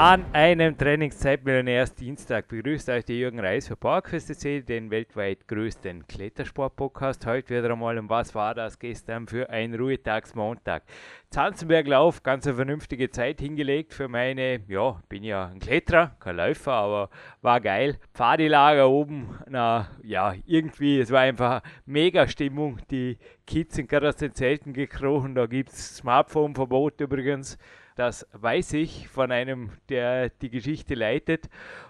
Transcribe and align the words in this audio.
An 0.00 0.24
einem 0.32 0.78
Trainingszeitmillionärs-Dienstag 0.78 2.46
begrüßt 2.46 2.88
euch 2.88 3.04
der 3.04 3.16
Jürgen 3.16 3.40
Reis 3.40 3.66
für 3.66 3.74
PowerQuest.de, 3.74 4.62
den 4.62 4.92
weltweit 4.92 5.48
größten 5.48 6.06
Klettersport-Podcast. 6.06 7.26
Heute 7.26 7.58
wieder 7.58 7.72
einmal 7.72 7.98
um 7.98 8.08
was 8.08 8.32
war 8.32 8.54
das 8.54 8.78
gestern 8.78 9.26
für 9.26 9.50
ein 9.50 9.74
Ruhetagsmontag. 9.74 10.84
Zanzenberglauf, 11.30 12.22
ganz 12.22 12.46
eine 12.46 12.54
vernünftige 12.54 13.10
Zeit 13.10 13.40
hingelegt 13.40 13.92
für 13.92 14.06
meine, 14.06 14.60
ja, 14.68 15.02
bin 15.08 15.24
ja 15.24 15.46
ein 15.46 15.58
Kletterer, 15.58 16.14
kein 16.20 16.36
Läufer, 16.36 16.74
aber 16.74 17.10
war 17.42 17.60
geil. 17.60 17.98
Pfadilager 18.14 18.88
oben, 18.88 19.36
na 19.48 19.88
ja, 20.04 20.32
irgendwie, 20.46 21.00
es 21.00 21.10
war 21.10 21.22
einfach 21.22 21.60
mega 21.86 22.28
Stimmung. 22.28 22.78
Die 22.92 23.18
Kids 23.48 23.74
sind 23.74 23.88
gerade 23.88 24.10
aus 24.10 24.16
den 24.16 24.32
Zelten 24.32 24.74
gekrochen, 24.74 25.34
da 25.34 25.46
gibt 25.46 25.70
es 25.70 25.96
Smartphone-Verbot 25.96 27.00
übrigens. 27.00 27.58
Das 27.98 28.28
weiß 28.30 28.74
ich 28.74 29.08
von 29.08 29.32
einem, 29.32 29.70
der 29.88 30.28
die 30.28 30.50
Geschichte 30.50 30.94
leitet. 30.94 31.48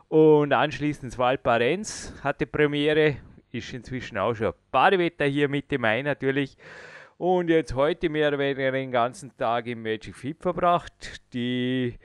Und 0.08 0.54
anschließend 0.54 1.18
Valparenz 1.18 2.14
hatte 2.24 2.46
Premiere, 2.46 3.16
ist 3.52 3.74
inzwischen 3.74 4.16
auch 4.16 4.32
schon 4.32 4.54
Badewetter 4.70 5.26
hier 5.26 5.50
Mitte 5.50 5.78
Mai 5.78 6.00
natürlich. 6.00 6.56
Und 7.18 7.50
jetzt 7.50 7.74
heute 7.74 8.08
mehr 8.08 8.28
oder 8.28 8.38
weniger 8.38 8.72
den 8.72 8.90
ganzen 8.90 9.36
Tag 9.36 9.66
im 9.66 9.82
Magic 9.82 10.16
Fit 10.16 10.40
verbracht. 10.40 11.20
Die 11.34 11.98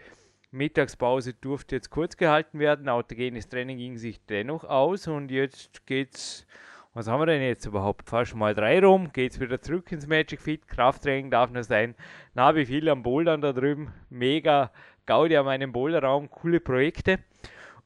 Mittagspause 0.52 1.34
durfte 1.36 1.78
jetzt 1.78 1.90
kurz 1.90 2.18
gehalten 2.18 2.60
werden. 2.60 2.90
Autogenes 2.90 3.48
Training 3.48 3.78
ging 3.78 3.96
sich 3.96 4.20
dennoch 4.26 4.66
aus 4.66 5.08
und 5.08 5.32
jetzt 5.32 5.88
geht's 5.88 6.46
was 6.94 7.08
haben 7.08 7.22
wir 7.22 7.26
denn 7.26 7.42
jetzt 7.42 7.66
überhaupt? 7.66 8.08
Fast 8.08 8.36
mal 8.36 8.54
drei 8.54 8.80
rum, 8.80 9.12
geht's 9.12 9.40
wieder 9.40 9.60
zurück 9.60 9.92
ins 9.92 10.06
Magic 10.06 10.42
Fit. 10.42 10.68
Krafttraining 10.68 11.32
darf 11.32 11.50
nur 11.50 11.64
sein. 11.64 11.96
Na, 12.36 12.56
wie 12.56 12.66
viel 12.66 12.88
am 12.88 13.02
Bouldern 13.02 13.42
da 13.42 13.52
drüben. 13.52 13.92
Mega 14.10 14.72
Gaudi 15.08 15.36
an 15.36 15.46
meinem 15.46 15.72
Boulderraum, 15.72 16.30
coole 16.30 16.60
Projekte. 16.60 17.20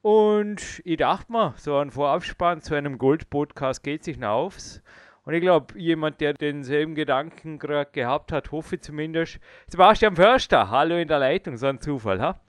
Und 0.01 0.81
ich 0.83 0.97
dachte 0.97 1.31
mir, 1.31 1.53
so 1.57 1.77
ein 1.77 1.89
Vorabspann 1.89 2.61
zu 2.61 2.75
einem 2.75 2.97
Gold-Podcast 2.97 3.81
geht 3.81 4.03
sich 4.03 4.17
noch 4.17 4.29
aufs. 4.29 4.83
Und 5.23 5.33
ich 5.33 5.41
glaube, 5.41 5.77
jemand, 5.79 6.21
der 6.21 6.33
denselben 6.33 6.93
Gedanken 6.93 7.59
gerade 7.59 7.91
gehabt 7.91 8.31
hat, 8.31 8.51
hoffe 8.51 8.79
zumindest. 8.79 9.39
Sebastian 9.67 10.15
Förster, 10.15 10.69
hallo 10.69 10.97
in 10.97 11.07
der 11.07 11.19
Leitung, 11.19 11.57
so 11.57 11.67
ein 11.67 11.79
Zufall, 11.79 12.21
ha? 12.21 12.39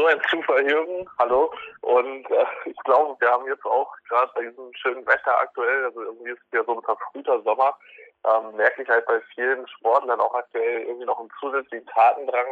So 0.00 0.06
ein 0.06 0.22
Zufall, 0.30 0.66
Jürgen. 0.66 1.06
Hallo. 1.18 1.52
Und 1.82 2.30
äh, 2.30 2.46
ich 2.64 2.76
glaube, 2.84 3.20
wir 3.20 3.30
haben 3.30 3.46
jetzt 3.46 3.66
auch 3.66 3.94
gerade 4.08 4.32
bei 4.34 4.46
diesem 4.46 4.72
schönen 4.72 5.06
Wetter 5.06 5.38
aktuell, 5.38 5.84
also 5.84 6.00
irgendwie 6.00 6.30
ist 6.30 6.40
es 6.46 6.52
ja 6.56 6.64
so 6.64 6.72
ein 6.72 6.82
verfrühter 6.82 7.42
Sommer, 7.42 7.76
ähm, 8.24 8.56
merke 8.56 8.80
ich 8.80 8.88
halt 8.88 9.04
bei 9.04 9.20
vielen 9.34 9.68
Sportlern 9.68 10.18
auch 10.18 10.34
aktuell 10.34 10.84
irgendwie 10.84 11.04
noch 11.04 11.20
einen 11.20 11.28
zusätzlichen 11.38 11.86
Tatendrang. 11.88 12.46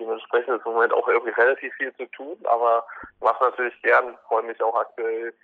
Dementsprechend 0.00 0.56
ist 0.56 0.64
im 0.64 0.72
Moment 0.72 0.94
auch 0.94 1.06
irgendwie 1.06 1.32
relativ 1.38 1.74
viel 1.74 1.94
zu 1.96 2.06
tun, 2.12 2.38
aber 2.44 2.86
mache 3.20 3.44
natürlich 3.44 3.82
gern, 3.82 4.16
freue 4.26 4.44
mich 4.44 4.62
auch 4.62 4.80
aktuell 4.80 5.34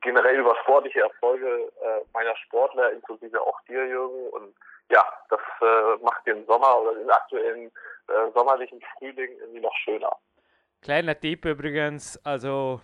generell 0.00 0.36
über 0.36 0.54
sportliche 0.62 1.00
Erfolge 1.00 1.72
äh, 1.82 2.02
meiner 2.12 2.36
Sportler, 2.36 2.92
inklusive 2.92 3.40
auch 3.40 3.60
dir, 3.62 3.84
Jürgen. 3.84 4.28
Und 4.28 4.54
ja, 4.92 5.04
das 5.28 5.40
äh, 5.60 6.04
macht 6.04 6.24
den 6.24 6.46
Sommer 6.46 6.82
oder 6.82 6.94
den 6.94 7.10
aktuellen 7.10 7.72
äh, 8.06 8.30
sommerlichen 8.32 8.80
Frühling 8.96 9.32
irgendwie 9.40 9.60
noch 9.60 9.74
schöner. 9.82 10.16
Kleiner 10.84 11.18
Tipp 11.18 11.46
übrigens, 11.46 12.18
also 12.26 12.78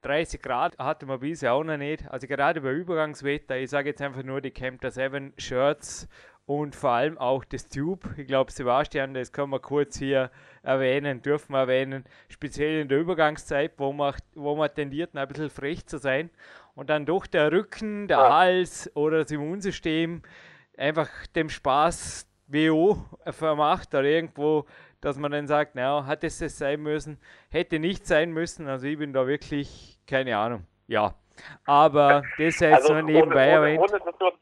30 0.00 0.40
Grad 0.40 0.78
hatte 0.78 1.04
man 1.04 1.20
bisher 1.20 1.52
auch 1.52 1.64
noch 1.64 1.76
nicht. 1.76 2.10
Also 2.10 2.26
gerade 2.26 2.62
bei 2.62 2.72
Übergangswetter, 2.72 3.58
ich 3.58 3.68
sage 3.68 3.90
jetzt 3.90 4.00
einfach 4.00 4.22
nur 4.22 4.40
die 4.40 4.52
Camper 4.52 4.90
7 4.90 5.34
Shirts 5.36 6.08
und 6.46 6.74
vor 6.74 6.92
allem 6.92 7.18
auch 7.18 7.44
das 7.44 7.68
Tube. 7.68 8.08
Ich 8.16 8.26
glaube, 8.26 8.50
Sebastian, 8.50 9.12
das 9.12 9.32
können 9.32 9.50
wir 9.50 9.60
kurz 9.60 9.98
hier 9.98 10.30
erwähnen, 10.62 11.20
dürfen 11.20 11.52
wir 11.52 11.58
erwähnen, 11.58 12.04
speziell 12.30 12.80
in 12.80 12.88
der 12.88 13.00
Übergangszeit, 13.00 13.74
wo 13.76 13.92
man, 13.92 14.14
wo 14.34 14.56
man 14.56 14.74
tendiert, 14.74 15.14
ein 15.14 15.28
bisschen 15.28 15.50
frech 15.50 15.84
zu 15.84 15.98
sein 15.98 16.30
und 16.74 16.88
dann 16.88 17.04
doch 17.04 17.26
der 17.26 17.52
Rücken, 17.52 18.08
der 18.08 18.16
ja. 18.16 18.34
Hals 18.34 18.90
oder 18.96 19.24
das 19.24 19.30
Immunsystem 19.30 20.22
einfach 20.78 21.10
dem 21.34 21.50
Spaß 21.50 22.26
WO 22.48 23.04
vermacht 23.30 23.94
oder 23.94 24.04
irgendwo 24.04 24.64
dass 25.00 25.18
man 25.18 25.32
dann 25.32 25.46
sagt, 25.46 25.74
naja, 25.74 26.06
hat 26.06 26.24
es 26.24 26.38
das 26.38 26.58
sein 26.58 26.82
müssen, 26.82 27.20
hätte 27.50 27.78
nicht 27.78 28.06
sein 28.06 28.32
müssen. 28.32 28.68
Also 28.68 28.86
ich 28.86 28.98
bin 28.98 29.12
da 29.12 29.26
wirklich, 29.26 29.98
keine 30.06 30.36
Ahnung, 30.36 30.66
ja. 30.86 31.14
Aber 31.66 32.22
das 32.38 32.58
sei 32.58 32.70
jetzt 32.70 32.82
also 32.82 32.94
nur 32.94 33.02
nebenbei 33.02 33.58
ohne, 33.58 33.78
ohne, 33.78 33.80
ohne, 33.80 34.00
dass 34.00 34.20
wir, 34.20 34.32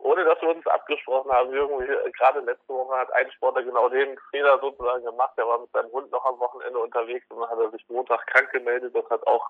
ohne 0.00 0.24
dass 0.24 0.42
wir 0.42 0.48
uns 0.50 0.66
abgesprochen 0.66 1.30
haben, 1.30 1.52
irgendwie, 1.52 1.86
gerade 2.12 2.40
letzte 2.40 2.68
Woche 2.68 2.96
hat 2.96 3.12
ein 3.14 3.30
Sportler 3.32 3.62
genau 3.62 3.88
den 3.88 4.18
Fehler 4.30 4.58
sozusagen 4.60 5.04
gemacht. 5.04 5.32
Der 5.36 5.46
war 5.46 5.60
mit 5.60 5.70
seinem 5.72 5.90
Hund 5.92 6.10
noch 6.10 6.24
am 6.26 6.38
Wochenende 6.38 6.78
unterwegs 6.78 7.24
und 7.30 7.40
dann 7.40 7.50
hat 7.50 7.58
er 7.58 7.70
sich 7.70 7.88
Montag 7.88 8.26
krank 8.26 8.50
gemeldet. 8.50 8.94
Das 8.94 9.08
hat 9.08 9.26
auch 9.26 9.48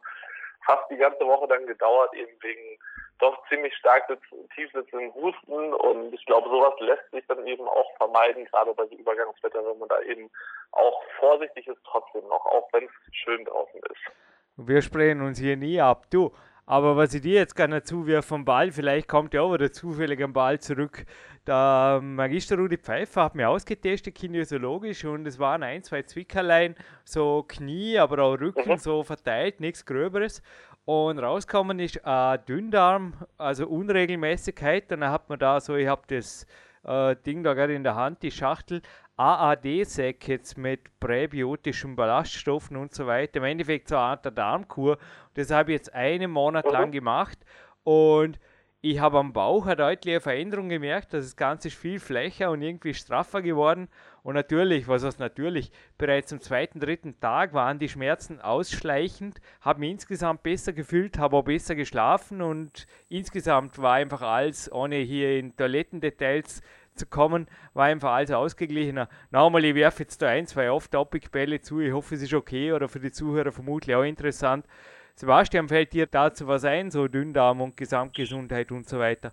fast 0.64 0.90
die 0.90 0.96
ganze 0.96 1.24
Woche 1.26 1.48
dann 1.48 1.66
gedauert, 1.66 2.14
eben 2.14 2.32
wegen 2.40 2.78
doch 3.18 3.40
ziemlich 3.48 3.74
stark 3.76 4.06
tief 4.54 4.70
sitzenden 4.72 5.14
Husten 5.14 5.72
und 5.74 6.12
ich 6.12 6.24
glaube, 6.26 6.48
sowas 6.48 6.74
lässt 6.80 7.08
sich 7.12 7.24
dann 7.28 7.46
eben 7.46 7.66
auch 7.68 7.96
vermeiden, 7.96 8.44
gerade 8.46 8.74
bei 8.74 8.84
so 8.86 8.96
Übergangswetter, 8.96 9.64
wenn 9.64 9.78
man 9.78 9.88
da 9.88 10.00
eben 10.02 10.28
auch 10.72 11.02
vorsichtig 11.20 11.68
ist 11.68 11.80
trotzdem 11.84 12.26
noch, 12.28 12.44
auch 12.46 12.68
wenn 12.72 12.84
es 12.84 12.90
schön 13.12 13.44
draußen 13.44 13.80
ist. 13.90 14.12
Wir 14.56 14.82
sprechen 14.82 15.22
uns 15.22 15.38
hier 15.38 15.56
nie 15.56 15.80
ab. 15.80 16.06
Du, 16.10 16.32
aber 16.66 16.96
was 16.96 17.12
ich 17.14 17.22
dir 17.22 17.34
jetzt 17.34 17.56
gerne 17.56 17.82
zuwirf 17.82 18.24
vom 18.24 18.44
Ball, 18.44 18.70
vielleicht 18.70 19.08
kommt 19.08 19.34
ja 19.34 19.42
auch 19.42 19.52
wieder 19.52 19.72
zufällig 19.72 20.22
am 20.22 20.32
Ball 20.32 20.60
zurück. 20.60 21.04
Der 21.46 22.00
Magister 22.00 22.56
Rudi 22.56 22.78
Pfeiffer 22.78 23.24
hat 23.24 23.34
mir 23.34 23.48
ausgetestet, 23.48 24.14
kinesiologisch, 24.14 25.04
und 25.04 25.26
es 25.26 25.40
waren 25.40 25.64
ein, 25.64 25.82
zwei 25.82 26.02
Zwickerlein, 26.02 26.76
so 27.04 27.44
Knie, 27.48 27.98
aber 27.98 28.22
auch 28.22 28.40
Rücken 28.40 28.70
mhm. 28.70 28.78
so 28.78 29.02
verteilt, 29.02 29.58
nichts 29.58 29.84
Gröberes. 29.84 30.40
Und 30.84 31.18
rauskommen 31.18 31.78
ist 31.80 32.00
äh, 32.04 32.38
Dünndarm, 32.46 33.14
also 33.38 33.66
Unregelmäßigkeit. 33.66 34.90
Und 34.92 35.00
dann 35.00 35.10
hat 35.10 35.28
man 35.28 35.38
da 35.38 35.60
so, 35.60 35.76
ich 35.76 35.86
habe 35.86 36.02
das 36.08 36.46
äh, 36.84 37.16
Ding 37.26 37.42
da 37.42 37.54
gerade 37.54 37.74
in 37.74 37.84
der 37.84 37.94
Hand, 37.94 38.22
die 38.22 38.30
Schachtel, 38.30 38.82
AAD-Säckets 39.16 40.56
mit 40.56 40.98
präbiotischen 40.98 41.96
Ballaststoffen 41.96 42.76
und 42.76 42.94
so 42.94 43.06
weiter. 43.06 43.38
Im 43.38 43.44
Endeffekt 43.44 43.88
so 43.88 43.96
eine 43.96 44.04
Art 44.04 44.38
Darmkur. 44.38 44.98
Das 45.34 45.50
habe 45.50 45.72
ich 45.72 45.78
jetzt 45.78 45.94
einen 45.94 46.30
Monat 46.30 46.70
lang 46.70 46.88
mhm. 46.88 46.92
gemacht 46.92 47.38
und 47.84 48.38
ich 48.80 48.98
habe 48.98 49.18
am 49.18 49.32
Bauch 49.32 49.66
eine 49.66 49.76
deutliche 49.76 50.20
Veränderung 50.20 50.68
gemerkt. 50.68 51.12
Das 51.14 51.36
Ganze 51.36 51.68
ist 51.68 51.76
viel 51.76 52.00
flächer 52.00 52.50
und 52.50 52.62
irgendwie 52.62 52.94
straffer 52.94 53.40
geworden. 53.40 53.88
Und 54.22 54.34
natürlich, 54.34 54.86
was 54.86 55.04
heißt 55.04 55.18
natürlich, 55.18 55.72
bereits 55.98 56.32
am 56.32 56.40
zweiten, 56.40 56.78
dritten 56.78 57.18
Tag 57.18 57.54
waren 57.54 57.80
die 57.80 57.88
Schmerzen 57.88 58.40
ausschleichend, 58.40 59.40
habe 59.60 59.80
mich 59.80 59.90
insgesamt 59.90 60.44
besser 60.44 60.72
gefühlt, 60.72 61.18
habe 61.18 61.36
auch 61.36 61.42
besser 61.42 61.74
geschlafen 61.74 62.40
und 62.40 62.86
insgesamt 63.08 63.78
war 63.78 63.94
einfach 63.94 64.22
alles, 64.22 64.70
ohne 64.70 64.96
hier 64.96 65.38
in 65.38 65.56
Toilettendetails 65.56 66.62
zu 66.94 67.06
kommen, 67.06 67.48
war 67.74 67.86
einfach 67.86 68.12
alles 68.12 68.30
ausgeglichener. 68.30 69.08
Nochmal, 69.30 69.64
ich 69.64 69.74
werfe 69.74 70.04
jetzt 70.04 70.22
da 70.22 70.28
ein, 70.28 70.46
zwei 70.46 70.70
Off-Topic-Bälle 70.70 71.60
zu. 71.60 71.80
Ich 71.80 71.92
hoffe, 71.92 72.14
es 72.14 72.22
ist 72.22 72.34
okay 72.34 72.72
oder 72.72 72.88
für 72.88 73.00
die 73.00 73.10
Zuhörer 73.10 73.50
vermutlich 73.50 73.96
auch 73.96 74.04
interessant. 74.04 74.66
Sebastian, 75.14 75.68
fällt 75.68 75.92
dir 75.92 76.06
dazu 76.06 76.46
was 76.46 76.64
ein, 76.64 76.90
so 76.90 77.08
Dünndarm 77.08 77.60
und 77.60 77.76
Gesamtgesundheit 77.76 78.70
und 78.70 78.88
so 78.88 78.98
weiter? 78.98 79.32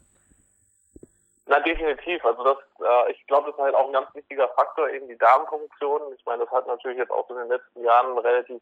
Na, 1.50 1.60
definitiv. 1.62 2.24
Also 2.24 2.44
das, 2.44 2.58
äh, 2.80 3.12
ich 3.12 3.26
glaube, 3.26 3.48
das 3.48 3.56
ist 3.56 3.64
halt 3.64 3.74
auch 3.74 3.88
ein 3.88 3.94
ganz 3.94 4.14
wichtiger 4.14 4.48
Faktor, 4.50 4.88
eben 4.90 5.08
die 5.08 5.18
Darmfunktion. 5.18 6.14
Ich 6.14 6.24
meine, 6.24 6.44
das 6.46 6.54
hat 6.54 6.68
natürlich 6.68 7.00
jetzt 7.00 7.12
auch 7.12 7.28
in 7.32 7.38
den 7.38 7.48
letzten 7.48 7.84
Jahren 7.84 8.16
relativ 8.20 8.62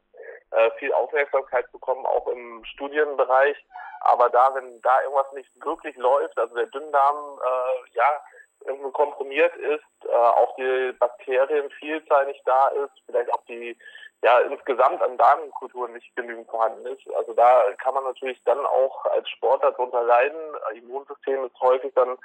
äh, 0.52 0.72
viel 0.80 0.94
Aufmerksamkeit 0.94 1.70
bekommen, 1.74 2.06
auch 2.06 2.28
im 2.30 2.64
Studienbereich. 2.64 3.58
Aber 4.00 4.30
da, 4.30 4.56
wenn 4.56 4.82
da 4.84 5.02
irgendwas 5.02 5.30
nicht 5.34 5.50
wirklich 5.66 5.98
läuft, 5.98 6.40
also 6.40 6.56
der 6.56 6.68
Dünndarm, 6.68 7.40
äh, 7.44 7.90
ja, 7.98 8.22
irgendwo 8.66 8.92
komprimiert 8.92 9.54
ist, 9.58 9.84
äh, 10.10 10.16
auch 10.16 10.56
die 10.56 10.94
Bakterienvielzahl 10.98 12.26
nicht 12.28 12.48
da 12.48 12.70
ist, 12.70 12.94
vielleicht 13.06 13.34
auch 13.34 13.44
die 13.50 13.78
ja 14.24 14.40
insgesamt 14.40 15.02
an 15.02 15.18
Darmkulturen 15.18 15.92
nicht 15.92 16.16
genügend 16.16 16.50
vorhanden 16.50 16.86
ist. 16.86 17.06
Also 17.16 17.34
da 17.34 17.66
kann 17.84 17.94
man 17.94 18.06
natürlich 18.06 18.42
dann 18.46 18.66
auch 18.66 19.06
als 19.08 19.30
Sportler 19.30 19.72
darunter 19.72 20.04
leiden. 20.04 20.40
Immunsystem 20.74 21.44
ist 21.44 21.60
häufig 21.60 21.94
dann 21.94 22.18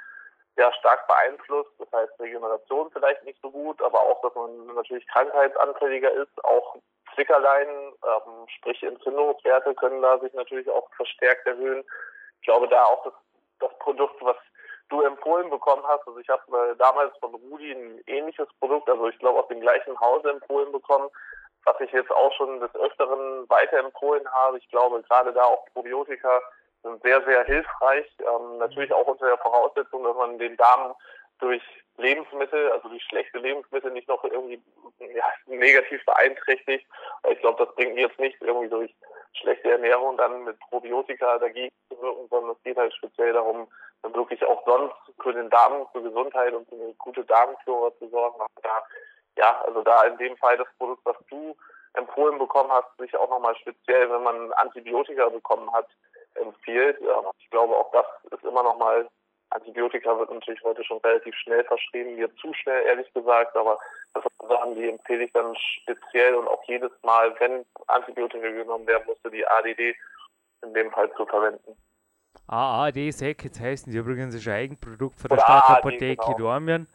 ja 0.57 0.71
stark 0.73 1.07
beeinflusst. 1.07 1.71
Das 1.79 1.91
heißt 1.91 2.19
Regeneration 2.19 2.91
vielleicht 2.91 3.23
nicht 3.23 3.39
so 3.41 3.49
gut, 3.49 3.81
aber 3.81 3.99
auch, 3.99 4.21
dass 4.21 4.35
man 4.35 4.67
natürlich 4.75 5.07
krankheitsanfälliger 5.07 6.11
ist. 6.11 6.43
Auch 6.43 6.77
Zwickerlein, 7.15 7.67
ähm, 7.67 8.47
sprich 8.57 8.81
Entzündungswerte 8.83 9.73
können 9.75 10.01
da 10.01 10.19
sich 10.19 10.33
natürlich 10.33 10.69
auch 10.69 10.89
verstärkt 10.95 11.45
erhöhen. 11.47 11.83
Ich 12.39 12.45
glaube 12.45 12.67
da 12.67 12.85
auch 12.85 13.03
das, 13.03 13.13
das 13.59 13.77
Produkt, 13.79 14.21
was 14.21 14.37
du 14.89 15.01
empfohlen 15.01 15.49
bekommen 15.49 15.83
hast. 15.87 16.07
Also 16.07 16.19
ich 16.19 16.29
habe 16.29 16.71
äh, 16.71 16.75
damals 16.77 17.15
von 17.19 17.33
Rudi 17.33 17.71
ein 17.71 18.01
ähnliches 18.07 18.47
Produkt, 18.59 18.89
also 18.89 19.07
ich 19.07 19.17
glaube 19.19 19.39
aus 19.39 19.47
dem 19.47 19.61
gleichen 19.61 19.99
Hause 19.99 20.31
empfohlen 20.31 20.71
bekommen, 20.71 21.09
was 21.65 21.79
ich 21.79 21.91
jetzt 21.91 22.11
auch 22.11 22.33
schon 22.33 22.59
des 22.59 22.73
Öfteren 22.75 23.49
weiterempfohlen 23.49 24.27
habe. 24.31 24.57
Ich 24.57 24.67
glaube, 24.69 25.01
gerade 25.03 25.33
da 25.33 25.43
auch 25.45 25.65
Probiotika 25.73 26.41
sind 26.83 27.01
sehr, 27.01 27.23
sehr 27.23 27.43
hilfreich. 27.45 28.05
Ähm, 28.19 28.57
natürlich 28.59 28.93
auch 28.93 29.07
unter 29.07 29.25
der 29.25 29.37
Voraussetzung, 29.37 30.03
dass 30.03 30.15
man 30.15 30.37
den 30.37 30.55
Darm 30.57 30.93
durch 31.39 31.63
Lebensmittel, 31.97 32.71
also 32.71 32.89
durch 32.89 33.03
schlechte 33.03 33.37
Lebensmittel 33.39 33.91
nicht 33.91 34.07
noch 34.07 34.23
irgendwie 34.23 34.61
ja, 34.99 35.25
negativ 35.45 36.03
beeinträchtigt. 36.05 36.85
Ich 37.29 37.39
glaube, 37.39 37.65
das 37.65 37.75
bringt 37.75 37.97
jetzt 37.97 38.19
nicht 38.19 38.41
irgendwie 38.41 38.69
durch 38.69 38.93
schlechte 39.33 39.71
Ernährung 39.71 40.17
dann 40.17 40.43
mit 40.43 40.59
Probiotika 40.59 41.37
dagegen 41.39 41.73
zu 41.89 42.01
wirken, 42.01 42.27
sondern 42.29 42.51
es 42.55 42.63
geht 42.63 42.77
halt 42.77 42.93
speziell 42.93 43.33
darum, 43.33 43.67
dann 44.01 44.13
wirklich 44.15 44.43
auch 44.45 44.63
sonst 44.65 44.95
für 45.21 45.33
den 45.33 45.49
Darm, 45.49 45.87
für 45.91 46.01
Gesundheit 46.01 46.53
und 46.53 46.67
für 46.69 46.75
eine 46.75 46.93
gute 46.95 47.23
Darmflora 47.25 47.91
zu 47.97 48.09
sorgen. 48.09 48.43
Da, 48.61 48.83
ja, 49.37 49.61
also 49.65 49.81
da 49.81 50.03
in 50.05 50.17
dem 50.17 50.37
Fall 50.37 50.57
das 50.57 50.67
Produkt, 50.77 51.01
was 51.05 51.17
du 51.29 51.55
empfohlen 51.93 52.39
bekommen 52.39 52.71
hast, 52.71 52.97
sich 52.97 53.15
auch 53.15 53.29
nochmal 53.29 53.55
speziell, 53.57 54.09
wenn 54.09 54.23
man 54.23 54.51
Antibiotika 54.53 55.29
bekommen 55.29 55.71
hat, 55.73 55.87
empfiehlt. 56.35 56.97
Ich 57.39 57.49
glaube, 57.49 57.75
auch 57.75 57.91
das 57.91 58.05
ist 58.31 58.43
immer 58.43 58.63
nochmal 58.63 59.07
Antibiotika 59.53 60.17
wird 60.17 60.31
natürlich 60.31 60.63
heute 60.63 60.83
schon 60.83 60.97
relativ 60.99 61.35
schnell 61.35 61.63
verschrieben, 61.65 62.15
mir 62.15 62.33
zu 62.35 62.53
schnell, 62.53 62.85
ehrlich 62.85 63.11
gesagt, 63.13 63.55
aber 63.55 63.77
das 64.13 64.23
sind 64.23 64.49
Sachen, 64.49 64.75
die 64.75 64.89
empfehle 64.89 65.25
ich 65.25 65.31
dann 65.33 65.55
speziell 65.55 66.35
und 66.35 66.47
auch 66.47 66.63
jedes 66.63 66.91
Mal, 67.03 67.33
wenn 67.39 67.65
Antibiotika 67.87 68.49
genommen 68.49 68.87
werden 68.87 69.03
musste, 69.05 69.29
die 69.29 69.45
ADD 69.45 69.95
in 70.63 70.73
dem 70.73 70.91
Fall 70.91 71.11
zu 71.15 71.25
verwenden. 71.25 71.75
AAD-Sec, 72.47 73.43
jetzt 73.43 73.59
heißen 73.59 73.91
die 73.91 73.97
übrigens 73.97 74.35
ein 74.35 74.53
Eigenprodukt 74.53 75.19
von 75.19 75.29
der 75.29 75.39
Stadtapotheke 75.39 76.15
genau. 76.25 76.37
Dormien. 76.37 76.87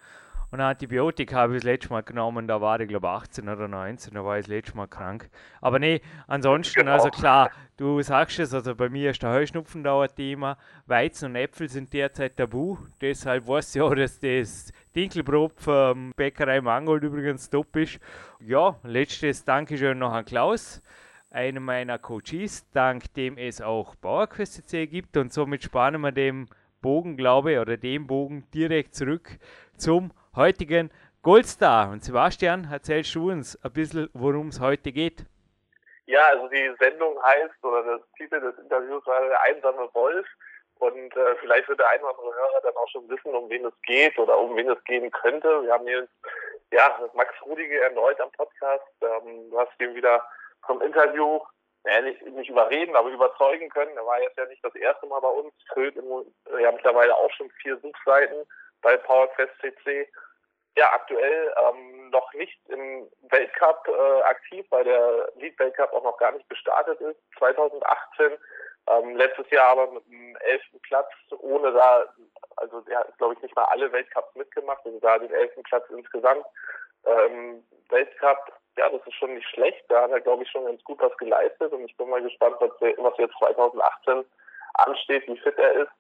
Und 0.51 0.61
Antibiotika 0.61 1.37
habe 1.37 1.57
ich 1.57 1.63
das 1.63 1.65
letzte 1.65 1.91
Mal 1.91 2.03
genommen, 2.03 2.49
da 2.49 2.61
war 2.61 2.81
ich 2.81 2.89
glaube 2.89 3.09
18 3.09 3.49
oder 3.49 3.69
19, 3.69 4.15
da 4.15 4.25
war 4.25 4.39
ich 4.39 4.47
das 4.47 4.55
letzte 4.55 4.77
Mal 4.77 4.87
krank. 4.87 5.29
Aber 5.61 5.79
nee, 5.79 6.01
ansonsten, 6.27 6.81
genau. 6.81 6.93
also 6.93 7.11
klar, 7.11 7.51
du 7.77 8.01
sagst 8.01 8.39
es, 8.39 8.55
also 8.55 8.75
bei 8.75 8.89
mir 8.89 9.11
ist 9.11 9.23
der 9.23 9.31
Heuschnupfen 9.31 9.85
da 9.85 10.01
ein 10.01 10.09
Thema. 10.17 10.57
Weizen 10.87 11.31
und 11.31 11.37
Äpfel 11.37 11.69
sind 11.69 11.93
derzeit 11.93 12.37
tabu, 12.37 12.79
deshalb 13.01 13.47
weiß 13.47 13.77
ich 13.77 13.83
auch, 13.83 13.95
dass 13.95 14.19
das 14.21 14.73
Dinkelbrot 14.97 15.61
vom 15.61 16.13
Bäckerei 16.17 16.63
Mangold 16.63 17.03
übrigens 17.03 17.51
top 17.51 17.77
ist. 17.77 18.01
Ja, 18.41 18.77
letztes 18.85 19.45
Dankeschön 19.45 19.99
noch 19.99 20.13
an 20.13 20.25
Klaus 20.25 20.83
einem 21.31 21.65
meiner 21.65 21.99
Coaches, 21.99 22.67
dank 22.71 23.13
dem 23.15 23.37
es 23.37 23.61
auch 23.61 23.95
Bauerquest 23.97 24.67
gibt 24.71 25.17
und 25.17 25.33
somit 25.33 25.63
spannen 25.63 26.01
wir 26.01 26.13
dem 26.13 26.49
Bogen, 26.81 27.17
glaube 27.17 27.53
ich, 27.53 27.59
oder 27.59 27.77
dem 27.77 28.07
Bogen 28.07 28.45
direkt 28.55 28.95
zurück 28.95 29.39
zum 29.77 30.11
heutigen 30.37 30.91
Goldstar. 31.23 31.91
Und 31.91 32.05
Sebastian, 32.05 32.69
erzählst 32.71 33.15
du 33.15 33.31
uns 33.31 33.59
ein 33.65 33.73
bisschen, 33.73 34.09
worum 34.13 34.49
es 34.49 34.61
heute 34.61 34.93
geht? 34.93 35.25
Ja, 36.07 36.25
also 36.29 36.49
die 36.49 36.73
Sendung 36.79 37.23
heißt, 37.23 37.63
oder 37.63 37.83
das 37.83 38.01
Titel 38.17 38.41
des 38.41 38.57
Interviews 38.59 39.05
war 39.07 39.21
Der 39.21 39.43
einsame 39.43 39.89
Wolf. 39.93 40.27
Und 40.79 41.17
äh, 41.17 41.35
vielleicht 41.41 41.69
wird 41.69 41.81
der 41.81 41.89
ein 41.89 42.01
oder 42.01 42.11
andere 42.11 42.35
Hörer 42.35 42.61
dann 42.63 42.77
auch 42.77 42.89
schon 42.89 43.09
wissen, 43.09 43.35
um 43.35 43.51
wen 43.51 43.65
es 43.65 43.75
geht 43.83 44.17
oder 44.19 44.39
um 44.39 44.57
wen 44.57 44.71
es 44.71 44.83
gehen 44.85 45.11
könnte. 45.11 45.65
Wir 45.65 45.73
haben 45.73 45.87
hier 45.87 46.07
ja, 46.71 46.99
Max 47.15 47.35
Rudige 47.45 47.81
erneut 47.81 48.21
am 48.21 48.31
Podcast. 48.33 48.87
Ähm, 49.03 49.51
du 49.51 49.59
hast 49.59 49.73
ihn 49.81 49.95
wieder 49.95 50.25
vom 50.65 50.81
Interview 50.83 51.41
ja, 51.85 52.01
nicht, 52.01 52.49
überreden, 52.49 52.95
aber 52.95 53.09
überzeugen 53.11 53.69
können. 53.71 53.97
Er 53.97 54.07
war 54.07 54.21
jetzt 54.23 54.39
ja 54.39 54.47
nicht 54.47 54.65
das 54.65 54.75
erste 54.77 55.07
Mal 55.07 55.21
bei 55.21 55.29
uns, 55.29 55.53
füllt 55.73 55.97
ja 55.97 56.73
mittlerweile 56.73 57.17
auch 57.17 57.31
schon 57.33 57.51
vier 57.63 57.77
Suchseiten 57.79 58.47
bei 58.83 58.97
PowerQuest 58.97 59.53
CC 59.61 60.09
ja 60.77 60.93
aktuell 60.93 61.53
ähm, 61.57 62.11
noch 62.11 62.33
nicht 62.35 62.59
im 62.69 63.09
Weltcup 63.31 63.89
äh, 63.89 64.23
aktiv, 64.23 64.65
weil 64.71 64.85
der 64.85 65.31
Lead-Weltcup 65.37 65.93
auch 65.93 66.05
noch 66.05 66.17
gar 66.19 66.33
nicht 66.33 66.49
gestartet 66.49 67.01
ist, 67.01 67.19
2018. 67.39 68.39
Ähm, 68.87 69.17
letztes 69.17 69.51
Jahr 69.51 69.73
aber 69.73 69.91
mit 69.91 70.05
einem 70.07 70.37
elften 70.37 70.81
Platz, 70.81 71.11
ohne 71.41 71.73
da, 71.73 72.07
also 72.57 72.83
er 72.89 73.01
hat, 73.01 73.19
glaube 73.19 73.35
ich, 73.35 73.43
nicht 73.43 73.55
mal 73.57 73.65
alle 73.65 73.93
Weltcups 73.93 74.35
mitgemacht, 74.35 74.81
also 74.85 74.99
da 75.01 75.19
den 75.19 75.33
elften 75.33 75.63
Platz 75.65 75.85
insgesamt. 75.91 76.45
Ähm, 77.05 77.65
Weltcup, 77.91 78.53
ja, 78.77 78.89
das 78.89 79.07
ist 79.07 79.15
schon 79.15 79.35
nicht 79.35 79.49
schlecht, 79.49 79.85
da 79.89 80.03
hat 80.03 80.11
er, 80.11 80.21
glaube 80.21 80.45
ich, 80.45 80.51
schon 80.51 80.65
ganz 80.65 80.83
gut 80.85 81.01
was 81.01 81.17
geleistet 81.19 81.73
und 81.73 81.85
ich 81.85 81.97
bin 81.97 82.09
mal 82.09 82.23
gespannt, 82.23 82.57
was, 82.61 82.71
was 82.81 83.19
jetzt 83.19 83.35
2018 83.39 84.25
ansteht, 84.75 85.27
wie 85.27 85.39
fit 85.39 85.59
er 85.59 85.73
ist. 85.73 85.93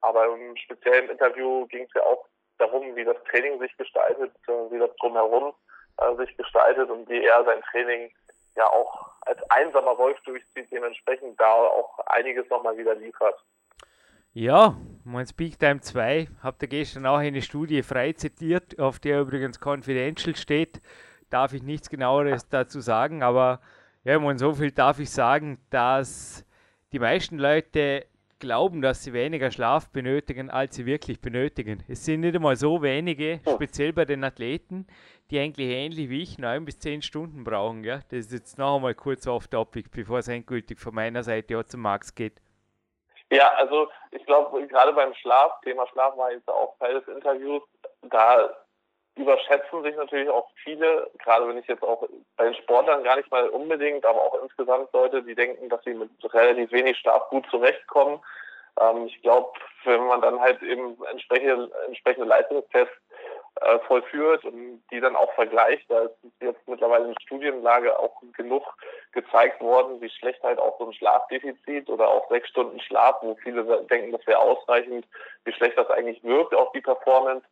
Aber 0.00 0.26
im 0.26 0.56
speziellen 0.56 1.10
Interview 1.10 1.66
ging 1.66 1.84
es 1.84 1.94
ja 1.94 2.02
auch 2.02 2.26
darum, 2.58 2.94
wie 2.96 3.04
das 3.04 3.16
Training 3.30 3.58
sich 3.58 3.76
gestaltet, 3.76 4.32
wie 4.70 4.78
das 4.78 4.94
drumherum 4.96 5.52
äh, 5.98 6.14
sich 6.16 6.36
gestaltet 6.36 6.90
und 6.90 7.08
wie 7.08 7.24
er 7.24 7.44
sein 7.44 7.60
Training 7.70 8.10
ja 8.56 8.66
auch 8.66 9.10
als 9.22 9.38
einsamer 9.50 9.96
Wolf 9.98 10.18
durchzieht, 10.24 10.70
dementsprechend 10.70 11.38
da 11.40 11.52
auch 11.52 11.98
einiges 12.06 12.48
nochmal 12.50 12.76
wieder 12.76 12.94
liefert. 12.94 13.38
Ja, 14.32 14.76
mein 15.04 15.26
Speak 15.26 15.58
Time 15.58 15.80
2 15.80 16.28
habt 16.42 16.62
ihr 16.62 16.68
gestern 16.68 17.06
auch 17.06 17.18
eine 17.18 17.42
Studie 17.42 17.82
frei 17.82 18.12
zitiert, 18.12 18.78
auf 18.78 18.98
der 19.00 19.20
übrigens 19.20 19.60
Confidential 19.60 20.36
steht. 20.36 20.80
Darf 21.30 21.52
ich 21.52 21.62
nichts 21.62 21.90
genaueres 21.90 22.48
dazu 22.48 22.80
sagen, 22.80 23.22
aber 23.22 23.60
ja, 24.04 24.14
ich 24.14 24.20
meine, 24.20 24.38
so 24.38 24.54
viel 24.54 24.70
darf 24.70 24.98
ich 24.98 25.10
sagen, 25.10 25.58
dass 25.70 26.46
die 26.92 26.98
meisten 26.98 27.38
Leute 27.38 28.06
glauben, 28.40 28.82
dass 28.82 29.04
sie 29.04 29.12
weniger 29.12 29.50
Schlaf 29.50 29.88
benötigen, 29.90 30.50
als 30.50 30.74
sie 30.74 30.86
wirklich 30.86 31.20
benötigen. 31.20 31.84
Es 31.88 32.04
sind 32.04 32.20
nicht 32.20 32.34
einmal 32.34 32.56
so 32.56 32.82
wenige, 32.82 33.40
speziell 33.46 33.92
bei 33.92 34.04
den 34.04 34.24
Athleten, 34.24 34.86
die 35.30 35.38
eigentlich 35.38 35.68
ähnlich 35.68 36.10
wie 36.10 36.22
ich 36.22 36.38
neun 36.38 36.64
bis 36.64 36.80
zehn 36.80 37.02
Stunden 37.02 37.44
brauchen. 37.44 37.84
Ja? 37.84 38.00
Das 38.10 38.26
ist 38.26 38.32
jetzt 38.32 38.58
noch 38.58 38.76
einmal 38.76 38.94
kurz 38.94 39.26
auf 39.26 39.46
Topic, 39.46 39.88
bevor 39.92 40.18
es 40.18 40.28
endgültig 40.28 40.80
von 40.80 40.94
meiner 40.94 41.22
Seite 41.22 41.58
auch 41.58 41.64
zum 41.64 41.82
Max 41.82 42.14
geht. 42.14 42.40
Ja, 43.30 43.48
also 43.56 43.88
ich 44.10 44.26
glaube, 44.26 44.66
gerade 44.66 44.92
beim 44.92 45.14
Schlaf, 45.14 45.60
Thema 45.60 45.86
Schlaf 45.88 46.16
war 46.16 46.32
jetzt 46.32 46.48
auch 46.48 46.76
Teil 46.78 46.94
des 46.94 47.06
Interviews, 47.14 47.62
da 48.02 48.50
überschätzen 49.20 49.82
sich 49.82 49.94
natürlich 49.96 50.28
auch 50.28 50.48
viele, 50.64 51.10
gerade 51.18 51.48
wenn 51.48 51.58
ich 51.58 51.66
jetzt 51.66 51.82
auch 51.82 52.06
bei 52.36 52.44
den 52.44 52.54
Sportlern 52.54 53.04
gar 53.04 53.16
nicht 53.16 53.30
mal 53.30 53.48
unbedingt, 53.48 54.04
aber 54.04 54.20
auch 54.20 54.42
insgesamt 54.42 54.92
Leute, 54.92 55.22
die 55.22 55.34
denken, 55.34 55.68
dass 55.68 55.82
sie 55.84 55.94
mit 55.94 56.10
relativ 56.32 56.72
wenig 56.72 56.98
Schlaf 56.98 57.28
gut 57.28 57.46
zurechtkommen. 57.50 58.20
Ähm, 58.80 59.06
ich 59.06 59.20
glaube, 59.22 59.52
wenn 59.84 60.06
man 60.06 60.20
dann 60.20 60.40
halt 60.40 60.62
eben 60.62 60.96
entsprechende, 61.10 61.70
entsprechende 61.86 62.28
Leistungstests 62.28 62.94
äh, 63.60 63.78
vollführt 63.80 64.44
und 64.44 64.82
die 64.90 65.00
dann 65.00 65.16
auch 65.16 65.32
vergleicht, 65.34 65.90
da 65.90 66.00
ist 66.00 66.16
jetzt 66.40 66.66
mittlerweile 66.66 67.08
in 67.08 67.20
Studienlage 67.20 67.98
auch 67.98 68.22
genug 68.36 68.64
gezeigt 69.12 69.60
worden, 69.60 70.00
wie 70.00 70.08
schlecht 70.08 70.42
halt 70.42 70.58
auch 70.58 70.78
so 70.78 70.86
ein 70.86 70.94
Schlafdefizit 70.94 71.88
oder 71.90 72.08
auch 72.08 72.28
sechs 72.30 72.48
Stunden 72.48 72.80
Schlaf, 72.80 73.16
wo 73.22 73.34
viele 73.42 73.64
denken, 73.90 74.12
das 74.12 74.26
wäre 74.26 74.38
ausreichend, 74.38 75.06
wie 75.44 75.52
schlecht 75.52 75.76
das 75.76 75.90
eigentlich 75.90 76.22
wirkt 76.22 76.54
auf 76.54 76.72
die 76.72 76.80
Performance. 76.80 77.46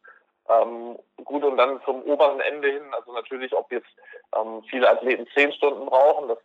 Ähm, 0.48 0.98
gut, 1.24 1.44
und 1.44 1.56
dann 1.56 1.80
zum 1.84 2.02
oberen 2.04 2.40
Ende 2.40 2.70
hin, 2.70 2.94
also 2.94 3.12
natürlich, 3.12 3.54
ob 3.54 3.70
jetzt 3.70 3.88
ähm, 4.34 4.62
viele 4.70 4.88
Athleten 4.88 5.26
zehn 5.34 5.52
Stunden 5.52 5.86
brauchen, 5.86 6.28
das 6.28 6.38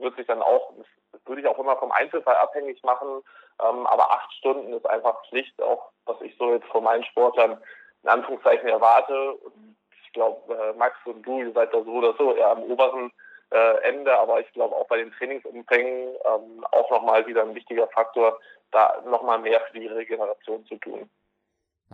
wird 0.00 0.16
sich 0.16 0.26
dann 0.26 0.40
auch, 0.40 0.72
das 1.12 1.20
würde 1.26 1.42
ich 1.42 1.46
auch 1.46 1.58
immer 1.58 1.76
vom 1.76 1.92
Einzelfall 1.92 2.36
abhängig 2.36 2.82
machen, 2.82 3.22
ähm, 3.62 3.86
aber 3.86 4.10
acht 4.10 4.32
Stunden 4.34 4.72
ist 4.72 4.88
einfach 4.88 5.26
Pflicht, 5.28 5.60
auch 5.62 5.90
was 6.06 6.20
ich 6.22 6.34
so 6.38 6.52
jetzt 6.52 6.66
von 6.68 6.84
meinen 6.84 7.04
Sportlern 7.04 7.58
in 8.02 8.08
Anführungszeichen 8.08 8.68
erwarte. 8.68 9.34
Und 9.34 9.76
ich 10.04 10.12
glaube, 10.12 10.54
äh, 10.54 10.72
Max 10.78 10.96
und 11.04 11.22
du, 11.22 11.40
ihr 11.40 11.52
seid 11.52 11.72
da 11.72 11.82
so 11.82 11.92
oder 11.92 12.14
so 12.16 12.34
eher 12.34 12.50
am 12.50 12.62
oberen 12.62 13.12
äh, 13.50 13.78
Ende, 13.82 14.18
aber 14.18 14.40
ich 14.40 14.52
glaube 14.52 14.74
auch 14.74 14.86
bei 14.86 14.96
den 14.96 15.12
Trainingsumfängen 15.12 16.14
ähm, 16.24 16.66
auch 16.72 16.90
nochmal 16.90 17.26
wieder 17.26 17.42
ein 17.42 17.54
wichtiger 17.54 17.86
Faktor, 17.88 18.38
da 18.70 19.02
nochmal 19.06 19.38
mehr 19.38 19.60
für 19.60 19.78
die 19.78 19.86
Regeneration 19.86 20.64
zu 20.66 20.76
tun. 20.76 21.08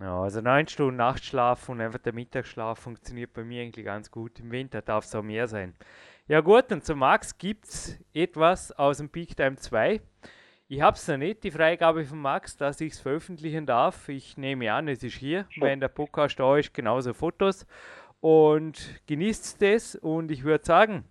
Ja, 0.01 0.23
also 0.23 0.41
neun 0.41 0.67
Stunden 0.67 0.97
Nachtschlaf 0.97 1.69
und 1.69 1.83
einfach 1.83 1.99
der 1.99 2.15
Mittagsschlaf 2.15 2.79
funktioniert 2.79 3.35
bei 3.35 3.45
mir 3.45 3.63
eigentlich 3.63 3.85
ganz 3.85 4.11
gut. 4.11 4.41
Im 4.41 4.51
Winter 4.51 4.81
darf 4.81 5.05
es 5.05 5.15
auch 5.15 5.23
mehr 5.23 5.47
sein. 5.47 5.75
Ja 6.27 6.41
gut, 6.41 6.73
und 6.73 6.83
zu 6.83 6.95
Max 6.95 7.37
gibt 7.37 7.67
es 7.67 7.99
etwas 8.15 8.73
aus 8.73 8.97
dem 8.97 9.11
Peak 9.11 9.37
Time 9.37 9.57
2. 9.57 10.01
Ich 10.69 10.81
habe 10.81 10.97
es 10.97 11.07
noch 11.07 11.19
nicht, 11.19 11.45
die 11.45 11.51
Freigabe 11.51 12.03
von 12.07 12.19
Max, 12.19 12.57
dass 12.57 12.81
ich 12.81 12.95
es 12.95 13.01
veröffentlichen 13.01 13.67
darf. 13.67 14.09
Ich 14.09 14.39
nehme 14.39 14.73
an, 14.73 14.89
es 14.89 15.03
ist 15.03 15.17
hier. 15.17 15.47
Wenn 15.59 15.81
der 15.81 15.89
Podcast 15.89 16.41
da 16.41 16.57
ist, 16.57 16.73
genauso 16.73 17.13
Fotos. 17.13 17.67
Und 18.21 19.03
genießt 19.07 19.63
es. 19.65 19.97
Und 19.97 20.31
ich 20.31 20.45
würde 20.45 20.65
sagen, 20.65 21.05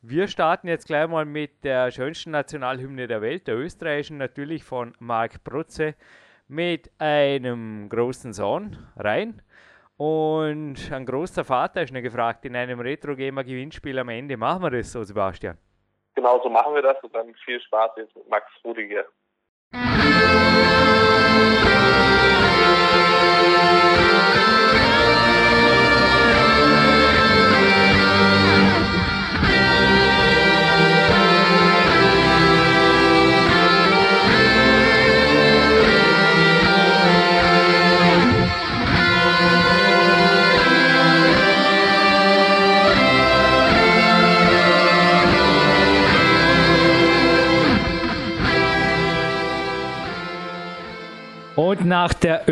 wir 0.00 0.28
starten 0.28 0.68
jetzt 0.68 0.86
gleich 0.86 1.08
mal 1.08 1.26
mit 1.26 1.62
der 1.62 1.90
schönsten 1.90 2.30
Nationalhymne 2.30 3.06
der 3.06 3.20
Welt, 3.20 3.48
der 3.48 3.58
österreichischen, 3.58 4.16
natürlich 4.16 4.64
von 4.64 4.94
Marc 4.98 5.44
Protze 5.44 5.94
mit 6.50 6.90
einem 6.98 7.88
großen 7.88 8.32
Sohn 8.32 8.76
rein. 8.96 9.40
Und 9.96 10.90
ein 10.92 11.06
großer 11.06 11.44
Vater 11.44 11.82
ist 11.82 11.92
noch 11.92 12.00
gefragt 12.00 12.44
in 12.44 12.56
einem 12.56 12.80
Retro-Gamer-Gewinnspiel 12.80 13.98
am 13.98 14.08
Ende. 14.08 14.36
Machen 14.36 14.62
wir 14.62 14.70
das 14.70 14.90
so, 14.92 15.02
Sebastian? 15.04 15.58
Genau 16.14 16.42
so 16.42 16.48
machen 16.48 16.74
wir 16.74 16.82
das 16.82 16.96
und 17.02 17.14
dann 17.14 17.34
viel 17.44 17.60
Spaß 17.60 17.92
jetzt 17.96 18.16
mit 18.16 18.28
Max 18.28 18.46
Rudiger. 18.64 19.04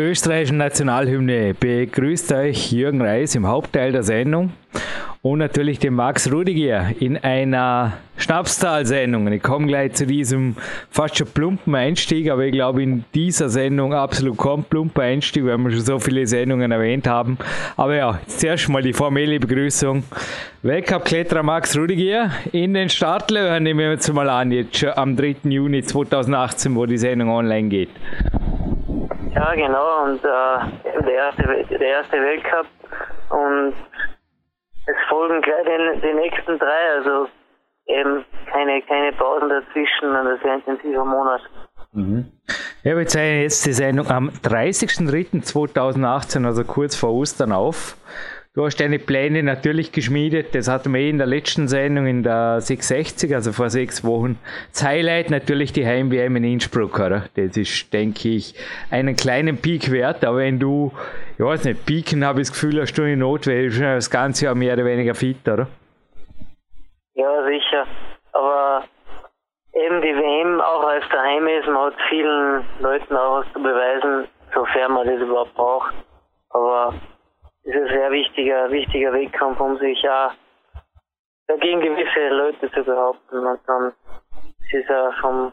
Österreichischen 0.09 0.57
Nationalhymne 0.57 1.53
begrüßt 1.53 2.31
euch 2.31 2.71
Jürgen 2.71 2.99
Reis 2.99 3.35
im 3.35 3.45
Hauptteil 3.45 3.91
der 3.91 4.01
Sendung 4.01 4.51
und 5.21 5.37
natürlich 5.37 5.77
den 5.77 5.93
Max 5.93 6.31
Rudiger 6.31 6.87
in 6.99 7.15
einer 7.17 7.93
Schnapstal-Sendung. 8.17 9.31
Ich 9.31 9.43
komme 9.43 9.67
gleich 9.67 9.93
zu 9.93 10.07
diesem 10.07 10.55
fast 10.89 11.15
schon 11.17 11.27
plumpen 11.27 11.75
Einstieg, 11.75 12.31
aber 12.31 12.45
ich 12.45 12.53
glaube 12.53 12.81
in 12.81 13.05
dieser 13.13 13.49
Sendung 13.49 13.93
absolut 13.93 14.39
kein 14.39 14.63
plumper 14.63 15.03
Einstieg, 15.03 15.45
weil 15.45 15.59
wir 15.59 15.69
schon 15.69 15.81
so 15.81 15.99
viele 15.99 16.25
Sendungen 16.25 16.71
erwähnt 16.71 17.05
haben. 17.05 17.37
Aber 17.77 17.95
ja, 17.95 18.19
zuerst 18.25 18.67
mal 18.67 18.81
die 18.81 18.93
formelle 18.93 19.39
Begrüßung. 19.39 20.03
Weltcup-Kletterer 20.63 21.43
Max 21.43 21.77
Rudiger 21.77 22.31
in 22.51 22.73
den 22.73 22.89
Startlöchern 22.89 23.61
nehmen 23.61 23.79
wir 23.79 23.91
jetzt 23.91 24.11
mal 24.11 24.27
an, 24.27 24.51
jetzt 24.51 24.75
schon 24.75 24.89
am 24.89 25.15
3. 25.15 25.35
Juni 25.43 25.83
2018, 25.83 26.75
wo 26.75 26.87
die 26.87 26.97
Sendung 26.97 27.29
online 27.29 27.69
geht. 27.69 27.89
Ja, 29.33 29.53
genau, 29.53 30.05
und 30.05 30.23
äh, 30.23 30.57
der, 31.03 31.13
erste, 31.13 31.43
der 31.43 31.81
erste 31.81 32.17
Weltcup 32.17 32.65
und 33.29 33.73
es 34.85 34.95
folgen 35.09 35.41
gleich 35.41 35.65
die, 35.65 35.99
die 36.01 36.13
nächsten 36.13 36.57
drei, 36.57 36.93
also 36.97 37.27
eben 37.87 38.23
keine, 38.51 38.81
keine 38.83 39.11
Pausen 39.13 39.49
dazwischen 39.49 40.09
und 40.09 40.27
ein 40.27 40.39
sehr 40.43 40.55
intensiver 40.55 41.05
Monat. 41.05 41.41
Mhm. 41.91 42.31
Ja, 42.83 42.97
wir 42.97 43.07
zeichnen 43.07 43.41
jetzt 43.41 43.65
die 43.65 43.73
Sendung 43.73 44.09
am 44.09 44.29
30.03.2018, 44.29 46.45
also 46.45 46.63
kurz 46.63 46.95
vor 46.95 47.13
Ostern 47.13 47.51
auf. 47.51 47.97
Du 48.59 48.65
hast 48.65 48.75
deine 48.81 48.99
Pläne 48.99 49.41
natürlich 49.41 49.93
geschmiedet. 49.93 50.53
Das 50.53 50.67
hatten 50.67 50.93
wir 50.93 50.99
eh 50.99 51.09
in 51.09 51.17
der 51.17 51.27
letzten 51.27 51.69
Sendung 51.69 52.07
in 52.07 52.23
der 52.23 52.59
660, 52.59 53.33
also 53.33 53.53
vor 53.53 53.69
sechs 53.69 54.03
Wochen. 54.03 54.37
Das 54.73 54.83
Highlight 54.83 55.29
natürlich 55.29 55.71
die 55.71 55.87
Heim-WM 55.87 56.35
in 56.35 56.43
Innsbruck, 56.43 56.99
oder? 56.99 57.23
Das 57.37 57.55
ist, 57.55 57.93
denke 57.93 58.27
ich, 58.27 58.53
einen 58.91 59.15
kleinen 59.15 59.61
Peak 59.61 59.89
wert. 59.93 60.25
Aber 60.25 60.39
wenn 60.39 60.59
du, 60.59 60.91
ich 61.37 61.45
weiß 61.45 61.63
nicht, 61.63 61.85
Peaken 61.85 62.25
habe 62.25 62.41
ich 62.41 62.49
das 62.49 62.59
Gefühl, 62.59 62.81
hast 62.81 62.97
du 62.97 63.03
in 63.03 63.19
Not, 63.19 63.47
weil 63.47 63.69
du 63.69 63.79
das 63.79 64.09
ganze 64.09 64.43
Jahr 64.43 64.55
mehr 64.55 64.73
oder 64.73 64.83
weniger 64.83 65.15
fit, 65.15 65.47
oder? 65.47 65.67
Ja, 67.13 67.45
sicher. 67.45 67.87
Aber 68.33 68.83
eben 69.71 70.01
die 70.01 70.13
WM, 70.13 70.59
auch 70.59 70.83
als 70.83 71.05
daheim 71.09 71.47
ist, 71.47 71.65
man 71.65 71.93
hat 71.93 71.95
vielen 72.09 72.65
Leuten 72.81 73.15
auch 73.15 73.39
was 73.39 73.53
zu 73.53 73.63
beweisen, 73.63 74.27
sofern 74.53 74.91
man 74.91 75.07
das 75.07 75.21
überhaupt 75.21 75.55
braucht. 75.55 75.93
Aber 76.49 76.93
ist 77.63 77.75
ein 77.75 77.87
sehr 77.87 78.11
wichtiger, 78.11 78.71
wichtiger 78.71 79.13
Wettkampf, 79.13 79.59
um 79.59 79.77
sich 79.77 80.01
ja 80.01 80.31
dagegen 81.47 81.81
gewisse 81.81 82.29
Leute 82.29 82.71
zu 82.71 82.83
behaupten. 82.83 83.45
Und 83.45 83.59
dann 83.67 83.93
ist 84.71 84.89
er 84.89 85.13
vom, 85.21 85.51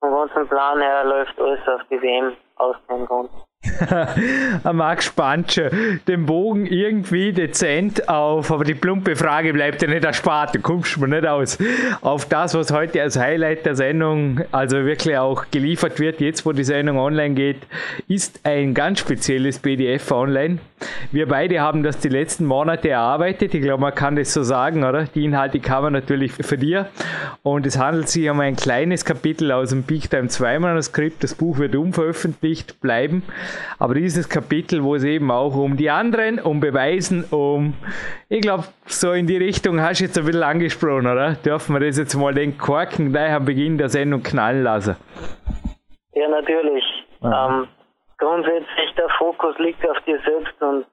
vom 0.00 0.10
ganzen 0.10 0.48
Plan 0.48 0.80
her 0.80 1.04
läuft 1.04 1.38
alles 1.40 1.66
auf 1.68 1.82
die 1.90 2.00
WM 2.00 2.36
aus 2.56 2.76
dem 2.88 3.06
Grund. 3.06 3.30
Max 4.72 5.06
spannt 5.06 5.52
schon 5.52 6.00
den 6.06 6.26
Bogen 6.26 6.66
irgendwie 6.66 7.32
dezent 7.32 8.08
auf, 8.08 8.52
aber 8.52 8.64
die 8.64 8.74
plumpe 8.74 9.16
Frage 9.16 9.52
bleibt 9.52 9.82
ja 9.82 9.88
nicht 9.88 10.04
erspart, 10.04 10.54
du 10.54 10.60
kommst 10.60 10.96
mir 10.98 11.08
nicht 11.08 11.26
aus. 11.26 11.58
Auf 12.00 12.26
das, 12.26 12.54
was 12.54 12.72
heute 12.72 13.02
als 13.02 13.18
Highlight 13.18 13.66
der 13.66 13.74
Sendung, 13.74 14.42
also 14.52 14.84
wirklich 14.84 15.18
auch 15.18 15.46
geliefert 15.50 15.98
wird, 15.98 16.20
jetzt 16.20 16.46
wo 16.46 16.52
die 16.52 16.64
Sendung 16.64 16.98
online 16.98 17.34
geht, 17.34 17.66
ist 18.06 18.40
ein 18.44 18.74
ganz 18.74 19.00
spezielles 19.00 19.58
PDF 19.58 20.10
online. 20.12 20.58
Wir 21.12 21.26
beide 21.26 21.60
haben 21.60 21.82
das 21.82 21.98
die 21.98 22.08
letzten 22.08 22.44
Monate 22.44 22.90
erarbeitet, 22.90 23.54
ich 23.54 23.62
glaube, 23.62 23.80
man 23.80 23.94
kann 23.94 24.16
das 24.16 24.32
so 24.32 24.42
sagen, 24.42 24.84
oder? 24.84 25.04
Die 25.04 25.24
Inhalte 25.24 25.60
kamen 25.60 25.92
natürlich 25.92 26.32
für 26.32 26.58
dir 26.58 26.88
und 27.42 27.66
es 27.66 27.78
handelt 27.78 28.08
sich 28.08 28.28
um 28.30 28.40
ein 28.40 28.56
kleines 28.56 29.04
Kapitel 29.04 29.52
aus 29.52 29.70
dem 29.70 29.82
Big 29.82 30.10
Time 30.10 30.28
2 30.28 30.58
Manuskript. 30.58 31.22
Das 31.22 31.34
Buch 31.34 31.58
wird 31.58 31.74
unveröffentlicht 31.74 32.80
bleiben. 32.80 33.22
Aber 33.78 33.94
dieses 33.94 34.28
Kapitel, 34.28 34.82
wo 34.84 34.94
es 34.94 35.04
eben 35.04 35.30
auch 35.30 35.56
um 35.56 35.76
die 35.76 35.90
anderen, 35.90 36.38
um 36.38 36.60
Beweisen, 36.60 37.24
um, 37.30 37.74
ich 38.28 38.40
glaube, 38.40 38.64
so 38.86 39.12
in 39.12 39.26
die 39.26 39.36
Richtung 39.36 39.80
hast 39.80 40.00
du 40.00 40.04
jetzt 40.04 40.18
ein 40.18 40.24
bisschen 40.24 40.42
angesprochen, 40.42 41.06
oder? 41.06 41.34
Dürfen 41.34 41.74
wir 41.74 41.80
das 41.80 41.98
jetzt 41.98 42.14
mal 42.14 42.34
den 42.34 42.58
Korken 42.58 43.12
gleich 43.12 43.32
am 43.32 43.44
Beginn 43.44 43.78
der 43.78 43.88
Sendung 43.88 44.22
knallen 44.22 44.62
lassen? 44.62 44.96
Ja, 46.14 46.28
natürlich. 46.28 46.84
Ähm, 47.22 47.68
grundsätzlich 48.18 48.94
der 48.96 49.08
Fokus 49.18 49.56
liegt 49.58 49.88
auf 49.88 49.98
dir 50.00 50.20
selbst 50.24 50.60
und 50.60 50.86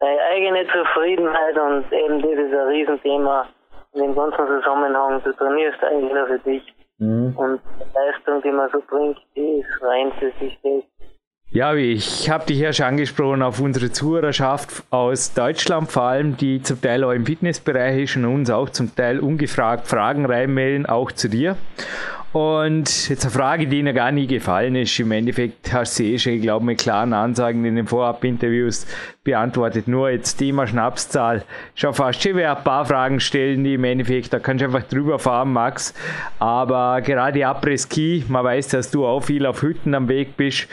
deine 0.00 0.20
eigene 0.32 0.66
Zufriedenheit 0.66 1.56
und 1.58 1.92
eben 1.92 2.20
das 2.22 2.32
ist 2.32 2.52
ein 2.52 2.68
Riesenthema 2.68 3.46
in 3.94 4.02
dem 4.02 4.14
ganzen 4.14 4.46
Zusammenhang. 4.46 5.22
Du 5.22 5.32
trainierst 5.32 5.82
eigentlich 5.84 6.12
nur 6.12 6.26
für 6.26 6.38
dich. 6.40 6.74
Mhm. 6.98 7.34
Und 7.36 7.60
die 7.78 7.98
Leistung, 7.98 8.42
die 8.42 8.50
man 8.50 8.70
so 8.72 8.80
bringt, 8.88 9.18
die 9.36 9.60
ist 9.60 9.82
rein 9.82 10.12
für 10.18 10.32
sich 10.40 10.58
selbst. 10.62 10.88
Ja, 11.50 11.74
ich 11.74 12.30
habe 12.30 12.46
dich 12.46 12.60
ja 12.60 12.72
schon 12.72 12.86
angesprochen 12.86 13.42
auf 13.42 13.60
unsere 13.60 13.92
Zuhörerschaft 13.92 14.84
aus 14.90 15.34
Deutschland, 15.34 15.92
vor 15.92 16.04
allem, 16.04 16.34
die 16.38 16.62
zum 16.62 16.80
Teil 16.80 17.04
auch 17.04 17.10
im 17.10 17.26
Fitnessbereich 17.26 18.04
ist 18.04 18.16
und 18.16 18.24
uns 18.24 18.50
auch 18.50 18.70
zum 18.70 18.96
Teil 18.96 19.20
ungefragt 19.20 19.86
Fragen 19.86 20.24
reinmelden, 20.24 20.86
auch 20.86 21.12
zu 21.12 21.28
dir. 21.28 21.58
Und 22.32 23.10
jetzt 23.10 23.24
eine 23.24 23.30
Frage, 23.30 23.66
die 23.66 23.80
Ihnen 23.80 23.94
gar 23.94 24.10
nie 24.10 24.26
gefallen 24.26 24.74
ist. 24.74 24.98
Im 24.98 25.12
Endeffekt 25.12 25.70
hast 25.70 25.98
du 25.98 26.04
eh 26.04 26.18
schon, 26.18 26.32
ich 26.32 26.42
glaube, 26.42 26.64
mit 26.64 26.78
klaren 26.78 27.12
Ansagen 27.12 27.62
in 27.66 27.76
den 27.76 27.86
Vorab-Interviews 27.86 28.86
beantwortet. 29.22 29.86
Nur 29.86 30.08
jetzt 30.08 30.36
Thema 30.36 30.66
Schnapszahl. 30.66 31.44
Schau 31.74 31.92
fast 31.92 32.22
schon 32.22 32.38
ein 32.38 32.64
paar 32.64 32.86
Fragen 32.86 33.20
stellen, 33.20 33.64
die 33.64 33.74
im 33.74 33.84
Endeffekt, 33.84 34.32
da 34.32 34.38
kannst 34.38 34.62
du 34.62 34.66
einfach 34.66 34.84
drüber 34.84 35.18
fahren, 35.18 35.52
Max. 35.52 35.92
Aber 36.38 37.02
gerade 37.02 37.46
Après-Ski, 37.46 38.24
man 38.28 38.44
weiß, 38.44 38.68
dass 38.68 38.90
du 38.90 39.04
auch 39.04 39.20
viel 39.20 39.44
auf 39.44 39.60
Hütten 39.60 39.94
am 39.94 40.08
Weg 40.08 40.38
bist 40.38 40.68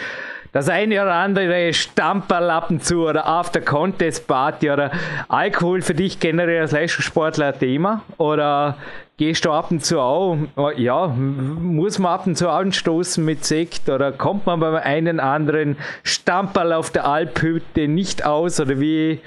das 0.51 0.69
eine 0.69 1.01
oder 1.01 1.13
andere 1.13 1.73
Stamperlappen 1.73 2.81
zu 2.81 3.07
oder 3.07 3.27
After 3.27 3.61
Contest 3.61 4.27
Party 4.27 4.71
oder 4.71 4.91
Alkohol 5.27 5.81
für 5.81 5.93
dich 5.93 6.19
generell 6.19 6.61
als 6.61 6.71
Leistungssportler 6.71 7.47
ein 7.47 7.59
Thema? 7.59 8.01
Oder 8.17 8.77
gehst 9.17 9.45
du 9.45 9.51
ab 9.51 9.69
und 9.69 9.83
zu 9.83 9.99
auch, 9.99 10.37
ja, 10.77 11.07
muss 11.07 11.99
man 11.99 12.13
ab 12.13 12.25
und 12.25 12.35
zu 12.35 12.49
anstoßen 12.49 13.23
mit 13.23 13.43
Sekt 13.43 13.89
oder 13.89 14.11
kommt 14.11 14.45
man 14.45 14.61
bei 14.61 14.81
einem 14.81 15.19
anderen 15.19 15.77
Stamperl 16.03 16.73
auf 16.73 16.89
der 16.89 17.05
Alphütte 17.05 17.87
nicht 17.87 18.25
aus 18.25 18.59
oder 18.59 18.79
wie, 18.79 19.19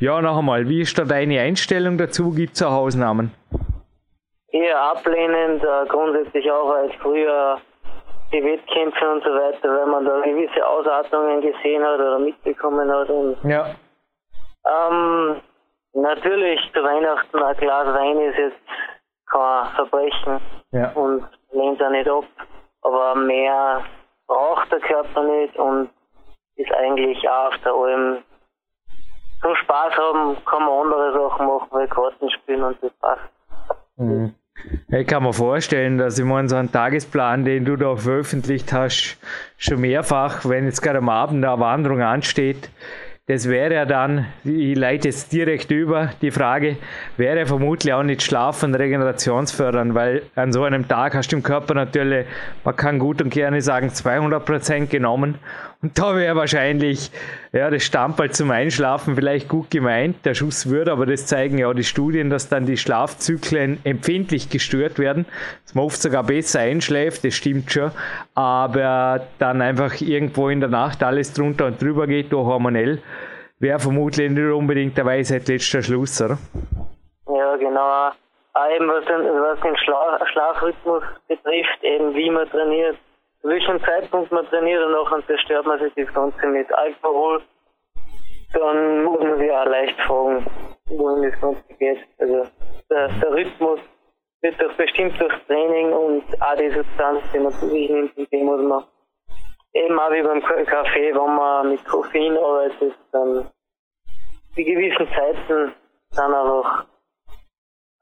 ja, 0.00 0.20
noch 0.20 0.38
einmal, 0.38 0.68
wie 0.68 0.80
ist 0.80 0.98
da 0.98 1.04
deine 1.04 1.40
Einstellung 1.40 1.96
dazu? 1.96 2.32
Gibt 2.32 2.56
es 2.56 2.62
auch 2.62 2.72
Ausnahmen? 2.72 3.30
Eher 4.50 4.80
ablehnend, 4.80 5.62
äh, 5.62 5.86
grundsätzlich 5.88 6.50
auch 6.50 6.70
als 6.70 6.92
früher 7.00 7.58
die 8.32 8.42
Wettkämpfe 8.42 9.10
und 9.10 9.22
so 9.22 9.30
weiter, 9.30 9.68
weil 9.68 9.86
man 9.86 10.04
da 10.04 10.20
gewisse 10.20 10.66
Ausartungen 10.66 11.40
gesehen 11.40 11.84
hat 11.84 12.00
oder 12.00 12.18
mitbekommen 12.18 12.90
hat. 12.90 13.08
Und, 13.08 13.36
ja. 13.44 13.74
Ähm, 14.66 15.40
natürlich 15.92 16.60
zu 16.72 16.82
Weihnachten 16.82 17.42
ein 17.42 17.56
Glas 17.56 17.86
Wein 17.94 18.20
ist 18.20 18.38
jetzt 18.38 18.56
kein 19.26 19.66
Verbrechen 19.74 20.40
ja. 20.72 20.90
und 20.92 21.26
lehnt 21.52 21.80
er 21.80 21.90
nicht 21.90 22.08
ab. 22.08 22.24
Aber 22.82 23.14
mehr 23.14 23.84
braucht 24.26 24.70
der 24.72 24.80
Körper 24.80 25.22
nicht 25.22 25.56
und 25.56 25.90
ist 26.56 26.72
eigentlich 26.72 27.28
auch 27.28 27.48
auf 27.48 27.58
der 27.64 27.72
Alm 27.72 28.22
zum 29.40 29.54
Spaß 29.54 29.96
haben, 29.96 30.36
kann 30.44 30.64
man 30.64 30.86
andere 30.86 31.12
Sachen 31.12 31.46
machen, 31.46 31.68
wie 31.72 31.86
Karten 31.88 32.30
spielen 32.30 32.62
und 32.62 32.82
das 32.82 32.92
passt. 32.94 33.30
Mhm. 33.96 34.34
Ich 34.88 35.06
kann 35.06 35.22
mir 35.22 35.32
vorstellen, 35.32 35.98
dass 35.98 36.18
ich 36.18 36.24
meine, 36.24 36.48
so 36.48 36.56
einen 36.56 36.72
Tagesplan, 36.72 37.44
den 37.44 37.64
du 37.64 37.76
da 37.76 37.96
veröffentlicht 37.96 38.72
hast, 38.72 39.18
schon 39.58 39.80
mehrfach, 39.80 40.44
wenn 40.48 40.64
jetzt 40.64 40.80
gerade 40.80 40.98
am 40.98 41.08
Abend 41.08 41.44
eine 41.44 41.60
Wanderung 41.60 42.02
ansteht, 42.02 42.70
das 43.28 43.48
wäre 43.48 43.74
ja 43.74 43.84
dann, 43.84 44.26
ich 44.44 44.76
leite 44.76 45.08
jetzt 45.08 45.32
direkt 45.32 45.72
über 45.72 46.10
die 46.22 46.30
Frage, 46.30 46.76
wäre 47.16 47.44
vermutlich 47.44 47.92
auch 47.92 48.04
nicht 48.04 48.22
schlafen 48.22 48.72
regenerationsfördernd, 48.72 49.94
weil 49.94 50.22
an 50.36 50.52
so 50.52 50.62
einem 50.62 50.86
Tag 50.86 51.16
hast 51.16 51.32
du 51.32 51.36
im 51.36 51.42
Körper 51.42 51.74
natürlich, 51.74 52.24
man 52.62 52.76
kann 52.76 53.00
gut 53.00 53.20
und 53.20 53.30
gerne 53.30 53.60
sagen, 53.62 53.88
200% 53.88 54.86
genommen 54.86 55.40
und 55.82 55.98
da 55.98 56.16
wäre 56.16 56.34
wahrscheinlich 56.36 57.10
ja, 57.52 57.70
das 57.70 57.84
Stammball 57.84 58.30
zum 58.30 58.50
Einschlafen 58.50 59.14
vielleicht 59.14 59.48
gut 59.48 59.70
gemeint. 59.70 60.24
Der 60.24 60.34
Schuss 60.34 60.68
würde, 60.70 60.90
aber 60.90 61.04
das 61.04 61.26
zeigen 61.26 61.58
ja 61.58 61.68
auch 61.68 61.74
die 61.74 61.84
Studien, 61.84 62.30
dass 62.30 62.48
dann 62.48 62.64
die 62.64 62.78
Schlafzyklen 62.78 63.78
empfindlich 63.84 64.48
gestört 64.48 64.98
werden. 64.98 65.26
Dass 65.64 65.74
man 65.74 65.84
oft 65.84 66.00
sogar 66.00 66.24
besser 66.24 66.60
einschläft, 66.60 67.24
das 67.24 67.34
stimmt 67.34 67.70
schon. 67.70 67.90
Aber 68.34 69.26
dann 69.38 69.60
einfach 69.60 70.00
irgendwo 70.00 70.48
in 70.48 70.60
der 70.60 70.70
Nacht 70.70 71.02
alles 71.02 71.34
drunter 71.34 71.66
und 71.66 71.80
drüber 71.80 72.06
geht, 72.06 72.32
durch 72.32 72.46
hormonell, 72.46 73.02
wäre 73.58 73.78
vermutlich 73.78 74.30
nicht 74.30 74.52
unbedingt 74.52 74.96
der 74.96 75.04
Weisheit 75.04 75.46
letzter 75.46 75.82
Schluss, 75.82 76.20
oder? 76.22 76.38
Ja, 77.28 77.56
genau. 77.56 78.10
Auch 78.54 78.74
eben 78.74 78.88
was 78.88 79.04
den, 79.04 79.20
was 79.20 79.60
den 79.60 79.76
Schla 79.76 80.26
Schlafrhythmus 80.32 81.02
betrifft, 81.28 81.82
eben 81.82 82.14
wie 82.14 82.30
man 82.30 82.48
trainiert 82.48 82.96
welchem 83.42 83.80
Zeitpunkt 83.84 84.32
man 84.32 84.46
trainiert 84.46 84.84
und 84.84 84.92
nachher 84.92 85.26
zerstört 85.26 85.66
man 85.66 85.78
sich 85.78 85.92
das 85.94 86.12
Ganze 86.14 86.46
mit 86.46 86.72
Alkohol, 86.72 87.42
dann 88.52 89.04
muss 89.04 89.20
man 89.20 89.38
sich 89.38 89.50
auch 89.50 89.66
leicht 89.66 90.00
fragen, 90.02 90.46
wohin 90.86 91.30
das 91.30 91.40
Ganze 91.40 91.74
geht. 91.78 91.98
Also 92.18 92.46
der, 92.90 93.08
der 93.08 93.32
Rhythmus 93.32 93.80
wird 94.42 94.60
doch 94.60 94.72
bestimmt 94.74 95.20
durch 95.20 95.34
Training 95.46 95.92
und 95.92 96.24
auch 96.40 96.56
die 96.56 96.70
Substanz, 96.70 97.22
die 97.32 97.38
man 97.38 97.52
zu 97.52 97.66
sich 97.68 97.90
nimmt, 97.90 98.16
die 98.16 98.42
muss 98.42 98.62
man 98.62 98.84
eben 99.72 99.98
auch 99.98 100.10
wie 100.10 100.22
beim 100.22 100.42
Kaffee, 100.42 101.14
wenn 101.14 101.34
man 101.34 101.70
mit 101.70 101.84
Koffein 101.84 102.36
arbeitet, 102.36 102.94
dann 103.12 103.50
die 104.56 104.64
gewissen 104.64 105.06
Zeiten 105.14 105.74
sind 106.10 106.34
einfach 106.34 106.86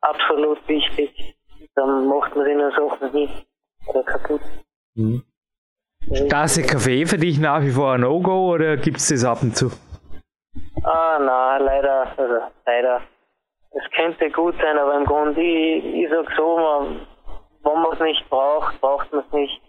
absolut 0.01 0.69
wichtig. 0.69 1.37
Dann 1.75 2.07
macht 2.07 2.37
man 2.37 2.45
sich 2.45 2.57
nur 2.57 2.71
Sachen 2.71 3.11
hin 3.11 3.31
oder 3.89 4.03
kaputt. 4.05 4.41
Mhm. 4.95 5.23
Tasse 6.29 6.63
Kaffee 6.63 7.07
für 7.07 7.19
dich 7.19 7.39
nach 7.39 7.63
wie 7.63 7.71
vor 7.71 7.93
ein 7.93 8.03
No-Go 8.03 8.53
oder 8.55 8.77
gibt 8.77 8.99
es 8.99 9.09
das 9.09 9.25
ab 9.25 9.43
und 9.43 9.57
zu? 9.57 9.71
Ah, 10.85 11.19
nein, 11.19 11.63
leider, 11.65 12.07
also 12.17 12.35
leider. 12.67 13.01
Es 13.71 13.91
könnte 13.97 14.31
gut 14.31 14.55
sein, 14.63 14.79
aber 14.79 14.97
im 14.97 15.05
Grunde, 15.05 15.41
ich, 15.41 15.85
ich 15.85 16.11
sag 16.11 16.27
so, 16.37 16.59
man, 16.59 17.01
wenn 17.65 17.83
man 17.83 17.93
es 17.93 18.01
nicht 18.01 18.29
braucht, 18.29 18.81
braucht 18.81 19.13
man 19.13 19.25
es 19.27 19.33
nicht. 19.33 19.61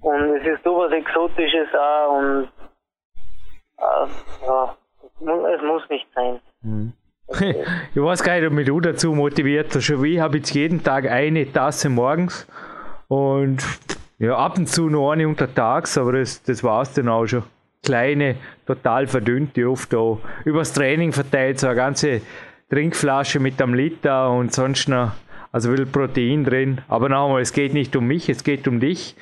Und 0.00 0.36
es 0.36 0.46
ist 0.46 0.64
sowas 0.64 0.90
Exotisches 0.92 1.68
auch 1.74 2.18
und 2.18 2.48
äh, 3.78 4.46
ja, 4.46 4.76
es 5.54 5.62
muss 5.62 5.88
nicht 5.90 6.06
sein. 6.14 6.40
Mhm. 6.62 6.92
Ich 7.94 8.02
weiß 8.02 8.22
gar 8.22 8.34
nicht, 8.34 8.46
ob 8.46 8.52
mich 8.52 8.66
du 8.66 8.80
dazu 8.80 9.12
motiviert 9.14 9.74
hast. 9.74 9.84
Schon 9.84 10.02
wie 10.02 10.20
habe 10.20 10.38
jetzt 10.38 10.54
jeden 10.54 10.82
Tag 10.82 11.08
eine 11.08 11.50
Tasse 11.52 11.88
morgens 11.88 12.46
und 13.08 13.62
ja, 14.22 14.36
ab 14.36 14.56
und 14.56 14.68
zu 14.68 14.88
noch 14.88 15.10
eine 15.10 15.26
untertags, 15.26 15.98
aber 15.98 16.12
das, 16.12 16.44
das 16.44 16.62
war 16.62 16.82
es 16.82 16.92
dann 16.92 17.08
auch 17.08 17.26
schon. 17.26 17.42
Kleine, 17.84 18.36
total 18.64 19.08
verdünnte, 19.08 19.68
oft 19.68 19.92
auch 19.96 20.20
übers 20.44 20.72
Training 20.72 21.10
verteilt, 21.12 21.58
so 21.58 21.66
eine 21.66 21.74
ganze 21.74 22.20
Trinkflasche 22.70 23.40
mit 23.40 23.60
einem 23.60 23.74
Liter 23.74 24.30
und 24.30 24.54
sonst 24.54 24.88
noch 24.88 25.10
also 25.50 25.74
viel 25.74 25.86
Protein 25.86 26.44
drin. 26.44 26.80
Aber 26.86 27.08
nochmal, 27.08 27.42
es 27.42 27.52
geht 27.52 27.74
nicht 27.74 27.96
um 27.96 28.06
mich, 28.06 28.28
es 28.28 28.44
geht 28.44 28.68
um 28.68 28.78
dich. 28.78 29.16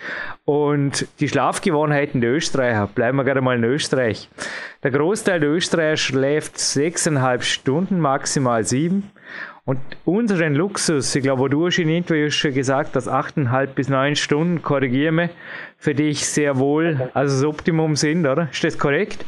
Und 0.44 1.08
die 1.20 1.28
Schlafgewohnheiten 1.30 2.20
der 2.20 2.32
Österreicher, 2.32 2.86
bleiben 2.86 3.16
wir 3.16 3.24
gerade 3.24 3.40
mal 3.40 3.56
in 3.56 3.64
Österreich. 3.64 4.28
Der 4.82 4.90
Großteil 4.90 5.40
der 5.40 5.48
Österreicher 5.48 5.96
schläft 5.96 6.58
sechseinhalb 6.58 7.42
Stunden, 7.42 7.98
maximal 7.98 8.64
sieben. 8.64 9.10
Und 9.70 9.78
unseren 10.04 10.56
Luxus, 10.56 11.14
ich 11.14 11.22
glaube, 11.22 11.48
du 11.48 11.64
hast 11.64 11.78
in 11.78 11.88
Interviews 11.88 12.34
schon 12.34 12.52
gesagt, 12.52 12.96
dass 12.96 13.06
achteinhalb 13.06 13.76
bis 13.76 13.88
neun 13.88 14.16
Stunden, 14.16 14.62
korrigiere 14.62 15.12
mich, 15.12 15.30
für 15.76 15.94
dich 15.94 16.26
sehr 16.26 16.58
wohl, 16.58 17.08
also 17.14 17.36
das 17.36 17.44
Optimum 17.44 17.94
sind, 17.94 18.26
oder? 18.26 18.48
Ist 18.50 18.64
das 18.64 18.76
korrekt? 18.76 19.24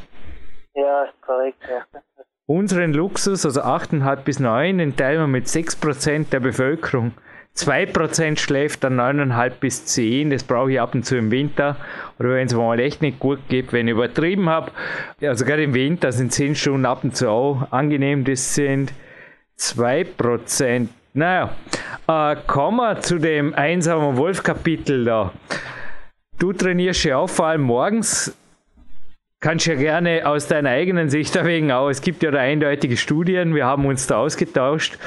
Ja, 0.75 1.05
ist 1.05 1.23
korrekt, 1.23 1.59
ja. 1.71 2.01
Unseren 2.47 2.93
Luxus, 2.93 3.47
also 3.47 3.61
8,5 3.61 4.17
bis 4.25 4.41
9, 4.41 4.79
den 4.79 4.97
teilen 4.97 5.21
wir 5.21 5.27
mit 5.29 5.47
6% 5.47 6.31
der 6.31 6.41
Bevölkerung. 6.41 7.13
2% 7.55 8.37
schläft 8.41 8.83
dann 8.83 8.99
9,5 8.99 9.51
bis 9.61 9.87
10, 9.87 10.31
das 10.31 10.43
brauche 10.43 10.73
ich 10.73 10.81
ab 10.81 10.97
und 10.97 11.05
zu 11.05 11.17
im 11.17 11.31
Winter. 11.31 11.77
Oder 12.19 12.31
wenn 12.31 12.49
es 12.49 12.55
mal 12.55 12.81
echt 12.81 13.01
nicht 13.01 13.21
gut 13.21 13.39
geht, 13.49 13.73
wenn 13.73 13.87
ich 13.87 13.93
übertrieben 13.93 14.49
habe. 14.49 14.73
Also 15.21 15.45
gerade 15.45 15.63
im 15.63 15.75
Winter 15.75 16.11
sind 16.11 16.33
10 16.33 16.57
Stunden 16.57 16.85
ab 16.85 17.05
und 17.05 17.15
zu 17.15 17.29
auch 17.29 17.71
angenehm, 17.71 18.25
das 18.25 18.57
sind 18.57 18.93
2%. 19.59 20.89
Naja, 21.15 21.55
äh, 22.09 22.37
kommen 22.47 22.79
wir 22.79 23.01
zu 23.01 23.19
dem 23.19 23.55
einsamen 23.55 24.17
Wolf-Kapitel 24.17 25.05
da. 25.05 25.33
Du 26.39 26.53
trainierst 26.53 27.05
ja 27.05 27.19
auch 27.19 27.29
vor 27.29 27.47
allem 27.47 27.63
morgens 27.63 28.37
kannst 29.43 29.67
ja 29.67 29.75
gerne 29.75 30.25
aus 30.25 30.47
deiner 30.47 30.71
eigenen 30.71 31.11
Sicht 31.11 31.37
erwägen, 31.37 31.73
auch 31.73 31.91
es 31.91 32.01
gibt 32.01 32.23
ja 32.23 32.31
da 32.31 32.39
eindeutige 32.39 32.97
Studien, 32.97 33.55
wir 33.55 33.67
haben 33.67 33.85
uns 33.85 34.07
da 34.07 34.19
ausgetauscht, 34.19 34.99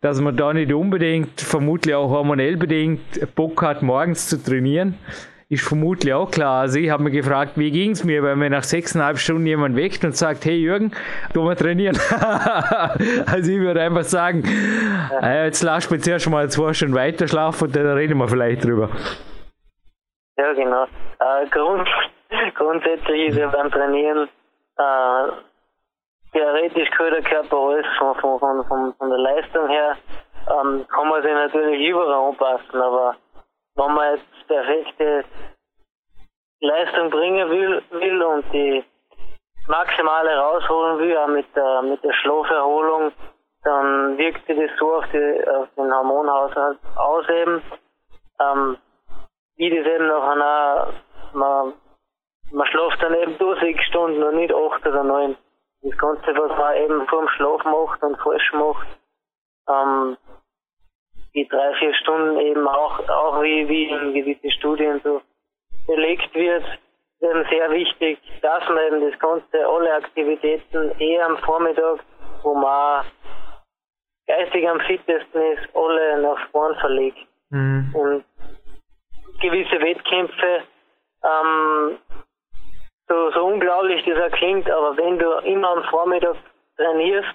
dass 0.00 0.20
man 0.20 0.36
da 0.36 0.52
nicht 0.52 0.72
unbedingt, 0.72 1.40
vermutlich 1.40 1.94
auch 1.94 2.08
hormonell 2.08 2.56
bedingt, 2.56 3.00
Bock 3.34 3.62
hat, 3.62 3.82
morgens 3.82 4.28
zu 4.28 4.42
trainieren. 4.42 4.98
Ist 5.48 5.66
vermutlich 5.66 6.12
auch 6.14 6.30
klar. 6.30 6.62
Also 6.62 6.78
ich 6.78 6.90
habe 6.90 7.02
mich 7.02 7.12
gefragt, 7.12 7.52
wie 7.56 7.70
ging 7.70 7.90
es 7.90 8.04
mir, 8.04 8.22
wenn 8.22 8.38
mir 8.38 8.50
nach 8.50 8.62
sechseinhalb 8.62 9.18
Stunden 9.18 9.46
jemand 9.46 9.76
weckt 9.76 10.04
und 10.04 10.16
sagt, 10.16 10.44
hey 10.44 10.56
Jürgen, 10.56 10.92
du 11.32 11.42
mal 11.42 11.54
trainieren. 11.54 11.96
also 13.26 13.52
ich 13.52 13.58
würde 13.58 13.82
einfach 13.82 14.04
sagen, 14.04 14.42
äh, 15.22 15.44
jetzt 15.44 15.62
lass 15.62 15.90
mich 15.90 16.02
zuerst 16.02 16.28
mal 16.30 16.48
zwei 16.48 16.72
Stunden 16.72 16.94
weiter 16.94 17.28
schlafen 17.28 17.66
und 17.66 17.76
dann 17.76 17.86
reden 17.86 18.18
wir 18.18 18.28
vielleicht 18.28 18.64
drüber. 18.64 18.88
Ja, 20.36 20.52
genau. 20.54 20.84
Äh, 20.84 21.46
Grund, 21.50 21.88
grundsätzlich 22.54 23.28
ist 23.28 23.38
ja 23.38 23.48
beim 23.48 23.70
Trainieren 23.70 24.28
äh, 24.76 25.32
theoretisch 26.32 26.90
gehört 26.90 27.14
der 27.14 27.22
Körper 27.22 27.56
alles 27.56 27.86
von, 27.98 28.14
von, 28.16 28.38
von, 28.38 28.64
von, 28.66 28.94
von 28.94 29.10
der 29.10 29.18
Leistung 29.18 29.68
her, 29.68 29.96
ähm, 30.48 30.84
kann 30.88 31.08
man 31.08 31.22
sich 31.22 31.32
natürlich 31.32 31.88
überall 31.88 32.28
anpassen, 32.28 32.80
aber 32.80 33.16
wenn 33.76 33.94
man 33.94 34.16
jetzt 34.16 34.46
perfekte 34.48 35.24
Leistung 36.60 37.10
bringen 37.10 37.50
will, 37.50 37.82
will 37.90 38.22
und 38.22 38.52
die 38.52 38.84
maximale 39.68 40.36
rausholen 40.36 40.98
will, 40.98 41.16
auch 41.16 41.28
mit 41.28 41.46
der, 41.56 41.82
mit 41.82 42.02
der 42.04 42.12
Schlaferholung, 42.12 43.12
dann 43.62 44.18
wirkt 44.18 44.46
sich 44.46 44.58
das 44.58 44.78
so 44.78 44.94
auf, 44.96 45.04
die, 45.12 45.48
auf 45.48 45.68
den 45.76 45.92
Hormonhaushalt 45.92 46.78
aus 46.96 47.28
eben, 47.28 47.62
ähm, 48.40 48.78
wie 49.56 49.70
das 49.70 49.86
eben 49.86 50.06
noch 50.06 50.22
einer, 50.22 50.88
man 51.32 51.74
man 52.54 52.66
schläft 52.68 53.02
dann 53.02 53.14
eben 53.14 53.36
durch 53.38 53.60
sechs 53.60 53.84
Stunden 53.86 54.22
und 54.22 54.36
nicht 54.36 54.54
acht 54.54 54.86
oder 54.86 55.02
neun. 55.02 55.36
Das 55.82 55.98
Ganze, 55.98 56.26
was 56.26 56.56
man 56.56 56.76
eben 56.76 57.06
vor 57.08 57.20
dem 57.20 57.28
Schlaf 57.28 57.64
macht 57.64 58.02
und 58.02 58.16
falsch 58.20 58.52
macht, 58.52 58.86
ähm, 59.68 60.16
die 61.34 61.48
drei, 61.48 61.74
vier 61.74 61.94
Stunden 61.94 62.38
eben 62.40 62.66
auch, 62.68 63.08
auch 63.08 63.42
wie, 63.42 63.68
wie 63.68 63.88
in 63.88 64.14
gewissen 64.14 64.50
Studien 64.52 65.00
so 65.02 65.20
belegt 65.86 66.34
wird, 66.34 66.64
eben 67.20 67.44
sehr 67.50 67.70
wichtig, 67.70 68.18
dass 68.40 68.68
man 68.68 68.78
eben 68.86 69.10
das 69.10 69.18
Ganze, 69.18 69.66
alle 69.66 69.94
Aktivitäten 69.94 70.92
eher 70.98 71.26
am 71.26 71.38
Vormittag, 71.38 72.00
wo 72.42 72.54
man 72.54 73.04
geistig 74.26 74.68
am 74.68 74.80
fittesten 74.80 75.42
ist, 75.52 75.68
alle 75.74 76.22
nach 76.22 76.48
vorn 76.50 76.74
verlegt. 76.76 77.18
Mhm. 77.50 77.94
Und 77.94 78.24
gewisse 79.40 79.80
Wettkämpfe 79.80 80.62
ähm, 81.22 81.98
so, 83.08 83.30
so 83.32 83.44
unglaublich 83.44 84.04
das 84.04 84.18
auch 84.18 84.36
klingt, 84.36 84.70
aber 84.70 84.96
wenn 84.96 85.18
du 85.18 85.30
immer 85.44 85.70
am 85.70 85.84
Vormittag 85.84 86.36
trainierst, 86.76 87.34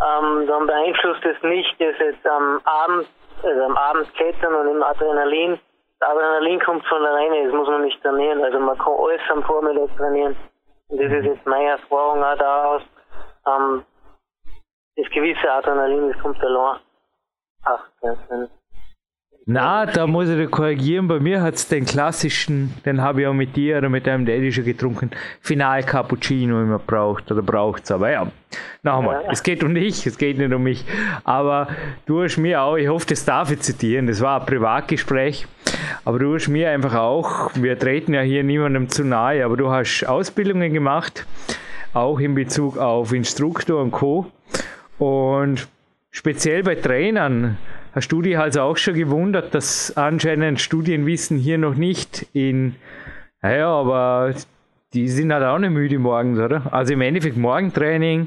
ähm, 0.00 0.46
dann 0.46 0.66
beeinflusst 0.66 1.24
es 1.24 1.42
nicht, 1.42 1.80
dass 1.80 1.98
jetzt 1.98 2.26
am 2.26 2.60
Abend, 2.64 3.06
also 3.42 3.62
am 3.62 3.76
Abend 3.76 4.12
klettern 4.14 4.54
und 4.54 4.68
im 4.68 4.82
Adrenalin, 4.82 5.58
das 6.00 6.08
Adrenalin 6.10 6.60
kommt 6.60 6.84
von 6.86 7.04
alleine, 7.04 7.44
das 7.44 7.54
muss 7.54 7.68
man 7.68 7.82
nicht 7.82 8.02
trainieren, 8.02 8.42
also 8.42 8.58
man 8.58 8.76
kann 8.78 8.94
alles 8.98 9.20
am 9.30 9.42
Vormittag 9.44 9.96
trainieren. 9.96 10.36
Und 10.88 11.00
das 11.00 11.12
ist 11.12 11.24
jetzt 11.24 11.46
meine 11.46 11.70
Erfahrung 11.70 12.22
auch 12.22 12.36
daraus, 12.36 12.82
ähm, 13.46 13.84
das 14.96 15.10
gewisse 15.10 15.50
Adrenalin, 15.50 16.12
das 16.12 16.22
kommt 16.22 16.42
allein. 16.42 16.80
Ach, 17.64 17.84
das 18.02 18.18
sind 18.28 18.50
na, 19.46 19.84
da 19.84 20.06
muss 20.06 20.30
ich 20.30 20.50
korrigieren. 20.50 21.06
Bei 21.06 21.20
mir 21.20 21.42
hat 21.42 21.56
es 21.56 21.68
den 21.68 21.84
klassischen, 21.84 22.72
den 22.86 23.02
habe 23.02 23.20
ich 23.20 23.26
auch 23.26 23.34
mit 23.34 23.54
dir 23.56 23.76
oder 23.76 23.90
mit 23.90 24.06
deinem 24.06 24.24
Daddy 24.24 24.50
schon 24.50 24.64
getrunken, 24.64 25.10
Final 25.40 25.82
Cappuccino 25.82 26.62
immer 26.62 26.78
braucht 26.78 27.30
oder 27.30 27.42
braucht 27.42 27.84
es. 27.84 27.90
Aber 27.90 28.10
ja, 28.10 28.26
nochmal, 28.82 29.22
ja. 29.24 29.32
es 29.32 29.42
geht 29.42 29.62
um 29.62 29.74
dich, 29.74 30.06
es 30.06 30.16
geht 30.16 30.38
nicht 30.38 30.52
um 30.52 30.62
mich. 30.62 30.86
Aber 31.24 31.68
du 32.06 32.22
hast 32.22 32.38
mir 32.38 32.62
auch, 32.62 32.76
ich 32.76 32.88
hoffe, 32.88 33.06
das 33.08 33.26
darf 33.26 33.50
ich 33.50 33.60
zitieren, 33.60 34.06
das 34.06 34.22
war 34.22 34.40
ein 34.40 34.46
Privatgespräch, 34.46 35.46
aber 36.06 36.18
du 36.18 36.34
hast 36.34 36.48
mir 36.48 36.70
einfach 36.70 36.94
auch, 36.94 37.50
wir 37.54 37.78
treten 37.78 38.14
ja 38.14 38.22
hier 38.22 38.44
niemandem 38.44 38.88
zu 38.88 39.04
nahe, 39.04 39.44
aber 39.44 39.58
du 39.58 39.70
hast 39.70 40.04
Ausbildungen 40.04 40.72
gemacht, 40.72 41.26
auch 41.92 42.18
in 42.18 42.34
Bezug 42.34 42.78
auf 42.78 43.12
Instruktor 43.12 43.82
und 43.82 43.90
Co. 43.90 44.26
Und 44.98 45.68
speziell 46.12 46.62
bei 46.62 46.76
Trainern 46.76 47.58
Hast 47.94 48.10
du 48.10 48.22
dich 48.22 48.36
also 48.36 48.62
auch 48.62 48.76
schon 48.76 48.94
gewundert, 48.94 49.54
dass 49.54 49.96
anscheinend 49.96 50.60
Studienwissen 50.60 51.38
hier 51.38 51.58
noch 51.58 51.76
nicht 51.76 52.26
in, 52.32 52.74
naja, 53.40 53.68
aber 53.68 54.34
die 54.94 55.08
sind 55.08 55.32
halt 55.32 55.44
auch 55.44 55.60
nicht 55.60 55.70
müde 55.70 56.00
morgens, 56.00 56.40
oder? 56.40 56.74
Also 56.74 56.92
im 56.92 57.02
Endeffekt 57.02 57.36
Morgentraining 57.36 58.26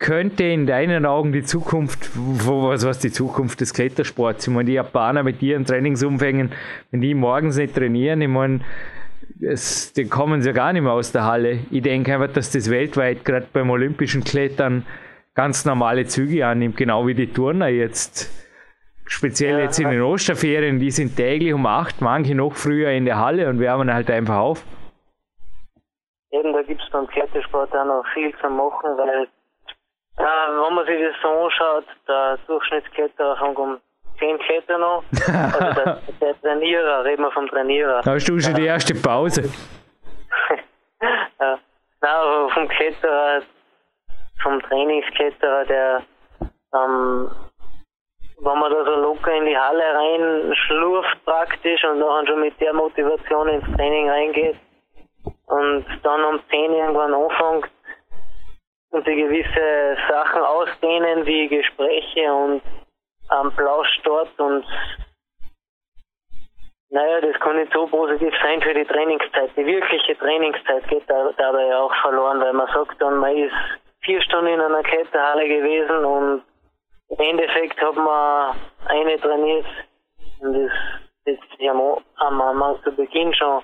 könnte 0.00 0.42
in 0.42 0.66
deinen 0.66 1.06
Augen 1.06 1.30
die 1.30 1.44
Zukunft, 1.44 2.10
was, 2.16 2.84
was 2.84 2.98
die 2.98 3.12
Zukunft 3.12 3.60
des 3.60 3.72
Klettersports, 3.72 4.48
ich 4.48 4.52
meine, 4.52 4.66
die 4.66 4.72
Japaner 4.72 5.22
mit 5.22 5.40
ihren 5.42 5.64
Trainingsumfängen, 5.64 6.50
wenn 6.90 7.00
die 7.00 7.14
morgens 7.14 7.56
nicht 7.56 7.76
trainieren, 7.76 8.20
ich 8.20 8.28
meine, 8.28 8.62
es, 9.40 9.92
die 9.92 10.06
kommen 10.06 10.42
sie 10.42 10.48
ja 10.48 10.52
gar 10.52 10.72
nicht 10.72 10.82
mehr 10.82 10.92
aus 10.92 11.12
der 11.12 11.22
Halle. 11.22 11.60
Ich 11.70 11.82
denke 11.82 12.14
einfach, 12.14 12.32
dass 12.32 12.50
das 12.50 12.68
weltweit, 12.68 13.24
gerade 13.24 13.46
beim 13.52 13.70
olympischen 13.70 14.24
Klettern, 14.24 14.84
ganz 15.36 15.64
normale 15.64 16.06
Züge 16.06 16.44
annimmt, 16.44 16.76
genau 16.76 17.06
wie 17.06 17.14
die 17.14 17.28
Turner 17.28 17.68
jetzt 17.68 18.47
Speziell 19.08 19.58
ja. 19.58 19.64
jetzt 19.64 19.78
in 19.80 19.90
den 19.90 20.02
Osterferien, 20.02 20.78
die 20.78 20.90
sind 20.90 21.16
täglich 21.16 21.54
um 21.54 21.66
8, 21.66 22.00
manche 22.02 22.34
noch 22.34 22.54
früher 22.54 22.90
in 22.90 23.06
der 23.06 23.18
Halle 23.18 23.48
und 23.48 23.58
wärmen 23.58 23.92
halt 23.92 24.10
einfach 24.10 24.36
auf. 24.36 24.64
Eben, 26.30 26.52
da 26.52 26.62
gibt 26.62 26.82
es 26.82 26.90
beim 26.90 27.06
Klettersport 27.06 27.74
auch 27.74 27.84
noch 27.86 28.04
viel 28.12 28.34
zu 28.36 28.50
machen, 28.50 28.90
weil 28.98 29.26
äh, 30.18 30.22
wenn 30.22 30.74
man 30.74 30.84
sich 30.84 31.00
das 31.00 31.14
so 31.22 31.28
anschaut, 31.28 31.84
der 32.06 32.38
Durchschnittskletterer 32.46 33.36
fängt 33.38 33.58
um 33.58 33.80
10 34.18 34.38
Kletter 34.40 34.78
noch. 34.78 35.04
Also 35.28 35.82
der, 35.82 35.98
der 36.20 36.40
Trainierer, 36.42 37.04
reden 37.04 37.22
wir 37.22 37.30
vom 37.32 37.48
Trainierer. 37.48 38.02
Hast 38.04 38.28
du 38.28 38.38
schon 38.38 38.54
die 38.54 38.66
erste 38.66 38.94
Pause? 38.94 39.42
ja. 41.40 41.58
Nein, 42.00 42.10
aber 42.10 42.50
vom 42.50 42.68
Kletterer, 42.68 43.42
vom 44.42 44.60
Trainingskletterer, 44.62 45.64
der 45.64 46.02
ähm, 46.74 47.30
wenn 48.40 48.58
man 48.58 48.72
da 48.72 48.84
so 48.84 48.94
locker 48.96 49.32
in 49.32 49.46
die 49.46 49.58
Halle 49.58 49.94
rein 49.94 50.54
schlurft 50.54 51.24
praktisch 51.24 51.84
und 51.84 52.00
dann 52.00 52.26
schon 52.26 52.40
mit 52.40 52.60
der 52.60 52.72
Motivation 52.72 53.48
ins 53.48 53.76
Training 53.76 54.08
reingeht 54.08 54.56
und 55.46 55.84
dann 56.02 56.24
um 56.24 56.40
10 56.50 56.72
irgendwann 56.72 57.14
anfängt 57.14 57.70
und 58.90 59.06
die 59.06 59.16
gewisse 59.16 59.96
Sachen 60.08 60.42
ausdehnen 60.42 61.26
wie 61.26 61.48
Gespräche 61.48 62.32
und 62.32 62.62
am 63.28 63.52
Plausch 63.54 64.00
dort 64.04 64.38
und 64.38 64.64
naja, 66.90 67.20
das 67.20 67.38
kann 67.40 67.56
nicht 67.56 67.72
so 67.72 67.86
positiv 67.86 68.32
sein 68.42 68.62
für 68.62 68.72
die 68.72 68.86
Trainingszeit. 68.86 69.50
Die 69.56 69.66
wirkliche 69.66 70.16
Trainingszeit 70.16 70.88
geht 70.88 71.04
da, 71.06 71.30
dabei 71.36 71.76
auch 71.76 71.94
verloren, 72.00 72.40
weil 72.40 72.54
man 72.54 72.66
sagt 72.68 73.00
dann, 73.02 73.18
man 73.18 73.36
ist 73.36 73.52
vier 74.00 74.22
Stunden 74.22 74.54
in 74.54 74.60
einer 74.60 74.82
Kletterhalle 74.82 75.46
gewesen 75.46 76.04
und 76.04 76.42
im 77.08 77.18
Endeffekt 77.18 77.80
hat 77.80 77.96
man 77.96 78.56
eine 78.86 79.18
trainiert 79.20 79.66
und 80.40 80.52
das 80.54 80.70
setzt 81.24 81.58
sich 81.58 81.70
am, 81.70 81.80
am, 82.16 82.40
am 82.40 82.82
zu 82.82 82.92
Beginn 82.92 83.32
schon 83.34 83.62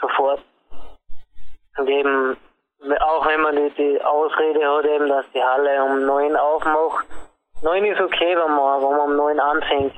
sofort. 0.00 0.42
Und 1.76 1.88
eben, 1.88 2.36
auch 3.00 3.26
wenn 3.26 3.40
man 3.40 3.56
die, 3.56 3.70
die 3.76 4.00
Ausrede 4.02 4.60
hat, 4.64 4.86
eben, 4.86 5.08
dass 5.08 5.24
die 5.34 5.42
Halle 5.42 5.82
um 5.84 6.06
neun 6.06 6.36
aufmacht. 6.36 7.06
Neun 7.62 7.84
ist 7.84 8.00
okay, 8.00 8.36
wenn 8.36 8.54
man, 8.54 8.82
wenn 8.82 8.96
man 8.96 9.00
um 9.00 9.16
neun 9.16 9.40
anfängt. 9.40 9.94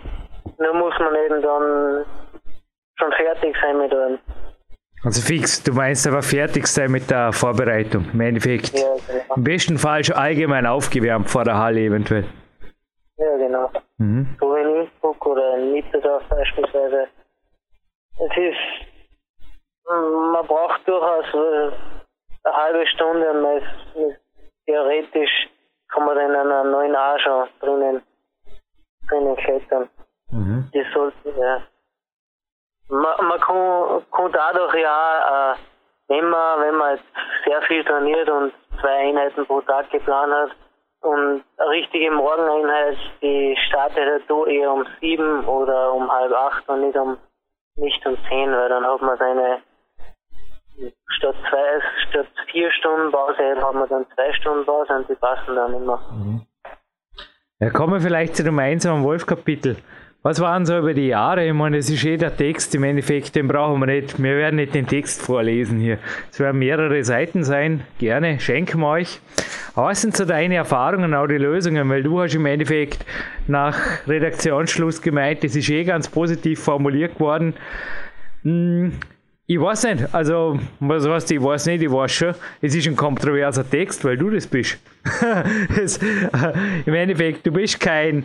Nur 0.59 0.75
muss 0.75 0.94
man 0.99 1.14
eben 1.16 1.42
dann 1.42 2.05
schon 2.99 3.12
fertig 3.12 3.57
sein 3.61 3.79
mit 3.79 3.92
allem. 3.92 4.18
Also 5.05 5.20
fix, 5.20 5.62
du 5.62 5.72
meinst 5.72 6.07
aber 6.07 6.22
fertig 6.22 6.66
sein 6.66 6.90
mit 6.90 7.11
der 7.11 7.33
Vorbereitung, 7.33 8.07
im 8.12 8.20
Endeffekt. 8.20 8.79
Ja, 8.79 8.94
genau. 9.07 9.35
Im 9.37 9.44
besten 9.44 9.79
Fall 9.79 10.03
schon 10.03 10.16
allgemein 10.16 10.66
aufgewärmt 10.66 11.29
vor 11.29 11.44
der 11.44 11.59
Halle 11.59 11.81
eventuell. 11.81 12.25
Ja, 13.18 13.37
genau. 13.37 13.70
Mhm. 13.98 14.37
So 14.38 14.55
wie 14.55 14.61
in 14.61 14.76
Innsbruck 14.83 15.24
oder 15.26 15.57
in 15.57 15.72
Mitterdorf 15.72 16.22
beispielsweise. 16.29 17.09
Es 18.18 18.37
ist, 18.37 19.87
man 19.87 20.46
braucht 20.46 20.87
durchaus 20.87 21.26
äh, 21.35 21.72
eine 22.44 22.57
halbe 22.57 22.87
Stunde 22.87 23.31
und 23.31 23.42
man 23.42 23.57
ist, 23.59 24.20
theoretisch 24.66 25.48
kann 25.88 26.05
man 26.05 26.16
dann 26.16 26.31
in 26.31 26.37
einer 26.37 26.64
neuen 26.64 26.94
A 26.94 27.18
schon 27.18 27.48
drinnen, 27.61 28.02
drinnen 29.09 29.37
klettern. 29.37 29.88
Mhm. 30.31 30.70
Das 30.72 30.87
sollte, 30.92 31.31
ja. 31.38 31.62
Man, 32.88 33.26
man 33.26 33.40
kann, 33.40 34.05
kann 34.11 34.33
dadurch 34.33 34.74
ja, 34.74 35.52
äh, 35.52 35.57
wenn 36.09 36.29
man, 36.29 36.61
wenn 36.61 36.74
man 36.76 36.96
jetzt 36.96 37.07
sehr 37.44 37.62
viel 37.62 37.85
trainiert 37.85 38.29
und 38.29 38.52
zwei 38.81 39.09
Einheiten 39.09 39.46
pro 39.46 39.61
Tag 39.62 39.90
geplant 39.90 40.33
hat, 40.33 40.50
und 41.00 41.44
eine 41.56 41.70
richtige 41.70 42.11
Morgeneinheit, 42.11 42.96
die 43.22 43.56
startet 43.68 44.22
da 44.28 44.46
eher 44.46 44.72
um 44.72 44.85
sieben 45.00 45.44
oder 45.44 45.92
um 45.92 46.11
halb 46.11 46.32
acht 46.32 46.68
und 46.68 46.87
nicht 46.87 46.96
um 46.96 47.16
nicht 47.76 48.06
um 48.06 48.16
zehn, 48.28 48.50
weil 48.52 48.68
dann 48.68 48.85
hat 48.85 49.02
man 49.02 49.18
seine 49.18 49.59
statt 51.18 51.37
zwei, 51.48 51.80
statt 52.09 52.26
vier 52.50 52.70
Stunden 52.72 53.11
Pause 53.11 53.56
hat 53.61 53.74
man 53.74 53.88
dann 53.88 54.06
zwei 54.14 54.32
Stunden 54.35 54.64
Pause 54.64 54.94
und 54.94 55.09
die 55.09 55.14
passen 55.14 55.54
dann 55.54 55.74
immer. 55.74 55.98
Mhm. 56.12 56.46
Ja, 57.59 57.70
kommen 57.70 57.94
wir 57.94 58.00
vielleicht 58.00 58.37
zu 58.37 58.44
dem 58.44 58.59
einsamen 58.59 59.02
Wolf-Kapitel. 59.04 59.76
Was 60.26 60.40
waren 60.40 60.66
so 60.66 60.76
über 60.78 60.92
die 60.92 61.06
Jahre? 61.06 61.46
Ich 61.46 61.52
meine, 61.52 61.76
es 61.76 61.88
ist 61.88 62.04
eh 62.04 62.16
der 62.16 62.36
Text 62.36 62.74
im 62.74 62.82
Endeffekt, 62.82 63.36
den 63.36 63.46
brauchen 63.46 63.78
wir 63.78 63.86
nicht. 63.86 64.20
Wir 64.20 64.36
werden 64.36 64.56
nicht 64.56 64.74
den 64.74 64.88
Text 64.88 65.22
vorlesen 65.22 65.78
hier. 65.78 65.98
Es 66.32 66.40
werden 66.40 66.58
mehrere 66.58 67.04
Seiten 67.04 67.44
sein. 67.44 67.84
Gerne, 67.98 68.40
schenken 68.40 68.80
wir 68.80 68.88
euch. 68.88 69.20
Aber 69.76 69.86
was 69.86 70.02
sind 70.02 70.16
so 70.16 70.24
deine 70.24 70.56
Erfahrungen, 70.56 71.14
auch 71.14 71.28
die 71.28 71.36
Lösungen? 71.36 71.88
Weil 71.88 72.02
du 72.02 72.20
hast 72.20 72.34
im 72.34 72.44
Endeffekt 72.44 73.06
nach 73.46 73.78
Redaktionsschluss 74.08 75.00
gemeint, 75.00 75.44
das 75.44 75.54
ist 75.54 75.70
eh 75.70 75.84
ganz 75.84 76.08
positiv 76.08 76.58
formuliert 76.58 77.20
worden. 77.20 77.54
Hm, 78.42 78.94
ich 79.46 79.60
weiß 79.60 79.84
nicht, 79.84 80.12
also, 80.12 80.58
was 80.80 81.06
heißt, 81.06 81.30
ich 81.30 81.40
weiß 81.40 81.66
nicht, 81.66 81.82
ich 81.82 81.92
weiß 81.92 82.10
schon, 82.10 82.34
es 82.60 82.74
ist 82.74 82.88
ein 82.88 82.96
kontroverser 82.96 83.70
Text, 83.70 84.04
weil 84.04 84.18
du 84.18 84.30
das 84.30 84.48
bist. 84.48 84.76
Im 86.84 86.94
Endeffekt, 86.94 87.46
du 87.46 87.52
bist 87.52 87.78
kein 87.78 88.24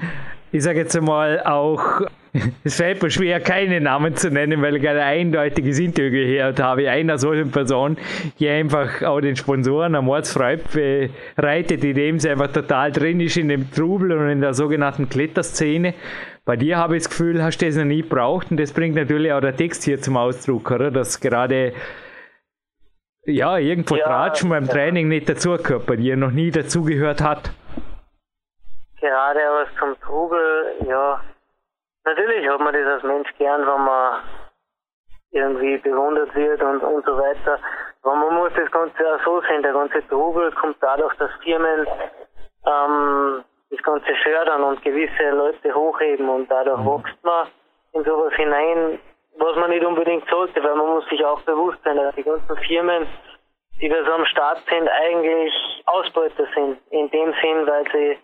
ich 0.51 0.63
sage 0.63 0.79
jetzt 0.79 0.95
einmal 0.95 1.41
auch, 1.43 2.01
es 2.63 2.75
fällt 2.75 3.01
mir 3.01 3.09
schwer, 3.09 3.39
keine 3.39 3.79
Namen 3.81 4.15
zu 4.15 4.29
nennen, 4.29 4.61
weil 4.61 4.77
ich 4.77 4.87
ein 4.87 4.97
eindeutiges 4.97 5.79
Interview 5.79 6.11
gehört 6.11 6.59
habe, 6.59 6.89
einer 6.89 7.17
solchen 7.17 7.51
Person, 7.51 7.97
die 8.39 8.49
einfach 8.49 9.01
auch 9.03 9.21
den 9.21 9.35
Sponsoren 9.35 9.95
am 9.95 10.05
Mordsfreude 10.05 11.09
bereitet, 11.35 11.83
indem 11.83 12.19
sie 12.19 12.29
einfach 12.29 12.51
total 12.51 12.91
drin 12.91 13.19
ist 13.19 13.37
in 13.37 13.49
dem 13.49 13.71
Trubel 13.71 14.11
und 14.11 14.29
in 14.29 14.41
der 14.41 14.53
sogenannten 14.53 15.09
Kletterszene. 15.09 15.93
Bei 16.43 16.55
dir 16.55 16.77
habe 16.77 16.97
ich 16.97 17.03
das 17.03 17.09
Gefühl, 17.09 17.43
hast 17.43 17.59
du 17.59 17.65
das 17.65 17.75
noch 17.75 17.85
nie 17.85 18.01
gebraucht 18.01 18.47
und 18.51 18.59
das 18.59 18.73
bringt 18.73 18.95
natürlich 18.95 19.31
auch 19.31 19.41
der 19.41 19.55
Text 19.55 19.83
hier 19.83 20.01
zum 20.01 20.17
Ausdruck, 20.17 20.71
oder? 20.71 20.89
Dass 20.89 21.19
gerade 21.19 21.73
ja, 23.25 23.57
irgendwo 23.57 23.95
ja, 23.95 24.05
Tratschen 24.05 24.49
beim 24.49 24.65
ja. 24.65 24.71
Training 24.71 25.07
nicht 25.07 25.29
dazugehört, 25.29 25.85
bei 25.85 25.95
dir 25.95 26.17
noch 26.17 26.31
nie 26.31 26.49
dazugehört 26.49 27.21
hat 27.21 27.51
gerade 29.01 29.39
was 29.39 29.67
zum 29.77 29.99
Trubel, 30.01 30.75
ja, 30.87 31.19
natürlich 32.05 32.47
hat 32.47 32.59
man 32.59 32.73
das 32.73 32.87
als 32.87 33.03
Mensch 33.03 33.29
gern, 33.37 33.61
wenn 33.61 33.83
man 33.83 34.21
irgendwie 35.31 35.77
bewundert 35.77 36.33
wird 36.35 36.61
und, 36.61 36.81
und 36.83 37.05
so 37.05 37.17
weiter. 37.17 37.59
Aber 38.03 38.15
man 38.15 38.35
muss 38.35 38.51
das 38.55 38.69
Ganze 38.71 38.97
auch 39.13 39.23
so 39.23 39.41
sehen, 39.41 39.63
der 39.63 39.73
ganze 39.73 40.05
Trubel 40.07 40.51
kommt 40.53 40.77
dadurch, 40.81 41.13
dass 41.15 41.31
Firmen 41.43 41.87
ähm, 42.65 43.43
das 43.69 43.81
Ganze 43.83 44.13
fördern 44.23 44.63
und 44.63 44.81
gewisse 44.81 45.29
Leute 45.31 45.73
hochheben 45.73 46.29
und 46.29 46.49
dadurch 46.51 46.79
mhm. 46.79 47.03
wächst 47.03 47.23
man 47.23 47.47
in 47.93 48.03
sowas 48.03 48.33
hinein, 48.33 48.99
was 49.37 49.55
man 49.55 49.69
nicht 49.69 49.85
unbedingt 49.85 50.27
sollte, 50.29 50.61
weil 50.63 50.75
man 50.75 50.89
muss 50.89 51.07
sich 51.09 51.23
auch 51.23 51.41
bewusst 51.41 51.79
sein, 51.83 51.95
dass 51.95 52.15
die 52.15 52.23
ganzen 52.23 52.57
Firmen, 52.57 53.07
die 53.79 53.87
da 53.87 54.03
so 54.03 54.11
am 54.11 54.25
Start 54.25 54.61
sind, 54.69 54.89
eigentlich 54.89 55.53
Ausbeuter 55.85 56.45
sind. 56.53 56.79
In 56.89 57.09
dem 57.11 57.33
Sinn, 57.41 57.67
weil 57.67 57.85
sie 57.91 58.17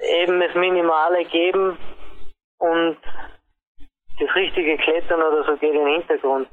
eben 0.00 0.40
das 0.40 0.54
Minimale 0.54 1.24
geben 1.24 1.76
und 2.58 2.96
das 4.18 4.34
richtige 4.34 4.76
Klettern 4.78 5.22
oder 5.22 5.44
so 5.44 5.56
geht 5.56 5.74
in 5.74 5.84
den 5.84 6.00
Hintergrund. 6.00 6.48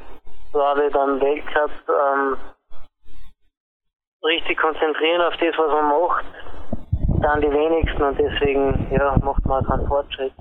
So 0.54 0.64
habe 0.64 0.86
ich 0.86 0.94
dann 0.94 1.20
Weltcup 1.20 1.72
ähm, 1.90 2.38
richtig 4.24 4.58
konzentrieren 4.58 5.22
auf 5.22 5.34
das, 5.38 5.58
was 5.58 5.72
man 5.72 5.88
macht, 5.88 6.26
dann 7.22 7.42
die 7.42 7.52
wenigsten 7.52 8.02
und 8.02 8.18
deswegen 8.20 8.88
ja, 8.92 9.18
macht 9.24 9.46
man 9.46 9.66
keinen 9.66 9.88
Fortschritt. 9.88 10.34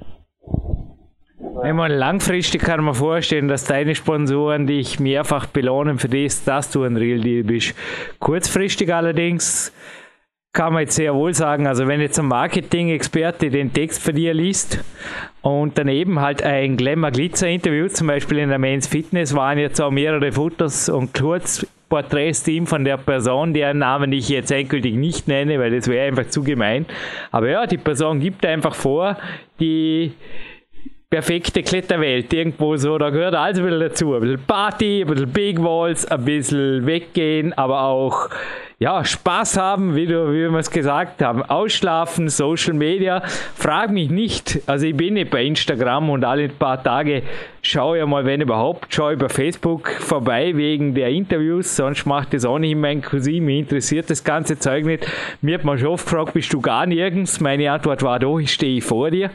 Wenn 1.38 1.76
man 1.76 1.90
langfristig 1.90 2.62
kann 2.62 2.84
man 2.84 2.94
vorstellen, 2.94 3.48
dass 3.48 3.64
deine 3.64 3.94
Sponsoren 3.94 4.66
dich 4.66 5.00
mehrfach 5.00 5.46
belohnen 5.46 5.98
für 5.98 6.08
das, 6.08 6.44
dass 6.44 6.70
du 6.70 6.82
ein 6.82 6.96
Real 6.96 7.20
Deal 7.20 7.44
bist. 7.44 7.74
Kurzfristig 8.20 8.92
allerdings 8.92 9.72
kann 10.56 10.72
man 10.72 10.84
jetzt 10.84 10.96
sehr 10.96 11.14
wohl 11.14 11.34
sagen, 11.34 11.66
also 11.66 11.86
wenn 11.86 12.00
jetzt 12.00 12.18
ein 12.18 12.28
Marketing-Experte 12.28 13.50
den 13.50 13.74
Text 13.74 14.02
von 14.02 14.14
dir 14.14 14.32
liest 14.32 14.82
und 15.42 15.76
daneben 15.76 16.18
halt 16.20 16.42
ein 16.42 16.78
Glamour-Glitzer-Interview, 16.78 17.88
zum 17.88 18.06
Beispiel 18.06 18.38
in 18.38 18.48
der 18.48 18.58
Men's 18.58 18.86
Fitness, 18.86 19.36
waren 19.36 19.58
jetzt 19.58 19.82
auch 19.82 19.90
mehrere 19.90 20.32
Fotos 20.32 20.88
und 20.88 21.12
Kurzporträts 21.12 22.42
Team 22.42 22.66
von 22.66 22.86
der 22.86 22.96
Person, 22.96 23.52
deren 23.52 23.78
Namen 23.78 24.10
ich 24.12 24.30
jetzt 24.30 24.50
endgültig 24.50 24.94
nicht 24.94 25.28
nenne, 25.28 25.60
weil 25.60 25.76
das 25.76 25.88
wäre 25.88 26.08
einfach 26.08 26.28
zu 26.28 26.42
gemein. 26.42 26.86
Aber 27.32 27.50
ja, 27.50 27.66
die 27.66 27.76
Person 27.76 28.18
gibt 28.18 28.46
einfach 28.46 28.74
vor, 28.74 29.18
die 29.60 30.14
perfekte 31.10 31.62
Kletterwelt 31.62 32.32
irgendwo 32.32 32.76
so, 32.76 32.96
da 32.96 33.10
gehört 33.10 33.34
alles 33.34 33.58
ein 33.58 33.64
bisschen 33.64 33.80
dazu. 33.80 34.14
Ein 34.14 34.20
bisschen 34.22 34.46
Party, 34.46 35.02
ein 35.02 35.06
bisschen 35.06 35.32
Big 35.32 35.62
Walls, 35.62 36.06
ein 36.06 36.24
bisschen 36.24 36.86
weggehen, 36.86 37.52
aber 37.52 37.82
auch 37.82 38.30
ja, 38.78 39.02
Spaß 39.02 39.56
haben, 39.56 39.96
wie, 39.96 40.04
du, 40.04 40.30
wie 40.32 40.50
wir 40.50 40.58
es 40.58 40.70
gesagt 40.70 41.22
haben, 41.22 41.42
ausschlafen, 41.42 42.28
Social 42.28 42.74
Media. 42.74 43.22
Frag 43.54 43.90
mich 43.90 44.10
nicht, 44.10 44.60
also 44.66 44.84
ich 44.84 44.94
bin 44.94 45.14
nicht 45.14 45.30
bei 45.30 45.44
Instagram 45.44 46.10
und 46.10 46.24
alle 46.26 46.50
paar 46.50 46.82
Tage 46.82 47.22
schaue 47.62 47.96
ja 47.96 48.04
mal, 48.06 48.26
wenn 48.26 48.42
überhaupt, 48.42 48.92
schaue 48.94 49.14
über 49.14 49.30
Facebook 49.30 49.88
vorbei 49.88 50.54
wegen 50.56 50.94
der 50.94 51.08
Interviews, 51.08 51.74
sonst 51.74 52.04
macht 52.04 52.34
das 52.34 52.44
auch 52.44 52.58
nicht 52.58 52.76
mein 52.76 53.00
Cousin, 53.00 53.46
mich 53.46 53.60
interessiert 53.60 54.10
das 54.10 54.22
ganze 54.22 54.58
Zeug 54.58 54.84
nicht. 54.84 55.06
Mir 55.40 55.54
hat 55.54 55.64
man 55.64 55.78
schon 55.78 55.88
oft 55.88 56.04
gefragt, 56.04 56.34
bist 56.34 56.52
du 56.52 56.60
gar 56.60 56.84
nirgends? 56.84 57.40
Meine 57.40 57.72
Antwort 57.72 58.02
war, 58.02 58.18
da 58.18 58.38
ich 58.38 58.52
stehe 58.52 58.82
vor 58.82 59.10
dir. 59.10 59.30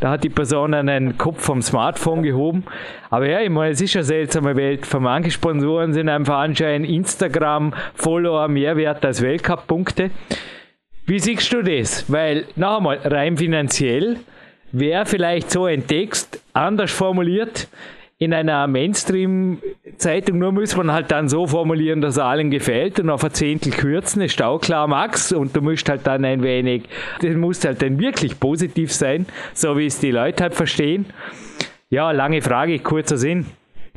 Da 0.00 0.10
hat 0.10 0.24
die 0.24 0.30
Person 0.30 0.74
einen 0.74 1.16
Kopf 1.16 1.44
vom 1.44 1.62
Smartphone 1.62 2.24
gehoben. 2.24 2.64
Aber 3.10 3.28
ja, 3.28 3.40
ich 3.40 3.50
meine, 3.50 3.72
es 3.72 3.80
ist 3.80 3.96
eine 3.96 4.04
seltsame 4.04 4.54
Welt. 4.56 4.86
Für 4.86 5.00
manche 5.00 5.32
Sponsoren 5.32 5.92
sind 5.92 6.08
einfach 6.08 6.38
anscheinend 6.38 6.88
Instagram-Follower 6.88 8.46
mehr 8.48 8.76
wert 8.76 9.04
als 9.04 9.20
Weltcup-Punkte. 9.20 10.10
Wie 11.06 11.18
siehst 11.18 11.52
du 11.52 11.62
das? 11.62 12.10
Weil, 12.10 12.44
noch 12.54 12.76
einmal, 12.76 12.98
rein 12.98 13.36
finanziell, 13.36 14.16
wäre 14.70 15.06
vielleicht 15.06 15.50
so 15.50 15.64
ein 15.64 15.86
Text 15.88 16.40
anders 16.52 16.92
formuliert 16.92 17.66
in 18.18 18.34
einer 18.34 18.66
Mainstream-Zeitung, 18.66 20.38
nur 20.38 20.52
muss 20.52 20.76
man 20.76 20.92
halt 20.92 21.10
dann 21.10 21.30
so 21.30 21.46
formulieren, 21.46 22.02
dass 22.02 22.18
er 22.18 22.26
allen 22.26 22.50
gefällt 22.50 23.00
und 23.00 23.08
auf 23.08 23.24
ein 23.24 23.32
Zehntel 23.32 23.72
kürzen, 23.72 24.20
ist 24.20 24.42
auch 24.42 24.60
klar, 24.60 24.86
Max, 24.86 25.32
und 25.32 25.56
du 25.56 25.62
musst 25.62 25.88
halt 25.88 26.06
dann 26.06 26.26
ein 26.26 26.42
wenig, 26.42 26.82
das 27.22 27.34
muss 27.34 27.64
halt 27.64 27.80
dann 27.80 27.98
wirklich 27.98 28.38
positiv 28.38 28.92
sein, 28.92 29.24
so 29.54 29.78
wie 29.78 29.86
es 29.86 30.00
die 30.00 30.10
Leute 30.10 30.42
halt 30.42 30.54
verstehen. 30.54 31.06
Ja, 31.92 32.12
lange 32.12 32.40
Frage, 32.40 32.78
kurzer 32.78 33.16
Sinn. 33.16 33.46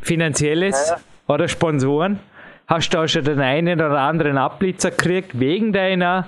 Finanzielles 0.01 0.89
ja, 0.89 0.95
ja. 0.95 1.33
oder 1.35 1.47
Sponsoren? 1.47 2.19
Hast 2.67 2.91
du 2.91 2.97
auch 2.97 3.07
schon 3.07 3.23
den 3.23 3.39
einen 3.39 3.79
oder 3.79 3.99
anderen 3.99 4.39
Abblitzer 4.39 4.89
gekriegt 4.89 5.39
wegen 5.39 5.71
deiner 5.71 6.27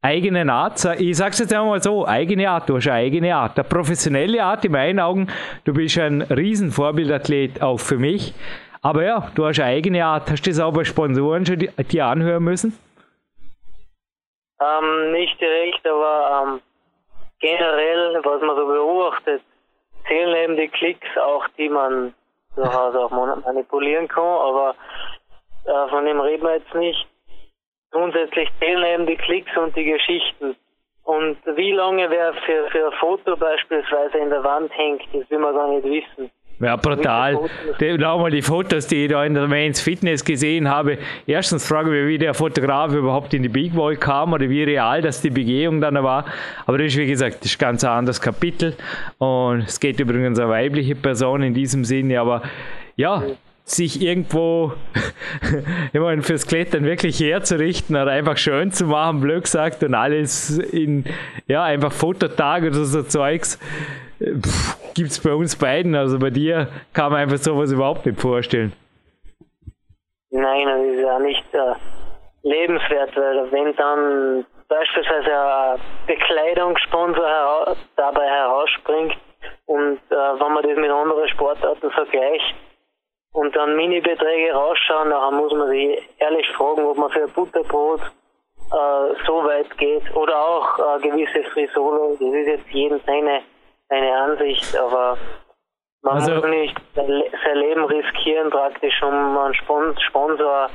eigenen 0.00 0.48
Art, 0.48 0.82
ich 1.00 1.16
sag's 1.16 1.40
jetzt 1.40 1.52
einmal 1.52 1.82
so, 1.82 2.06
eigene 2.06 2.48
Art, 2.48 2.68
du 2.68 2.76
hast 2.76 2.86
eine 2.86 2.96
eigene 2.96 3.34
Art, 3.34 3.58
eine 3.58 3.68
professionelle 3.68 4.42
Art 4.42 4.64
in 4.64 4.72
meinen 4.72 5.00
Augen, 5.00 5.26
du 5.64 5.74
bist 5.74 5.98
ein 5.98 6.22
Riesenvorbildathlet 6.22 7.60
auch 7.60 7.78
für 7.78 7.98
mich, 7.98 8.32
aber 8.80 9.04
ja, 9.04 9.30
du 9.34 9.46
hast 9.46 9.58
eine 9.58 9.70
eigene 9.70 10.04
Art, 10.04 10.30
hast 10.30 10.46
du 10.46 10.50
das 10.50 10.60
auch 10.60 10.72
bei 10.72 10.84
Sponsoren 10.84 11.44
schon 11.44 11.58
die, 11.58 11.68
die 11.90 12.00
anhören 12.00 12.44
müssen? 12.44 12.78
Ähm, 14.60 15.12
nicht 15.12 15.38
direkt, 15.40 15.84
aber 15.86 16.44
ähm, 16.46 16.60
generell, 17.40 18.20
was 18.22 18.40
man 18.40 18.56
so 18.56 18.66
beobachtet, 18.66 19.42
zählen 20.08 20.34
eben 20.36 20.56
die 20.56 20.68
Klicks 20.68 21.08
auch, 21.18 21.46
die 21.58 21.68
man 21.68 22.14
durchaus 22.56 22.94
auch 22.94 23.10
manipulieren 23.10 24.08
kann, 24.08 24.24
aber 24.24 24.74
äh, 25.64 25.88
von 25.88 26.04
dem 26.04 26.20
reden 26.20 26.44
wir 26.44 26.56
jetzt 26.56 26.74
nicht 26.74 27.06
grundsätzlich 27.90 28.48
zählen 28.58 28.84
eben 28.84 29.06
die 29.06 29.16
Klicks 29.16 29.56
und 29.56 29.74
die 29.76 29.84
Geschichten. 29.84 30.56
Und 31.04 31.38
wie 31.56 31.72
lange 31.72 32.08
wer 32.10 32.34
für, 32.34 32.68
für 32.70 32.86
ein 32.86 32.98
Foto 32.98 33.36
beispielsweise 33.36 34.18
in 34.18 34.30
der 34.30 34.44
Wand 34.44 34.70
hängt, 34.76 35.02
das 35.12 35.28
will 35.30 35.38
man 35.38 35.54
gar 35.54 35.68
nicht 35.68 35.84
wissen. 35.84 36.30
Ja, 36.60 36.76
brutal. 36.76 37.38
Die, 37.80 37.96
mal 37.96 38.30
die 38.30 38.42
Fotos, 38.42 38.86
die 38.86 39.04
ich 39.04 39.10
da 39.10 39.24
in 39.24 39.32
der 39.32 39.48
Mainz 39.48 39.80
Fitness 39.80 40.22
gesehen 40.22 40.68
habe. 40.68 40.98
Erstens 41.26 41.66
frage 41.66 41.88
ich 41.88 42.04
mich, 42.04 42.14
wie 42.14 42.18
der 42.18 42.34
Fotograf 42.34 42.92
überhaupt 42.92 43.32
in 43.32 43.42
die 43.42 43.48
Big 43.48 43.74
Wall 43.74 43.96
kam 43.96 44.34
oder 44.34 44.48
wie 44.48 44.62
real 44.62 45.00
das 45.00 45.22
die 45.22 45.30
Begehung 45.30 45.80
dann 45.80 45.94
war. 46.02 46.26
Aber 46.66 46.76
das 46.76 46.88
ist, 46.88 46.98
wie 46.98 47.06
gesagt, 47.06 47.36
das 47.40 47.52
ist 47.52 47.56
ein 47.56 47.60
ganz 47.60 47.82
anderes 47.82 48.20
Kapitel. 48.20 48.76
Und 49.16 49.62
es 49.62 49.80
geht 49.80 50.00
übrigens 50.00 50.38
eine 50.38 50.50
weibliche 50.50 50.94
Person 50.94 51.42
in 51.42 51.54
diesem 51.54 51.84
Sinne. 51.84 52.20
Aber 52.20 52.42
ja, 52.94 53.22
sich 53.64 54.02
irgendwo, 54.02 54.72
ich 55.92 56.00
meine, 56.00 56.22
fürs 56.22 56.46
Klettern 56.46 56.84
wirklich 56.84 57.20
herzurichten 57.20 57.96
oder 57.96 58.10
einfach 58.10 58.36
schön 58.36 58.72
zu 58.72 58.86
machen, 58.86 59.20
blöd 59.20 59.44
gesagt, 59.44 59.82
und 59.82 59.94
alles 59.94 60.58
in, 60.58 61.04
ja, 61.46 61.64
einfach 61.64 61.92
Fototag 61.92 62.64
oder 62.64 62.84
so 62.84 63.02
Zeugs, 63.02 63.58
gibt 64.94 65.10
es 65.10 65.20
bei 65.20 65.32
uns 65.32 65.56
beiden. 65.56 65.94
Also 65.94 66.18
bei 66.18 66.30
dir 66.30 66.68
kann 66.92 67.12
man 67.12 67.22
einfach 67.22 67.38
sowas 67.38 67.72
überhaupt 67.72 68.06
nicht 68.06 68.20
vorstellen. 68.20 68.72
Nein, 70.30 70.66
das 70.66 70.80
ist 70.94 71.00
ja 71.00 71.18
nicht 71.18 71.54
äh, 71.54 71.74
lebenswert, 72.42 73.16
weil 73.16 73.50
wenn 73.50 73.74
dann 73.76 74.46
beispielsweise 74.68 75.32
ein 75.32 75.80
Bekleidungssponsor 76.06 77.26
hera 77.26 77.76
dabei 77.96 78.26
herausspringt 78.26 79.16
und 79.66 79.98
äh, 80.10 80.14
wenn 80.14 80.52
man 80.52 80.62
das 80.62 80.76
mit 80.76 80.90
anderen 80.90 81.28
Sportarten 81.28 81.90
vergleicht, 81.90 82.54
und 83.32 83.54
dann 83.54 83.76
Mini-Beträge 83.76 84.52
rausschauen, 84.52 85.10
dann 85.10 85.34
muss 85.34 85.52
man 85.52 85.68
sich 85.68 86.02
ehrlich 86.18 86.46
fragen, 86.56 86.84
ob 86.84 86.96
man 86.96 87.10
für 87.10 87.28
Butterbrot 87.28 88.00
äh, 88.00 89.14
so 89.26 89.44
weit 89.44 89.76
geht 89.78 90.02
oder 90.14 90.36
auch 90.36 90.78
äh, 90.78 91.00
gewisse 91.00 91.42
Frisolo. 91.50 92.16
Das 92.18 92.20
ist 92.20 92.46
jetzt 92.46 92.70
jedem 92.70 93.00
seine, 93.06 93.42
seine 93.90 94.16
Ansicht, 94.16 94.76
aber 94.76 95.18
man 96.02 96.14
also, 96.14 96.36
muss 96.36 96.46
nicht 96.46 96.80
sein 96.94 97.56
Leben 97.56 97.84
riskieren, 97.84 98.50
praktisch, 98.50 99.02
um 99.02 99.36
einen 99.36 99.54
Sponsor 99.54 100.68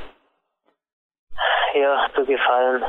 ja, 1.73 2.07
zu 2.13 2.25
gefallen. 2.25 2.83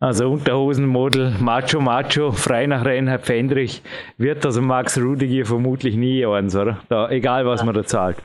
Also 0.00 0.30
Unterhosenmodel, 0.30 1.34
Macho 1.40 1.80
Macho, 1.80 2.32
frei 2.32 2.66
nach 2.66 2.84
Reinhard 2.84 3.26
Fendrich, 3.26 3.82
wird 4.16 4.44
also 4.44 4.60
Max 4.62 4.98
Rudiger 4.98 5.44
vermutlich 5.44 5.96
nie 5.96 6.24
eins, 6.24 6.56
oder? 6.56 6.78
Da, 6.88 7.10
egal 7.10 7.46
was 7.46 7.60
ja. 7.60 7.66
man 7.66 7.74
da 7.74 7.84
zahlt. 7.84 8.16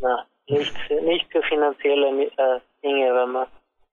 Na, 0.00 0.24
nicht 0.48 0.76
für, 0.86 1.00
nicht 1.02 1.30
für 1.30 1.42
finanzielle 1.42 2.24
äh, 2.24 2.60
Dinge, 2.82 3.14
wenn 3.14 3.32
man. 3.32 3.46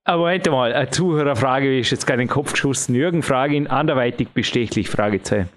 Aber 0.03 0.23
heute 0.23 0.51
mal, 0.51 0.73
eine 0.73 0.89
Zuhörerfrage, 0.89 1.69
wie 1.69 1.79
ist 1.79 1.91
jetzt 1.91 2.07
gerade 2.07 2.19
den 2.19 2.29
Kopf 2.29 2.53
geschossen. 2.53 2.95
Jürgen, 2.95 3.23
Frage 3.23 3.55
ihn 3.55 3.67
anderweitig 3.67 4.29
bestechlich, 4.29 4.89
Fragezeichen. 4.89 5.49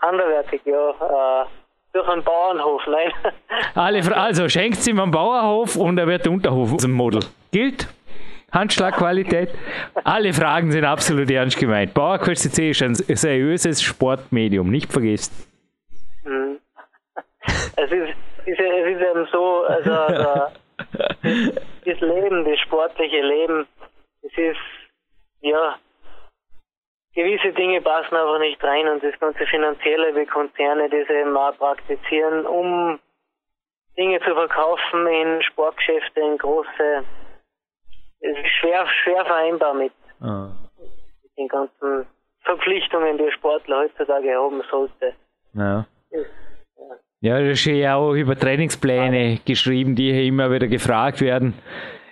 Anderweitig, 0.00 0.60
ja. 0.64 0.90
Äh, 0.90 1.46
durch 1.92 2.08
einen 2.08 2.22
Bauernhof, 2.22 2.82
nein. 2.86 3.12
Alle, 3.74 4.16
also 4.16 4.48
schenkt 4.48 4.86
ihm 4.86 5.00
einen 5.00 5.10
Bauernhof 5.10 5.76
und 5.76 5.98
er 5.98 6.06
wird 6.06 6.26
Unterhof 6.26 6.76
dem 6.76 6.92
Model. 6.92 7.20
Gilt? 7.50 7.88
Handschlagqualität. 8.52 9.50
Alle 10.04 10.32
Fragen 10.32 10.72
sind 10.72 10.84
absolut 10.84 11.30
ernst 11.30 11.58
gemeint. 11.58 11.92
Bauerquest 11.92 12.54
CC 12.54 12.70
ist 12.70 12.82
ein 12.82 12.94
seriöses 12.94 13.82
Sportmedium, 13.82 14.70
nicht 14.70 14.90
vergessen. 14.90 15.34
Mhm. 16.24 16.58
Es 17.76 17.92
ist 17.92 18.14
ist, 18.48 18.60
es 18.60 18.86
ist 18.86 19.02
eben 19.02 19.28
so, 19.30 19.64
also 19.64 19.90
das, 19.90 20.52
das 21.84 22.00
Leben, 22.00 22.44
das 22.44 22.58
sportliche 22.60 23.20
Leben, 23.20 23.66
es 24.22 24.32
ist, 24.36 24.56
ja, 25.40 25.76
gewisse 27.18 27.52
Dinge 27.52 27.80
passen 27.80 28.14
einfach 28.14 28.38
nicht 28.38 28.62
rein 28.62 28.86
und 28.88 29.02
das 29.02 29.18
ganze 29.18 29.44
Finanzielle 29.46 30.14
wie 30.14 30.26
Konzerne, 30.26 30.88
die 30.88 31.04
eben 31.12 31.36
auch 31.36 31.56
praktizieren, 31.58 32.46
um 32.46 33.00
Dinge 33.96 34.20
zu 34.20 34.32
verkaufen 34.34 35.06
in 35.08 35.42
Sportgeschäfte, 35.42 36.20
in 36.20 36.38
große, 36.38 37.04
es 38.20 38.38
ist 38.38 38.52
schwer, 38.60 38.86
schwer 39.02 39.24
vereinbar 39.24 39.74
mit, 39.74 39.92
ah. 40.20 40.50
den 41.36 41.48
ganzen 41.48 42.06
Verpflichtungen, 42.42 43.18
die 43.18 43.32
Sportler 43.32 43.80
heutzutage 43.80 44.36
haben 44.36 44.62
sollte. 44.70 45.14
Ja. 45.54 45.86
Ja, 47.20 47.40
da 47.40 47.54
steht 47.56 47.82
ja 47.82 47.96
auch 47.96 48.12
über 48.12 48.36
Trainingspläne 48.36 49.40
geschrieben, 49.44 49.96
die 49.96 50.12
hier 50.12 50.22
immer 50.22 50.52
wieder 50.52 50.68
gefragt 50.68 51.20
werden. 51.20 51.54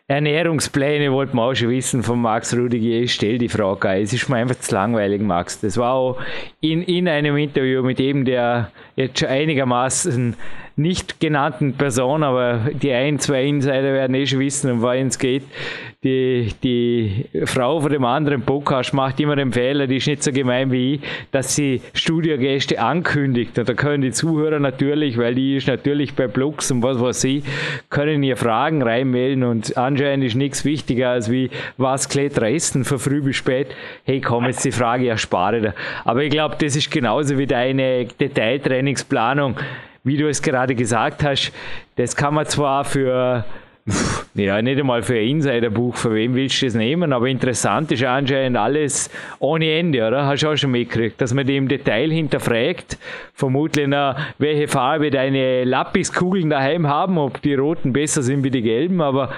Ernährungspläne 0.09 1.11
wollten 1.11 1.37
wir 1.37 1.43
auch 1.43 1.55
schon 1.55 1.71
wissen 1.71 2.05
von 2.05 2.21
Max 2.21 2.57
Rudiger. 2.57 3.03
Ich 3.03 3.15
stelle 3.15 3.39
die 3.39 3.49
Frage, 3.49 4.01
es 4.01 4.13
ist 4.13 4.29
mir 4.29 4.37
einfach 4.37 4.61
zu 4.61 4.73
langweilig, 4.73 5.21
Max. 5.21 5.59
Das 5.61 5.77
war 5.79 5.95
auch 5.95 6.21
in, 6.61 6.83
in 6.83 7.09
einem 7.09 7.37
Interview 7.37 7.83
mit 7.83 7.99
eben 7.99 8.25
der 8.25 8.71
jetzt 8.95 9.19
schon 9.19 9.29
einigermaßen 9.29 10.37
nicht 10.77 11.21
genannten 11.21 11.73
Person, 11.73 12.23
aber 12.23 12.69
die 12.71 12.93
ein, 12.93 13.19
zwei 13.19 13.45
Insider 13.45 13.95
werden 13.95 14.15
eh 14.15 14.27
schon 14.27 14.41
wissen, 14.41 14.71
um 14.71 14.83
wen 14.83 15.07
es 15.07 15.19
geht. 15.19 15.43
Die, 16.05 16.53
die 16.63 17.25
Frau 17.47 17.81
von 17.81 17.91
dem 17.91 18.05
anderen 18.05 18.43
Podcast 18.43 18.93
macht 18.93 19.19
immer 19.19 19.35
den 19.37 19.53
Fehler, 19.53 19.87
die 19.87 19.97
ist 19.97 20.07
nicht 20.07 20.23
so 20.23 20.31
gemein 20.31 20.71
wie 20.71 20.95
ich, 20.95 21.01
dass 21.33 21.57
sie 21.57 21.81
Studiogäste 21.95 22.79
ankündigt. 22.81 23.59
Und 23.59 23.69
da 23.69 23.73
können 23.73 24.03
die 24.03 24.13
Zuhörer 24.13 24.61
natürlich, 24.61 25.17
weil 25.17 25.35
die 25.35 25.57
ist 25.57 25.67
natürlich 25.67 26.15
bei 26.15 26.27
Blogs 26.27 26.71
und 26.71 26.83
was 26.83 27.01
weiß 27.01 27.25
ich, 27.25 27.45
können 27.89 28.23
ihr 28.23 28.37
Fragen 28.37 28.83
reinmelden 28.83 29.45
und 29.45 29.79
anscheinend 29.79 30.27
ist 30.27 30.37
nichts 30.37 30.67
wichtiger 30.67 31.11
als 31.11 31.31
wie, 31.31 31.51
was 31.79 32.11
Kletterer 32.11 32.51
essen 32.51 32.85
von 32.85 32.99
früh 32.99 33.23
bis 33.23 33.37
spät. 33.37 33.69
Hey, 34.05 34.21
komm, 34.21 34.45
jetzt 34.45 34.65
die 34.65 34.73
Frage 34.73 35.09
erspare 35.09 35.61
da. 35.63 35.75
Aber 36.05 36.23
ich 36.23 36.31
glaube, 36.31 36.57
das 36.61 36.77
ist 36.77 36.91
genauso 36.91 37.39
wie 37.39 37.47
deine 37.47 38.05
Detailtrainingsplanung 38.05 39.57
wie 40.07 40.17
du 40.17 40.29
es 40.29 40.41
gerade 40.41 40.75
gesagt 40.75 41.25
hast, 41.25 41.53
das 41.97 42.15
kann 42.15 42.35
man 42.35 42.47
zwar 42.47 42.85
für 42.85 43.45
ja, 44.35 44.61
nicht 44.63 44.79
einmal 44.79 45.03
für 45.03 45.15
ein 45.15 45.29
Insiderbuch, 45.29 45.97
für 45.97 46.15
wen 46.15 46.35
willst 46.35 46.61
du 46.61 46.67
das 46.67 46.75
nehmen, 46.75 47.13
aber 47.13 47.27
interessant 47.29 47.91
ist 47.93 48.05
anscheinend 48.05 48.57
alles 48.57 49.11
ohne 49.39 49.71
Ende, 49.79 50.07
oder? 50.07 50.27
Hast 50.27 50.43
du 50.43 50.49
auch 50.49 50.57
schon 50.57 50.73
mitgekriegt, 50.73 51.21
dass 51.21 51.33
man 51.35 51.47
die 51.47 51.57
im 51.57 51.69
Detail 51.69 52.11
hinterfragt, 52.11 52.99
vermutlich 53.33 53.87
noch, 53.87 54.17
welche 54.39 54.69
Farbe 54.69 55.11
deine 55.11 55.65
Lapiskugeln 55.65 56.51
daheim 56.51 56.87
haben, 56.87 57.19
ob 57.19 57.41
die 57.43 57.55
roten 57.55 57.93
besser 57.93 58.23
sind 58.23 58.43
wie 58.45 58.51
die 58.51 58.63
gelben, 58.63 59.01
aber 59.01 59.31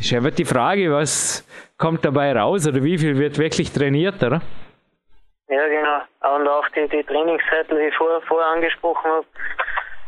ist 0.00 0.12
einfach 0.12 0.30
die 0.30 0.44
Frage, 0.44 0.92
was 0.92 1.44
kommt 1.76 2.04
dabei 2.04 2.32
raus 2.32 2.66
oder 2.66 2.82
wie 2.84 2.98
viel 2.98 3.18
wird 3.18 3.38
wirklich 3.38 3.72
trainiert, 3.72 4.22
oder? 4.22 4.42
Ja, 5.50 5.66
genau. 5.66 6.36
Und 6.36 6.48
auch 6.48 6.68
die, 6.68 6.88
die 6.88 7.02
Trainingszeiten, 7.02 7.76
die 7.76 7.84
ich 7.84 7.94
vorher, 7.96 8.20
vorher 8.22 8.52
angesprochen 8.52 9.10
habe, 9.10 9.26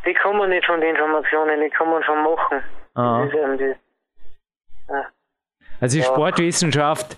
die 0.06 0.14
kommen 0.14 0.50
nicht 0.50 0.66
von 0.66 0.80
den 0.80 0.90
Informationen, 0.90 1.60
die 1.60 1.70
kann 1.70 1.90
man 1.90 2.02
schon 2.04 2.22
machen. 2.22 2.62
Das 2.94 3.26
ist 3.26 3.34
eben 3.34 3.58
die, 3.58 3.74
ja. 4.88 5.06
Also 5.80 5.98
ja. 5.98 6.04
Sportwissenschaft, 6.04 7.16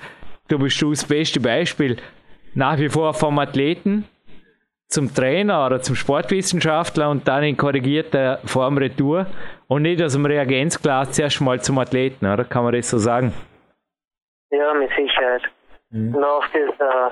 du 0.49 0.59
bist 0.59 0.81
du 0.81 0.91
das 0.91 1.07
beste 1.07 1.41
Beispiel, 1.41 1.97
nach 2.55 2.79
wie 2.79 2.89
vor 2.89 3.13
vom 3.13 3.39
Athleten 3.39 4.09
zum 4.89 5.13
Trainer 5.13 5.67
oder 5.67 5.81
zum 5.83 5.97
Sportwissenschaftler 5.97 7.11
und 7.11 7.27
dann 7.27 7.43
in 7.43 7.57
korrigierter 7.57 8.39
Form 8.45 8.79
Retour 8.79 9.27
und 9.67 9.83
nicht 9.83 10.01
aus 10.03 10.13
dem 10.13 10.25
Reagenzglas 10.25 11.13
zuerst 11.13 11.41
mal 11.41 11.61
zum 11.61 11.79
Athleten, 11.79 12.27
oder? 12.27 12.45
Kann 12.45 12.65
man 12.65 12.73
das 12.73 12.89
so 12.91 12.99
sagen? 12.99 13.35
Ja, 14.51 14.73
mit 14.75 14.91
Sicherheit. 14.97 15.43
Mhm. 15.91 16.15
Und 16.15 16.25
auch 16.25 16.45
das, 16.47 16.81
äh, 16.81 17.11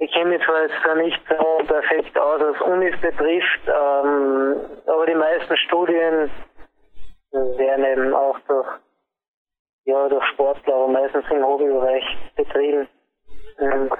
ich 0.00 0.10
kenne 0.12 0.30
mich 0.30 0.44
zwar 0.44 0.62
jetzt 0.62 0.96
nicht 0.96 1.20
so 1.28 1.64
perfekt 1.66 2.18
aus, 2.18 2.40
was 2.40 2.60
Unis 2.62 2.98
betrifft, 3.00 3.60
ähm, 3.66 4.56
aber 4.86 5.06
die 5.06 5.14
meisten 5.14 5.56
Studien 5.58 6.30
werden 7.32 7.84
eben 7.84 8.14
auch 8.14 8.38
durch, 8.48 8.68
ja, 9.84 10.08
durch 10.08 10.24
Sportler, 10.28 10.74
aber 10.74 10.88
meistens 10.88 11.24
im 11.30 11.44
Hobbybereich 11.44 12.04
betrieben. 12.34 12.88
Ähm, 13.58 13.90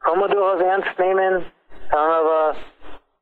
kann 0.00 0.18
man 0.20 0.30
durchaus 0.30 0.60
ernst 0.60 0.96
nehmen, 0.96 1.44
kann 1.90 2.10
aber, 2.10 2.54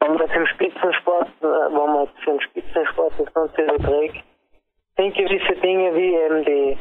wenn 0.01 0.15
man 0.15 0.31
zum 0.31 0.47
Spitzensport, 0.47 1.29
äh, 1.41 1.47
wenn 1.47 1.93
man 1.93 2.09
den 2.27 2.41
Spitzensport 2.43 3.15
das 3.17 3.33
Ganze 3.33 3.63
überträgt, 3.63 4.23
sind 4.99 5.15
gewisse 5.17 5.55
Dinge 5.61 5.95
wie 5.95 6.15
eben 6.15 6.45
die 6.45 6.79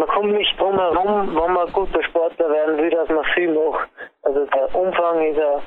man 0.00 0.08
kommt 0.08 0.32
nicht 0.32 0.58
drum 0.58 0.78
herum, 0.78 1.36
wenn 1.36 1.52
man 1.52 1.72
guter 1.72 2.02
Sportler 2.04 2.48
werden 2.48 2.78
will, 2.78 2.88
dass 2.88 3.08
man 3.10 3.24
viel 3.34 3.52
macht. 3.52 3.90
Also 4.22 4.46
der 4.46 4.74
Umfang 4.74 5.22
ist 5.24 5.38
ein, 5.38 5.62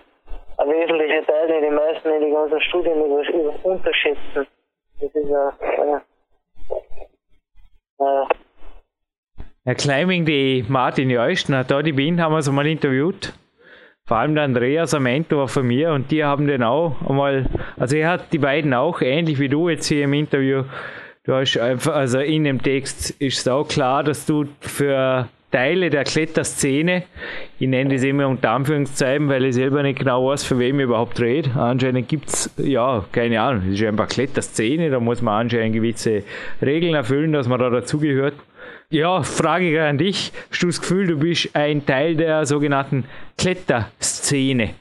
ein 0.58 0.70
wesentlicher 0.70 1.26
Teil, 1.26 1.48
den 1.48 1.64
die 1.64 1.76
meisten 1.76 2.10
in 2.10 2.22
den 2.22 2.34
ganzen 2.34 2.62
Studien 2.62 3.02
unterschätzen. 3.64 4.48
Das 5.00 5.16
ist 5.16 5.16
ein, 5.16 6.02
äh, 8.00 8.04
äh, 8.04 8.26
Herr 9.66 9.76
Climbing, 9.76 10.26
die 10.26 10.66
Martin 10.68 11.10
Jeuschner, 11.10 11.64
da 11.64 11.82
die 11.82 11.96
Wien 11.96 12.22
haben 12.22 12.34
wir 12.34 12.42
so 12.42 12.52
mal 12.52 12.68
interviewt. 12.68 13.34
Vor 14.06 14.18
allem 14.18 14.36
der 14.36 14.44
Andreas, 14.44 14.94
ein 14.94 15.04
Mentor 15.04 15.48
von 15.48 15.66
mir, 15.66 15.94
und 15.94 16.12
die 16.12 16.26
haben 16.26 16.48
den 16.48 16.62
auch 16.62 16.96
einmal, 17.08 17.46
also 17.80 17.96
er 17.96 18.10
hat 18.10 18.34
die 18.34 18.40
beiden 18.40 18.74
auch, 18.74 19.02
ähnlich 19.02 19.40
wie 19.40 19.48
du 19.48 19.70
jetzt 19.70 19.88
hier 19.88 20.04
im 20.04 20.12
Interview, 20.12 20.66
Du 21.26 21.34
hast 21.34 21.58
einfach, 21.58 21.96
also 21.96 22.20
in 22.20 22.44
dem 22.44 22.62
Text 22.62 23.12
ist 23.12 23.40
es 23.40 23.48
auch 23.48 23.66
klar, 23.66 24.04
dass 24.04 24.26
du 24.26 24.44
für 24.60 25.30
Teile 25.54 25.92
der 25.92 26.04
Kletterszene, 26.04 27.04
ich 27.60 27.68
nenne 27.68 27.94
das 27.94 28.04
immer 28.04 28.28
unter 28.28 28.50
Anführungszeichen, 28.50 29.30
weil 29.30 29.46
ich 29.46 29.54
selber 29.54 29.84
nicht 29.84 30.00
genau 30.00 30.28
weiß, 30.28 30.44
für 30.44 30.58
wen 30.58 30.80
ich 30.80 30.86
überhaupt 30.86 31.22
rede. 31.22 31.52
Anscheinend 31.56 32.08
gibt 32.10 32.30
es, 32.30 32.52
ja, 32.58 33.06
keine 33.12 33.40
Ahnung, 33.40 33.62
es 33.68 33.80
ist 33.80 33.86
einfach 33.86 34.08
Kletterszene, 34.08 34.90
da 34.90 35.00
muss 35.00 35.22
man 35.22 35.42
anscheinend 35.42 35.76
gewisse 35.76 36.24
Regeln 36.60 36.96
erfüllen, 36.96 37.34
dass 37.34 37.48
man 37.48 37.60
da 37.60 37.70
dazugehört. 37.70 38.34
Ja, 38.90 39.22
Frage 39.22 39.72
ich 39.72 39.80
an 39.80 40.00
dich. 40.00 40.32
Hast 40.50 40.64
du 40.64 40.68
das 40.68 40.82
Gefühl, 40.82 41.06
du 41.06 41.20
bist 41.20 41.56
ein 41.56 41.86
Teil 41.86 42.16
der 42.16 42.48
sogenannten 42.48 43.06
Kletterszene? 43.38 44.72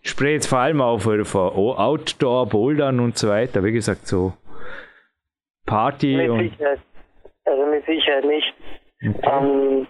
Ich 0.00 0.10
spreche 0.10 0.34
jetzt 0.34 0.46
vor 0.46 0.58
allem 0.58 0.80
auch 0.80 1.00
von 1.00 1.52
Outdoor, 1.52 2.48
Bouldern 2.48 3.00
und 3.00 3.18
so 3.18 3.30
weiter. 3.30 3.64
Wie 3.64 3.72
gesagt, 3.72 4.06
so 4.06 4.32
Party 5.66 6.16
mit 6.16 6.30
und. 6.30 6.50
Sicherheit, 6.50 6.78
also 7.46 7.66
mit 7.66 7.84
Sicherheit 7.84 8.24
nicht. 8.24 8.54
Ähm, 9.04 9.86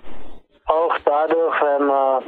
auch 0.67 0.99
dadurch, 1.05 1.61
weil 1.61 1.79
man 1.81 2.23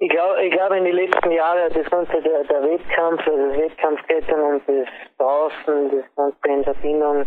ich 0.00 0.10
glaube, 0.10 0.44
ich 0.44 0.52
glaub, 0.52 0.70
in 0.70 0.84
den 0.84 0.94
letzten 0.94 1.32
Jahren 1.32 1.72
das 1.72 1.90
ganze 1.90 2.22
der, 2.22 2.44
der 2.44 2.62
Wettkampf, 2.62 3.26
also 3.26 3.48
das 3.48 3.58
Wettkampfklettern 3.58 4.40
und 4.40 4.62
das 4.68 4.88
draußen, 5.18 5.90
das 5.90 6.14
ganze 6.14 6.48
in 6.48 6.62
Verbindung, 6.62 7.26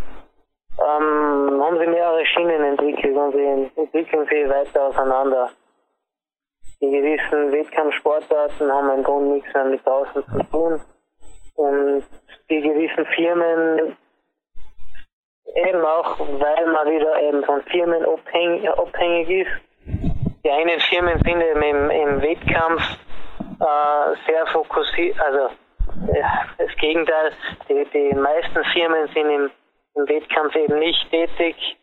ähm, 0.79 1.61
haben 1.61 1.79
sie 1.79 1.87
mehrere 1.87 2.25
Schienen 2.25 2.63
entwickelt 2.63 3.17
und 3.17 3.33
sie 3.33 3.43
entwickeln 3.75 4.25
sich 4.25 4.49
weiter 4.49 4.87
auseinander. 4.87 5.49
Die 6.79 6.89
gewissen 6.89 7.51
Wettkampfsportarten 7.51 8.71
haben 8.71 8.89
im 8.89 9.03
Grunde 9.03 9.33
nichts 9.33 9.53
mehr 9.53 9.65
mit 9.65 9.85
draußen 9.85 10.23
zu 10.23 10.43
tun. 10.49 10.81
Und 11.55 12.03
die 12.49 12.61
gewissen 12.61 13.05
Firmen 13.07 13.97
Eben 15.55 15.83
auch, 15.83 16.19
weil 16.19 16.65
man 16.67 16.89
wieder 16.89 17.21
eben 17.21 17.43
von 17.43 17.61
Firmen 17.63 18.05
abhängig, 18.05 19.29
ist. 19.29 19.51
Die 20.43 20.49
einen 20.49 20.79
Firmen 20.79 21.19
sind 21.23 21.41
eben 21.41 21.61
im, 21.61 21.89
im 21.89 22.21
Wettkampf 22.21 22.81
äh, 23.59 24.15
sehr 24.27 24.47
fokussiert, 24.47 25.19
also 25.19 25.49
äh, 26.07 26.23
das 26.57 26.75
Gegenteil, 26.77 27.31
die, 27.69 27.85
die 27.93 28.15
meisten 28.15 28.63
Firmen 28.73 29.07
sind 29.09 29.29
im, 29.29 29.51
im 29.95 30.07
Wettkampf 30.07 30.55
eben 30.55 30.79
nicht 30.79 31.09
tätig 31.11 31.77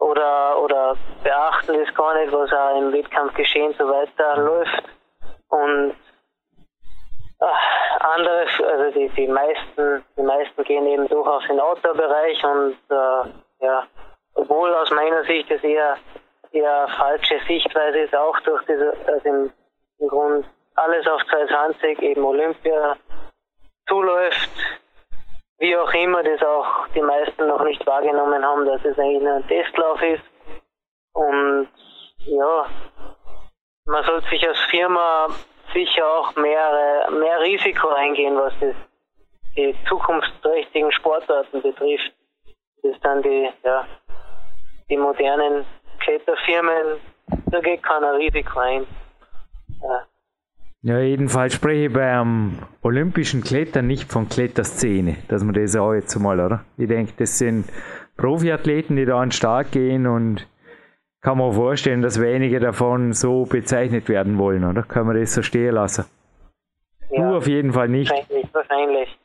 oder, 0.00 0.60
oder 0.62 0.96
beachten 1.22 1.78
das 1.78 1.94
gar 1.94 2.14
nicht, 2.18 2.32
was 2.32 2.52
auch 2.52 2.78
im 2.78 2.92
Wettkampfgeschehen 2.92 3.74
so 3.78 3.88
weiter 3.88 4.36
läuft. 4.36 4.84
Und 5.48 5.94
anderes, 8.00 8.50
also 8.60 8.90
die, 8.98 9.08
die 9.10 9.26
meisten, 9.26 10.04
die 10.16 10.22
meisten 10.22 10.64
gehen 10.64 10.86
eben 10.86 11.08
durchaus 11.08 11.42
in 11.44 11.56
den 11.56 11.60
Outdoor-Bereich 11.60 12.44
und 12.44 12.76
äh, 12.90 13.64
ja, 13.64 13.86
obwohl 14.34 14.74
aus 14.74 14.90
meiner 14.90 15.24
Sicht 15.24 15.50
es 15.50 15.62
eher 15.62 15.96
eher 16.54 16.88
falsche 16.96 17.40
Sichtweise 17.46 18.00
ist, 18.00 18.14
auch 18.14 18.38
durch 18.40 18.64
diese, 18.66 18.94
also 19.06 19.28
im, 19.28 19.52
im 19.98 20.08
Grund 20.08 20.46
alles 20.76 21.06
auf 21.06 21.22
2020 21.26 22.00
eben 22.00 22.24
Olympia 22.24 22.96
zuläuft, 23.88 24.50
wie 25.58 25.76
auch 25.76 25.92
immer 25.92 26.22
das 26.22 26.42
auch 26.42 26.88
die 26.94 27.02
meisten 27.02 27.46
noch 27.46 27.62
nicht 27.64 27.84
wahrgenommen 27.86 28.44
haben, 28.44 28.66
dass 28.66 28.84
es 28.84 28.98
eigentlich 28.98 29.22
nur 29.22 29.34
ein 29.34 29.48
Testlauf 29.48 30.02
ist. 30.02 30.24
Und 31.12 31.68
ja, 32.26 32.66
man 33.86 34.04
sollte 34.04 34.28
sich 34.30 34.46
als 34.46 34.58
Firma 34.70 35.28
sicher 35.74 36.06
auch 36.06 36.34
mehr, 36.36 37.10
mehr 37.10 37.40
Risiko 37.40 37.88
eingehen, 37.88 38.36
was 38.36 38.52
das, 38.60 38.74
die 39.56 39.74
zukunftsträchtigen 39.88 40.92
Sportarten 40.92 41.60
betrifft. 41.60 42.12
Das 42.82 42.98
dann 43.02 43.22
die, 43.22 43.50
ja, 43.64 43.86
die 44.88 44.96
modernen 44.96 45.64
Kletterfirmen, 46.00 47.00
da 47.46 47.60
geht 47.60 47.82
keiner 47.82 48.16
Risiko 48.16 48.58
ein. 48.60 48.86
Ja. 49.82 50.06
Ja, 50.86 50.98
jedenfalls 50.98 51.54
spreche 51.54 51.86
ich 51.86 51.92
beim 51.94 52.58
olympischen 52.82 53.42
Klettern 53.42 53.86
nicht 53.86 54.12
von 54.12 54.28
Kletterszene, 54.28 55.16
dass 55.28 55.42
man 55.42 55.54
das 55.54 55.74
auch 55.76 55.94
jetzt 55.94 56.14
mal, 56.16 56.38
oder? 56.38 56.62
Ich 56.76 56.88
denke, 56.88 57.14
das 57.16 57.38
sind 57.38 57.64
Profiathleten, 58.18 58.96
die 58.96 59.06
da 59.06 59.18
an 59.18 59.28
den 59.28 59.32
Start 59.32 59.72
gehen 59.72 60.06
und 60.06 60.46
kann 61.24 61.38
man 61.38 61.52
vorstellen, 61.54 62.02
dass 62.02 62.20
wenige 62.20 62.60
davon 62.60 63.14
so 63.14 63.44
bezeichnet 63.44 64.10
werden 64.10 64.38
wollen, 64.38 64.62
oder? 64.62 64.82
Kann 64.82 65.06
man 65.06 65.18
das 65.18 65.32
so 65.32 65.40
stehen 65.40 65.74
lassen? 65.74 66.04
Ja, 67.10 67.30
du 67.30 67.36
auf 67.38 67.48
jeden 67.48 67.72
Fall 67.72 67.88
nicht. 67.88 68.10
Wahrscheinlich, 68.10 68.46
wahrscheinlich. 68.52 69.18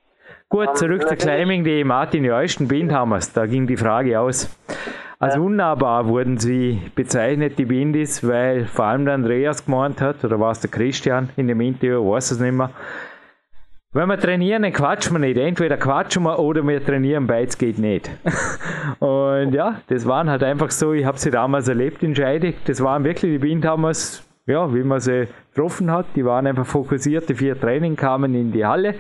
Gut, 0.48 0.78
zurück 0.78 1.02
um, 1.04 1.08
zu 1.10 1.16
Climbing, 1.18 1.66
die 1.66 1.84
Martin 1.84 2.24
Jeuschen 2.24 2.70
Bindhammers, 2.70 3.34
da 3.34 3.46
ging 3.46 3.68
die 3.68 3.76
Frage 3.76 4.18
aus. 4.18 4.50
Als 5.20 5.36
ja. 5.36 5.42
unnahbar 5.42 6.08
wurden 6.08 6.38
sie 6.38 6.82
bezeichnet, 6.96 7.60
die 7.60 7.66
Bindis, 7.66 8.26
weil 8.26 8.66
vor 8.66 8.86
allem 8.86 9.04
der 9.04 9.16
Andreas 9.16 9.66
gemeint 9.66 10.00
hat, 10.00 10.24
oder 10.24 10.40
war 10.40 10.52
es 10.52 10.62
der 10.62 10.72
Christian 10.72 11.28
in 11.36 11.50
dem 11.50 11.60
Interview, 11.60 12.10
weiß 12.10 12.32
es 12.32 12.40
nicht 12.40 12.54
mehr, 12.54 12.70
wenn 13.92 14.08
wir 14.08 14.20
trainieren, 14.20 14.62
dann 14.62 14.74
quatschen 14.74 15.14
wir 15.14 15.20
nicht. 15.20 15.38
Entweder 15.38 15.78
quatschen 15.78 16.24
wir 16.24 16.38
oder 16.38 16.66
wir 16.68 16.84
trainieren, 16.84 17.26
beides 17.26 17.58
geht 17.58 17.80
nicht. 17.80 18.10
und 19.00 19.54
ja, 19.54 19.82
das 19.88 20.06
waren 20.06 20.30
halt 20.30 20.44
einfach 20.44 20.70
so, 20.70 20.94
ich 20.94 21.06
habe 21.06 21.18
sie 21.18 21.32
damals 21.32 21.68
erlebt 21.68 22.04
in 22.04 22.16
Scheide. 22.16 22.54
Das 22.66 22.84
waren 22.84 23.04
wirklich, 23.04 23.32
die 23.32 23.40
Bienen 23.40 23.62
damals, 23.62 24.24
ja, 24.46 24.72
wie 24.74 24.84
man 24.84 25.00
sie 25.00 25.28
getroffen 25.54 25.92
hat, 25.92 26.06
die 26.16 26.24
waren 26.24 26.46
einfach 26.46 26.68
fokussiert, 26.68 27.30
die 27.30 27.36
vier 27.36 27.60
Training 27.60 27.96
kamen 27.96 28.36
in 28.36 28.52
die 28.52 28.66
Halle, 28.66 28.94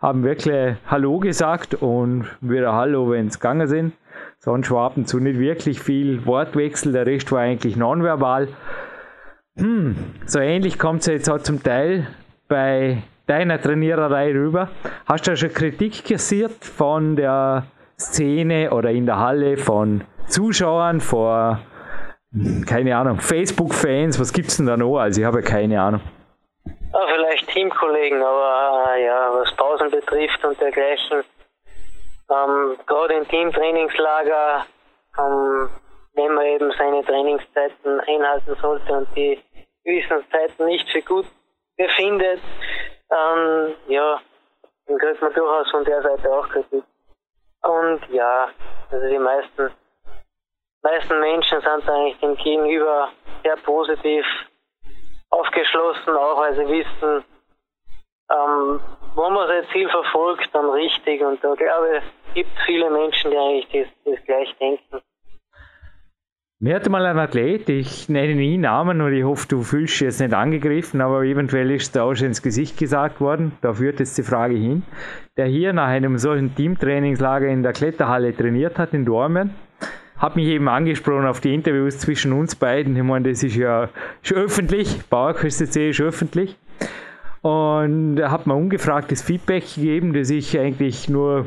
haben 0.00 0.24
wirklich 0.24 0.74
Hallo 0.88 1.20
gesagt 1.20 1.74
und 1.76 2.26
wieder 2.40 2.72
Hallo, 2.72 3.10
wenn 3.10 3.28
es 3.28 3.38
gegangen 3.38 3.68
sind. 3.68 3.92
Sonst 4.40 4.70
war 4.70 4.86
ab 4.86 4.96
und 4.96 5.08
zu 5.08 5.20
nicht 5.20 5.38
wirklich 5.38 5.80
viel 5.80 6.26
Wortwechsel, 6.26 6.92
der 6.92 7.06
Rest 7.06 7.30
war 7.30 7.40
eigentlich 7.40 7.76
nonverbal. 7.76 8.48
Hm, 9.56 9.94
so 10.26 10.40
ähnlich 10.40 10.78
kommt 10.78 11.00
es 11.00 11.06
jetzt 11.06 11.30
auch 11.30 11.38
zum 11.38 11.62
Teil 11.62 12.08
bei 12.48 13.04
deiner 13.26 13.60
Trainiererei 13.60 14.32
rüber. 14.32 14.68
Hast 15.06 15.26
du 15.26 15.36
schon 15.36 15.52
Kritik 15.52 16.04
kassiert 16.04 16.64
von 16.64 17.16
der 17.16 17.64
Szene 17.98 18.70
oder 18.70 18.90
in 18.90 19.06
der 19.06 19.18
Halle 19.18 19.56
von 19.56 20.04
Zuschauern, 20.26 21.00
vor, 21.00 21.60
keine 22.66 22.96
Ahnung, 22.96 23.20
Facebook-Fans? 23.20 24.18
Was 24.20 24.32
gibt 24.32 24.48
es 24.48 24.56
denn 24.56 24.66
da 24.66 24.76
noch? 24.76 24.98
Also 24.98 25.20
ich 25.20 25.26
habe 25.26 25.42
keine 25.42 25.80
Ahnung. 25.80 26.00
Ja, 26.66 27.00
vielleicht 27.12 27.48
Teamkollegen, 27.48 28.22
aber 28.22 28.94
äh, 28.94 29.04
ja, 29.06 29.30
was 29.32 29.54
Pausen 29.56 29.90
betrifft 29.90 30.44
und 30.44 30.60
dergleichen. 30.60 31.24
Ähm, 32.30 32.76
Gerade 32.86 33.14
im 33.14 33.28
Teamtrainingslager, 33.28 34.64
ähm, 35.18 35.68
wenn 36.14 36.34
man 36.34 36.46
eben 36.46 36.72
seine 36.78 37.04
Trainingszeiten 37.04 38.00
einhalten 38.00 38.56
sollte 38.62 38.92
und 38.92 39.08
die 39.16 39.38
gewissen 39.84 40.24
nicht 40.66 40.88
für 40.90 41.02
gut 41.02 41.26
befindet, 41.76 42.40
ähm, 43.14 43.74
ja, 43.88 44.20
dann 44.86 44.98
kriegt 44.98 45.22
man 45.22 45.32
durchaus 45.32 45.70
von 45.70 45.84
der 45.84 46.02
Seite 46.02 46.32
auch 46.32 46.48
Kritik. 46.48 46.84
Und 47.62 48.00
ja, 48.10 48.48
also 48.90 49.08
die 49.08 49.18
meisten, 49.18 49.70
meisten 50.82 51.20
Menschen 51.20 51.60
sind 51.60 51.88
eigentlich 51.88 52.18
dem 52.20 52.36
Gegenüber 52.36 53.10
sehr 53.42 53.56
positiv 53.56 54.26
aufgeschlossen, 55.30 56.16
auch 56.16 56.40
weil 56.40 56.54
sie 56.54 56.68
wissen, 56.68 57.24
ähm, 58.30 58.80
wo 59.14 59.30
man 59.30 59.48
sein 59.48 59.66
Ziel 59.72 59.88
verfolgt, 59.88 60.48
dann 60.52 60.70
richtig. 60.70 61.22
Und 61.22 61.42
da 61.42 61.54
glaube 61.54 61.98
ich, 61.98 62.34
gibt 62.34 62.50
viele 62.66 62.90
Menschen, 62.90 63.30
die 63.30 63.38
eigentlich 63.38 63.68
das, 64.04 64.14
das 64.14 64.24
gleich 64.24 64.54
denken. 64.58 65.00
Mir 66.64 66.76
hatte 66.76 66.88
mal 66.88 67.04
ein 67.04 67.18
Athlet, 67.18 67.68
ich 67.68 68.08
nenne 68.08 68.34
nie 68.36 68.56
Namen 68.56 69.02
und 69.02 69.12
ich 69.12 69.22
hoffe, 69.22 69.46
du 69.48 69.60
fühlst 69.60 69.96
dich 69.96 70.00
jetzt 70.00 70.20
nicht 70.20 70.32
angegriffen, 70.32 71.02
aber 71.02 71.22
eventuell 71.22 71.70
ist 71.70 71.94
da 71.94 72.04
auch 72.04 72.14
schon 72.14 72.28
ins 72.28 72.40
Gesicht 72.40 72.78
gesagt 72.78 73.20
worden, 73.20 73.52
da 73.60 73.74
führt 73.74 74.00
jetzt 74.00 74.16
die 74.16 74.22
Frage 74.22 74.54
hin, 74.54 74.82
der 75.36 75.44
hier 75.44 75.74
nach 75.74 75.88
einem 75.88 76.16
solchen 76.16 76.54
Teamtrainingslager 76.54 77.48
in 77.48 77.62
der 77.62 77.74
Kletterhalle 77.74 78.34
trainiert 78.34 78.78
hat 78.78 78.94
in 78.94 79.04
Dormen, 79.04 79.50
hat 80.16 80.36
mich 80.36 80.46
eben 80.46 80.66
angesprochen 80.70 81.26
auf 81.26 81.40
die 81.40 81.52
Interviews 81.52 81.98
zwischen 81.98 82.32
uns 82.32 82.54
beiden. 82.54 82.96
Ich 82.96 83.02
meine, 83.02 83.28
das 83.28 83.42
ist 83.42 83.56
ja 83.56 83.90
ist 84.22 84.32
öffentlich, 84.32 85.02
Bauerküste 85.10 85.68
C 85.68 85.90
ist 85.90 86.00
öffentlich. 86.00 86.56
Und 87.42 88.16
er 88.16 88.30
hat 88.30 88.46
mir 88.46 88.54
ungefragtes 88.54 89.20
Feedback 89.20 89.74
gegeben, 89.74 90.14
das 90.14 90.30
ich 90.30 90.58
eigentlich 90.58 91.10
nur 91.10 91.44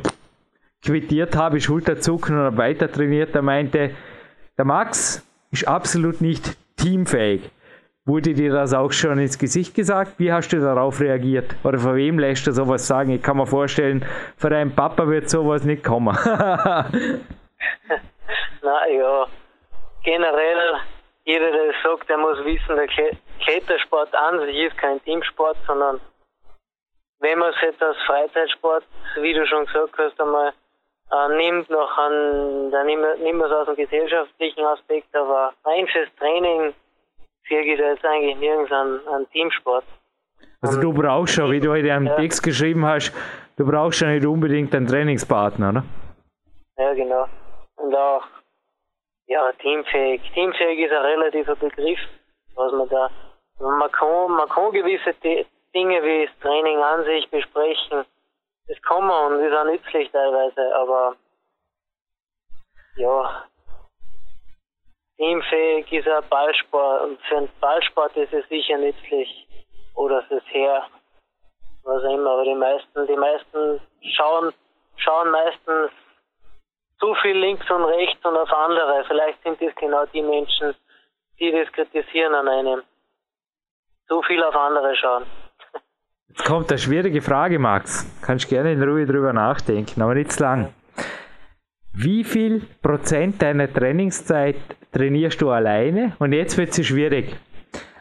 quittiert 0.85 1.35
habe, 1.35 1.59
Schulterzucken 1.59 2.35
oder 2.35 2.55
weiter 2.55 2.91
trainiert. 2.91 3.33
Er 3.33 3.41
meinte, 3.41 3.89
der 4.57 4.65
Max 4.65 5.23
ist 5.51 5.67
absolut 5.67 6.21
nicht 6.21 6.57
teamfähig. 6.77 7.51
Wurde 8.05 8.33
dir 8.33 8.51
das 8.53 8.73
auch 8.73 8.91
schon 8.91 9.19
ins 9.19 9.37
Gesicht 9.37 9.75
gesagt? 9.75 10.13
Wie 10.17 10.31
hast 10.31 10.49
du 10.53 10.59
darauf 10.59 11.01
reagiert? 11.01 11.55
Oder 11.63 11.77
von 11.77 11.95
wem 11.95 12.19
lässt 12.19 12.47
du 12.47 12.51
sowas 12.53 12.87
sagen? 12.87 13.11
Ich 13.11 13.21
kann 13.21 13.35
mir 13.35 13.45
vorstellen, 13.45 14.05
für 14.37 14.49
deinen 14.49 14.73
Papa 14.73 15.07
wird 15.07 15.29
sowas 15.29 15.65
nicht 15.65 15.83
kommen. 15.83 16.17
Na 18.61 18.87
ja, 18.87 19.27
generell, 20.03 20.77
jeder, 21.25 21.51
der 21.51 21.73
sagt, 21.83 22.09
der 22.09 22.17
muss 22.17 22.37
wissen, 22.45 22.77
der 22.77 22.87
Klettersport 23.43 24.15
an 24.15 24.39
sich 24.39 24.55
ist 24.55 24.77
kein 24.77 25.03
Teamsport, 25.03 25.57
sondern 25.67 25.99
wenn 27.19 27.39
man 27.39 27.49
es 27.49 27.61
jetzt 27.61 27.83
als 27.83 27.97
Freizeitsport, 28.05 28.85
wie 29.19 29.33
du 29.33 29.45
schon 29.47 29.65
gesagt 29.65 29.97
hast, 29.97 30.21
einmal 30.21 30.53
äh, 31.11 31.37
nimmt 31.37 31.69
noch 31.69 31.97
an, 31.97 32.71
da 32.71 32.83
nimmt, 32.83 33.19
nimmt 33.21 33.39
man 33.39 33.49
es 33.49 33.57
aus 33.57 33.65
dem 33.67 33.75
gesellschaftlichen 33.75 34.65
Aspekt, 34.65 35.15
aber 35.15 35.53
rein 35.65 35.87
fürs 35.87 36.09
Training 36.19 36.73
sehe 37.47 37.61
ich 37.61 37.79
da 37.79 37.91
jetzt 37.91 38.05
eigentlich 38.05 38.37
nirgends 38.37 38.71
an, 38.71 38.99
an 39.07 39.29
Teamsport. 39.31 39.85
Also 40.61 40.81
du 40.81 40.91
brauchst 40.93 41.35
schon, 41.35 41.51
wie 41.51 41.59
du 41.59 41.71
heute 41.71 41.93
am 41.93 42.07
ja. 42.07 42.15
Text 42.15 42.43
geschrieben 42.43 42.85
hast, 42.85 43.13
du 43.57 43.65
brauchst 43.65 43.99
schon 43.99 44.09
nicht 44.09 44.25
unbedingt 44.25 44.73
einen 44.75 44.87
Trainingspartner, 44.87 45.69
oder? 45.69 45.83
Ja, 46.77 46.93
genau. 46.93 47.27
Und 47.77 47.95
auch, 47.95 48.23
ja, 49.27 49.51
teamfähig. 49.61 50.21
Teamfähig 50.33 50.79
ist 50.79 50.91
ein 50.91 51.05
relativer 51.05 51.55
Begriff, 51.55 51.99
was 52.55 52.71
man 52.71 52.89
da, 52.89 53.09
man 53.59 53.91
kann, 53.91 54.31
man 54.31 54.49
kann 54.49 54.71
gewisse 54.71 55.13
Dinge 55.73 56.03
wie 56.03 56.25
das 56.25 56.39
Training 56.41 56.79
an 56.79 57.03
sich 57.05 57.29
besprechen, 57.29 58.05
das 58.67 58.81
kann 58.81 59.05
man 59.05 59.33
und 59.33 59.45
ist 59.45 59.55
auch 59.55 59.65
nützlich 59.65 60.11
teilweise, 60.11 60.75
aber 60.75 61.15
ja, 62.97 63.45
teamfähig 65.17 65.91
ist 65.91 66.07
ein 66.07 66.29
Ballsport 66.29 67.01
und 67.03 67.21
für 67.23 67.37
einen 67.37 67.49
Ballsport 67.59 68.15
ist 68.17 68.33
es 68.33 68.47
sicher 68.49 68.77
nützlich 68.77 69.47
oder 69.95 70.23
fürs 70.23 70.43
Heer, 70.47 70.85
was 71.83 72.03
auch 72.03 72.13
immer, 72.13 72.31
aber 72.31 72.43
die 72.43 72.55
meisten, 72.55 73.07
die 73.07 73.15
meisten 73.15 73.81
schauen, 74.15 74.53
schauen 74.97 75.31
meistens 75.31 75.91
zu 76.99 77.13
viel 77.15 77.37
links 77.37 77.69
und 77.69 77.85
rechts 77.85 78.23
und 78.25 78.35
auf 78.35 78.51
andere. 78.51 79.05
Vielleicht 79.07 79.41
sind 79.43 79.61
das 79.61 79.73
genau 79.75 80.05
die 80.07 80.21
Menschen, 80.21 80.75
die 81.39 81.51
das 81.51 81.71
kritisieren 81.71 82.33
an 82.33 82.47
einem. 82.47 82.83
Zu 84.07 84.21
viel 84.23 84.43
auf 84.43 84.55
andere 84.55 84.95
schauen. 84.95 85.25
Jetzt 86.29 86.45
kommt 86.45 86.69
eine 86.69 86.77
schwierige 86.77 87.21
Frage, 87.21 87.57
Max. 87.57 88.05
Kannst 88.21 88.47
gerne 88.47 88.71
in 88.73 88.83
Ruhe 88.83 89.05
drüber 89.05 89.33
nachdenken, 89.33 90.01
aber 90.01 90.13
nicht 90.13 90.31
zu 90.31 90.43
lang. 90.43 90.69
Wie 91.93 92.23
viel 92.23 92.61
Prozent 92.81 93.41
deiner 93.41 93.71
Trainingszeit 93.71 94.57
trainierst 94.91 95.41
du 95.41 95.49
alleine? 95.49 96.13
Und 96.19 96.33
jetzt 96.33 96.57
wird 96.57 96.77
es 96.77 96.85
schwierig, 96.85 97.35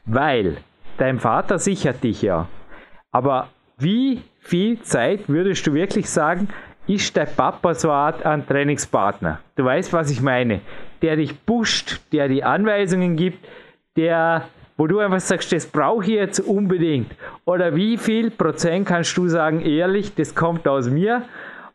weil 0.05 0.59
dein 0.99 1.18
Vater 1.18 1.59
sichert 1.59 2.05
dich 2.05 2.22
ja. 2.22 2.47
Aber 3.11 3.49
wie 3.79 4.22
viel 4.41 4.83
Zeit 4.83 5.29
würdest 5.29 5.66
du 5.66 5.72
wirklich 5.72 6.11
sagen, 6.11 6.49
ist 6.87 7.16
dein 7.16 7.29
Papa 7.35 7.74
so 7.74 7.91
Art 7.91 8.24
ein 8.27 8.47
Trainingspartner? 8.47 9.41
Du 9.55 9.64
weißt, 9.64 9.93
was 9.93 10.11
ich 10.11 10.20
meine. 10.20 10.61
Der 11.01 11.16
dich 11.16 11.45
pusht, 11.47 12.01
der 12.12 12.29
die 12.29 12.45
Anweisungen 12.45 13.16
gibt, 13.16 13.47
der 13.97 14.47
wo 14.77 14.87
du 14.87 14.99
einfach 14.99 15.20
sagst, 15.20 15.53
das 15.53 15.66
brauche 15.66 16.05
ich 16.05 16.11
jetzt 16.11 16.41
unbedingt? 16.41 17.14
Oder 17.45 17.74
wie 17.74 17.97
viel 17.97 18.31
Prozent 18.31 18.87
kannst 18.87 19.16
du 19.16 19.29
sagen, 19.29 19.61
ehrlich, 19.61 20.14
das 20.14 20.35
kommt 20.35 20.68
aus 20.68 20.89
mir? 20.91 21.22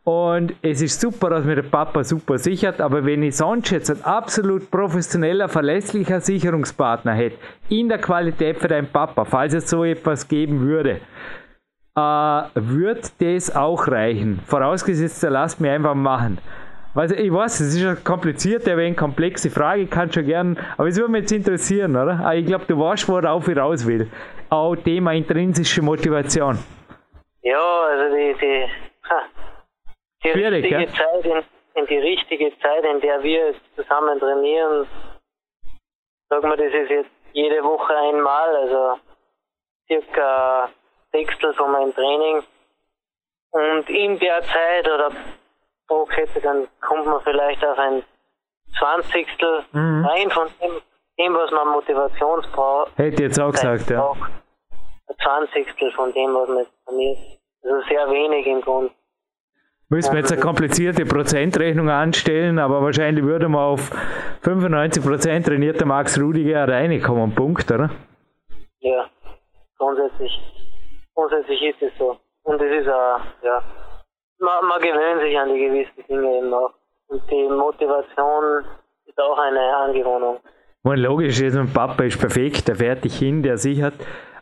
Und 0.04 0.54
es 0.62 0.82
ist 0.82 1.00
super, 1.00 1.30
dass 1.30 1.44
mir 1.44 1.54
der 1.54 1.62
Papa 1.62 2.02
super 2.02 2.36
sichert, 2.36 2.80
aber 2.80 3.04
wenn 3.04 3.22
ich 3.22 3.36
sonst 3.36 3.70
jetzt 3.70 3.88
ein 3.88 4.02
absolut 4.02 4.68
professioneller, 4.68 5.48
verlässlicher 5.48 6.20
Sicherungspartner 6.20 7.12
hätte, 7.14 7.36
in 7.68 7.88
der 7.88 7.98
Qualität 7.98 8.58
für 8.58 8.66
deinen 8.66 8.88
Papa, 8.88 9.24
falls 9.24 9.54
es 9.54 9.70
so 9.70 9.84
etwas 9.84 10.26
geben 10.26 10.60
würde, 10.60 11.00
äh, 11.94 12.42
wird 12.54 13.12
das 13.20 13.54
auch 13.54 13.86
reichen. 13.86 14.40
Vorausgesetzt, 14.44 15.22
er 15.22 15.30
lasst 15.30 15.60
mir 15.60 15.72
einfach 15.72 15.94
machen. 15.94 16.38
Also 16.94 17.14
ich 17.14 17.32
weiß, 17.32 17.60
es 17.60 17.74
ist 17.74 17.86
eine 17.86 17.96
komplizierte, 17.96 18.72
ein 18.72 18.76
wenig 18.76 18.98
komplexe 18.98 19.48
Frage, 19.48 19.86
kann 19.86 20.12
schon 20.12 20.26
gern, 20.26 20.58
aber 20.76 20.88
es 20.88 20.98
würde 20.98 21.10
mich 21.10 21.22
jetzt 21.22 21.32
interessieren, 21.32 21.96
oder? 21.96 22.34
Ich 22.34 22.44
glaube, 22.44 22.66
du 22.66 22.78
weißt, 22.78 23.08
worauf 23.08 23.48
ich 23.48 23.56
raus 23.56 23.86
will. 23.86 24.10
Auch 24.50 24.76
Thema 24.76 25.12
intrinsische 25.12 25.80
Motivation. 25.80 26.58
Ja, 27.40 27.82
also 27.84 28.14
die, 28.14 28.34
die, 28.38 28.68
ha, 29.08 29.22
die 30.22 30.28
Schwierig, 30.28 30.64
richtige 30.64 30.82
ja? 30.82 30.88
Zeit, 30.88 31.24
in, 31.24 31.42
in, 31.74 31.86
die 31.86 31.98
richtige 31.98 32.52
Zeit, 32.58 32.84
in 32.84 33.00
der 33.00 33.22
wir 33.22 33.54
zusammen 33.74 34.18
trainieren, 34.20 34.86
sagen 36.28 36.50
wir, 36.50 36.56
das 36.56 36.74
ist 36.74 36.90
jetzt 36.90 37.10
jede 37.32 37.64
Woche 37.64 37.96
einmal, 37.96 38.54
also 38.56 39.00
circa 39.86 40.68
Sechstel 41.10 41.54
von 41.54 41.72
meinem 41.72 41.94
Training. 41.94 42.42
Und 43.50 43.88
in 43.88 44.18
der 44.18 44.42
Zeit 44.42 44.86
oder 44.86 45.10
Druck 45.92 46.16
hätte, 46.16 46.40
dann 46.40 46.66
kommt 46.80 47.06
man 47.06 47.20
vielleicht 47.22 47.64
auf 47.64 47.78
ein 47.78 48.02
Zwanzigstel 48.78 49.64
mhm. 49.72 50.04
rein 50.06 50.30
von 50.30 50.48
dem, 50.60 50.80
dem, 51.18 51.34
was 51.34 51.50
man 51.50 51.68
Motivationsbraucht. 51.68 52.96
Hätte 52.96 53.14
ich 53.14 53.20
jetzt 53.20 53.40
auch 53.40 53.52
gesagt, 53.52 53.90
ja. 53.90 54.10
Ein 54.10 55.16
Zwanzigstel 55.22 55.92
von 55.92 56.12
dem, 56.12 56.34
was 56.34 56.48
man 56.48 56.66
trainiert. 56.86 57.18
Also 57.62 57.80
sehr 57.88 58.10
wenig 58.10 58.46
im 58.46 58.60
Grunde. 58.62 58.90
Müssen 59.90 60.12
wir 60.12 60.20
jetzt 60.20 60.32
eine 60.32 60.40
komplizierte 60.40 61.04
Prozentrechnung 61.04 61.90
anstellen, 61.90 62.58
aber 62.58 62.82
wahrscheinlich 62.82 63.24
würde 63.24 63.48
man 63.48 63.60
auf 63.60 63.90
95% 64.42 65.44
trainierter 65.44 65.84
Max 65.84 66.18
Rudiger 66.18 66.66
reinkommen. 66.66 67.34
Punkt, 67.34 67.70
oder? 67.70 67.90
Ja, 68.80 69.04
grundsätzlich. 69.76 70.32
Grundsätzlich 71.14 71.62
ist 71.62 71.82
es 71.82 71.98
so. 71.98 72.16
Und 72.44 72.60
es 72.62 72.82
ist 72.82 72.88
auch, 72.88 73.20
ja, 73.42 73.62
man, 74.42 74.68
man 74.68 74.80
gewöhnt 74.80 75.22
sich 75.22 75.38
an 75.38 75.54
die 75.54 75.60
gewissen 75.60 76.04
Dinge 76.08 76.38
eben 76.38 76.52
auch. 76.52 76.72
Und 77.08 77.22
die 77.30 77.48
Motivation 77.48 78.64
ist 79.06 79.18
auch 79.20 79.38
eine 79.38 79.76
Angewohnung. 79.76 80.38
Und 80.82 80.98
logisch 80.98 81.40
ist, 81.40 81.56
ein 81.56 81.72
Papa 81.72 82.02
ist 82.04 82.18
perfekt, 82.18 82.68
der 82.68 82.76
fährt 82.76 83.04
dich 83.04 83.16
hin, 83.16 83.42
der 83.42 83.56
sichert. 83.56 83.94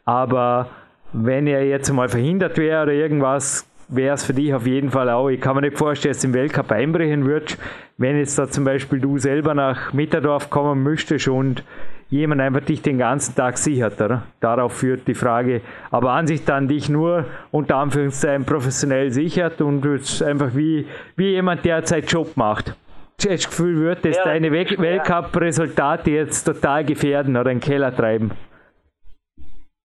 Aber 0.05 0.69
wenn 1.13 1.47
er 1.47 1.65
jetzt 1.67 1.91
mal 1.93 2.09
verhindert 2.09 2.57
wäre 2.57 2.85
oder 2.85 2.93
irgendwas, 2.93 3.67
wäre 3.89 4.15
es 4.15 4.25
für 4.25 4.33
dich 4.33 4.55
auf 4.55 4.67
jeden 4.67 4.91
Fall 4.91 5.11
auch. 5.11 5.29
Ich 5.29 5.41
kann 5.41 5.57
mir 5.57 5.63
nicht 5.63 5.77
vorstellen, 5.77 6.13
dass 6.13 6.23
du 6.23 6.29
im 6.29 6.35
Weltcup 6.35 6.71
einbrechen 6.71 7.27
würdest, 7.27 7.59
wenn 7.99 8.17
jetzt 8.17 8.39
da 8.39 8.49
zum 8.49 8.65
Beispiel 8.65 9.01
du 9.01 9.19
selber 9.19 9.55
nach 9.55 9.93
Mitterdorf 9.93 10.49
kommen 10.49 10.83
müsstest 10.83 11.29
und 11.29 11.65
jemand 12.11 12.41
einfach 12.41 12.61
dich 12.61 12.83
den 12.83 12.99
ganzen 12.99 13.35
Tag 13.35 13.59
sichert. 13.59 14.01
Oder? 14.01 14.23
Darauf 14.41 14.79
führt 14.79 15.07
die 15.09 15.15
Frage, 15.15 15.63
aber 15.91 16.11
an 16.11 16.27
sich 16.27 16.45
dann 16.45 16.69
dich 16.69 16.89
nur 16.89 17.25
unter 17.51 17.77
Anführungszeichen 17.77 18.45
professionell 18.45 19.11
sichert 19.11 19.61
und 19.61 19.85
einfach 20.23 20.55
wie, 20.55 20.87
wie 21.17 21.31
jemand, 21.31 21.65
der 21.65 21.87
seinen 21.87 22.07
Job 22.07 22.37
macht. 22.37 22.75
Das 23.23 23.47
Gefühl, 23.47 23.81
wird 23.81 24.05
das 24.05 24.17
ja, 24.17 24.25
deine 24.25 24.51
Weltcup-Resultate 24.51 26.11
jetzt 26.11 26.45
total 26.45 26.85
gefährden 26.85 27.37
oder 27.37 27.51
in 27.51 27.59
den 27.59 27.65
Keller 27.65 27.95
treiben? 27.95 28.31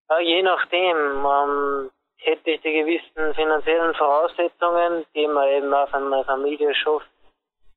Ja, 0.10 0.20
je 0.20 0.42
nachdem. 0.42 0.96
Ähm, 0.96 1.90
hätte 2.26 2.52
ich 2.52 2.62
die 2.62 2.74
gewissen 2.74 3.34
finanziellen 3.36 3.94
Voraussetzungen, 3.94 5.06
die 5.16 5.28
man 5.28 5.48
eben 5.50 5.74
auf 5.74 5.94
einer 5.94 6.24
Familie 6.24 6.74
schafft, 6.74 7.08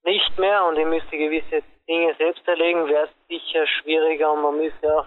nicht 0.04 0.38
mehr 0.38 0.64
und 0.64 0.78
ich 0.78 0.86
müsste 0.86 1.16
gewisse 1.16 1.62
Dinge 1.88 2.14
selbst 2.18 2.46
erlegen, 2.46 2.86
wäre 2.86 3.04
es 3.04 3.10
sicher 3.28 3.66
schwieriger 3.66 4.32
und 4.32 4.42
man 4.42 4.58
müsste 4.58 4.94
auch. 4.94 5.06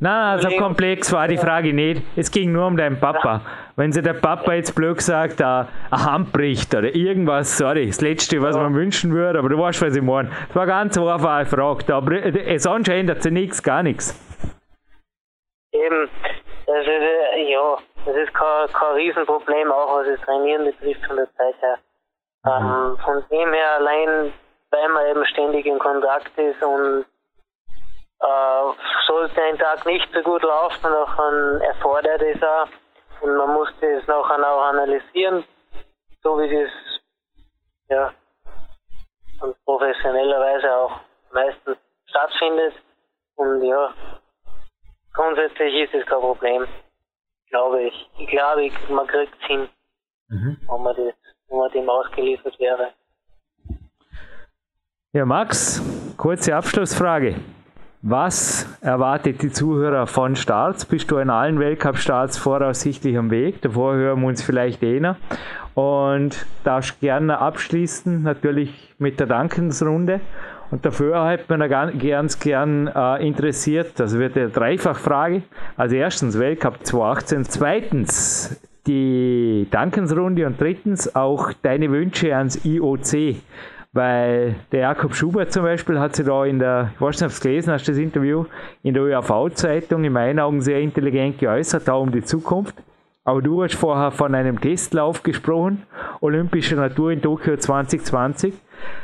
Nein, 0.00 0.38
so 0.40 0.48
also 0.48 0.58
komplex 0.58 1.12
war 1.12 1.28
die 1.28 1.38
Frage 1.38 1.72
nicht. 1.72 2.02
Es 2.16 2.30
ging 2.30 2.52
nur 2.52 2.66
um 2.66 2.76
deinen 2.76 2.98
Papa. 2.98 3.40
Wenn 3.76 3.92
sich 3.92 4.02
der 4.02 4.14
Papa 4.14 4.52
jetzt 4.52 4.74
blöd 4.74 5.00
sagt, 5.00 5.40
eine 5.40 5.68
Hand 5.90 6.32
bricht 6.32 6.74
oder 6.74 6.94
irgendwas, 6.94 7.56
sorry, 7.56 7.86
das 7.86 8.00
Letzte, 8.00 8.42
was 8.42 8.56
ja. 8.56 8.62
man 8.62 8.74
wünschen 8.74 9.12
würde, 9.12 9.38
aber 9.38 9.48
du 9.48 9.58
weißt, 9.58 9.82
was 9.82 9.96
ich 9.96 10.02
meine. 10.02 10.30
Das 10.48 10.56
war 10.56 10.66
ganz 10.66 10.98
einfach 10.98 11.40
gefragt, 11.40 11.90
aber 11.90 12.20
sonst 12.58 12.88
ändert 12.88 13.22
sich 13.22 13.32
nichts, 13.32 13.62
gar 13.62 13.82
nichts. 13.82 14.20
Eben, 15.72 16.08
das 16.66 16.80
ist, 16.80 16.88
äh, 16.88 17.52
ja, 17.52 17.76
das 18.04 18.16
ist 18.16 18.34
kein, 18.34 18.68
kein 18.72 18.94
Riesenproblem, 18.96 19.70
auch 19.72 19.98
was 19.98 20.06
das 20.08 20.20
Trainieren 20.26 20.64
betrifft 20.64 21.06
von 21.06 21.16
der 21.16 21.28
Zeit 21.34 21.54
her. 21.60 21.78
Mhm. 22.44 22.50
Ähm, 22.50 22.98
von 22.98 23.24
dem 23.30 23.52
her 23.52 23.70
allein 23.78 24.32
weil 24.74 24.88
man 24.88 25.06
eben 25.06 25.26
ständig 25.26 25.66
in 25.66 25.78
Kontakt 25.78 26.36
ist 26.38 26.62
und 26.62 27.06
Äh, 28.20 28.72
sollte 29.06 29.42
ein 29.42 29.58
Tag 29.58 29.84
nicht 29.84 30.08
so 30.14 30.22
gut 30.22 30.42
laufen, 30.42 30.80
dann 30.82 31.60
erfordert 31.60 32.22
es 32.22 32.42
auch 32.42 32.68
und 33.20 33.36
man 33.36 33.52
muss 33.52 33.68
das 33.80 34.06
nachher 34.06 34.50
auch 34.50 34.62
analysieren, 34.62 35.44
so 36.22 36.38
wie 36.38 36.48
das 36.48 36.70
ja 37.90 38.14
und 39.42 39.54
professionellerweise 39.64 40.74
auch 40.74 41.00
meistens 41.32 41.76
stattfindet. 42.06 42.74
Und 43.36 43.62
ja, 43.64 43.92
grundsätzlich 45.12 45.74
ist 45.84 45.94
es 45.94 46.06
kein 46.06 46.20
Problem, 46.20 46.66
glaube 47.50 47.82
ich. 47.82 48.10
Ich 48.18 48.28
glaube, 48.28 48.70
man 48.88 49.06
kriegt 49.06 49.34
es 49.38 49.46
hin, 49.46 49.68
mhm. 50.28 50.56
wenn, 50.66 50.82
man 50.82 50.96
das, 50.96 51.14
wenn 51.48 51.58
man 51.58 51.70
dem 51.72 51.90
ausgeliefert 51.90 52.58
wäre. 52.58 52.94
Ja, 55.14 55.24
Max, 55.24 55.80
kurze 56.16 56.56
Abschlussfrage. 56.56 57.36
Was 58.02 58.66
erwartet 58.80 59.42
die 59.42 59.52
Zuhörer 59.52 60.08
von 60.08 60.34
Starts? 60.34 60.84
Bist 60.84 61.08
du 61.08 61.18
in 61.18 61.30
allen 61.30 61.60
Weltcup-Starts 61.60 62.36
voraussichtlich 62.36 63.16
am 63.16 63.30
Weg? 63.30 63.62
Davor 63.62 63.94
hören 63.94 64.22
wir 64.22 64.26
uns 64.26 64.42
vielleicht 64.42 64.82
eh 64.82 64.98
noch. 64.98 65.14
Und 65.74 66.44
darfst 66.64 66.98
gerne 66.98 67.38
abschließen, 67.38 68.24
natürlich 68.24 68.92
mit 68.98 69.20
der 69.20 69.28
Dankensrunde. 69.28 70.18
Und 70.72 70.84
dafür 70.84 71.24
hat 71.24 71.48
man 71.48 71.60
ganz 71.70 72.40
gern 72.40 72.88
äh, 72.88 73.24
interessiert, 73.24 74.00
das 74.00 74.18
wird 74.18 74.36
eine 74.36 74.48
Dreifachfrage. 74.48 75.42
Also 75.76 75.94
erstens 75.94 76.40
Weltcup 76.40 76.84
2018, 76.84 77.44
zweitens 77.44 78.60
die 78.88 79.68
Dankensrunde 79.70 80.44
und 80.44 80.60
drittens 80.60 81.14
auch 81.14 81.52
deine 81.62 81.92
Wünsche 81.92 82.34
ans 82.34 82.64
IOC. 82.64 83.36
Weil 83.94 84.56
der 84.72 84.80
Jakob 84.80 85.14
Schubert 85.14 85.52
zum 85.52 85.62
Beispiel 85.62 86.00
hat 86.00 86.16
sich 86.16 86.26
da 86.26 86.44
in 86.44 86.58
der, 86.58 86.90
ich 86.94 87.00
weiß 87.00 87.20
nicht, 87.20 87.30
ob 87.30 87.36
du 87.36 87.48
gelesen 87.48 87.72
hast, 87.72 87.88
das 87.88 87.96
Interview, 87.96 88.44
in 88.82 88.92
der 88.92 89.04
ÖAV-Zeitung 89.04 90.02
in 90.02 90.12
meinen 90.12 90.40
Augen 90.40 90.60
sehr 90.60 90.80
intelligent 90.80 91.38
geäußert, 91.38 91.86
da 91.86 91.94
um 91.94 92.10
die 92.10 92.24
Zukunft. 92.24 92.74
Aber 93.22 93.40
du 93.40 93.62
hast 93.62 93.76
vorher 93.76 94.10
von 94.10 94.34
einem 94.34 94.60
Testlauf 94.60 95.22
gesprochen, 95.22 95.84
Olympische 96.20 96.74
Natur 96.74 97.12
in 97.12 97.22
Tokio 97.22 97.56
2020. 97.56 98.52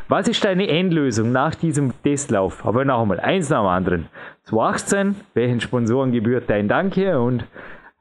Was 0.09 0.27
ist 0.27 0.45
deine 0.45 0.67
Endlösung 0.67 1.31
nach 1.31 1.55
diesem 1.55 1.93
Testlauf? 2.03 2.67
Aber 2.67 2.85
noch 2.85 3.01
einmal, 3.01 3.21
eins 3.21 3.49
nach 3.49 3.63
dem 3.63 3.69
anderen. 3.69 4.09
2018, 4.43 5.15
welchen 5.35 5.61
Sponsoren 5.61 6.11
gebührt 6.11 6.51
dein 6.51 6.67
Danke? 6.67 7.21
Und 7.21 7.45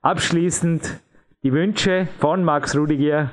abschließend 0.02 1.00
die 1.44 1.54
Wünsche 1.54 2.08
von 2.20 2.44
Max 2.44 2.76
Rudiger 2.76 3.30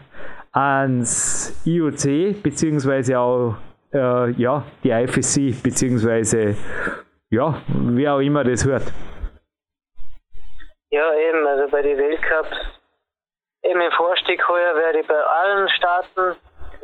ans 0.57 1.52
IOC 1.66 2.42
beziehungsweise 2.42 3.18
auch 3.18 3.57
äh, 3.92 4.30
ja, 4.32 4.64
die 4.82 4.90
IFSC 4.90 5.62
beziehungsweise 5.62 6.57
ja, 7.30 7.61
wie 7.68 8.09
auch 8.09 8.20
immer 8.20 8.42
das 8.42 8.64
hört. 8.64 8.84
Ja, 10.90 11.12
eben, 11.14 11.46
also 11.46 11.68
bei 11.70 11.82
den 11.82 11.98
Weltcups, 11.98 12.57
eben 13.64 13.80
im 13.80 13.92
Vorstieg 13.92 14.48
heuer 14.48 14.74
werde 14.76 15.00
ich 15.00 15.07
bei 15.07 15.20
allen 15.20 15.68
Staaten 15.68 16.36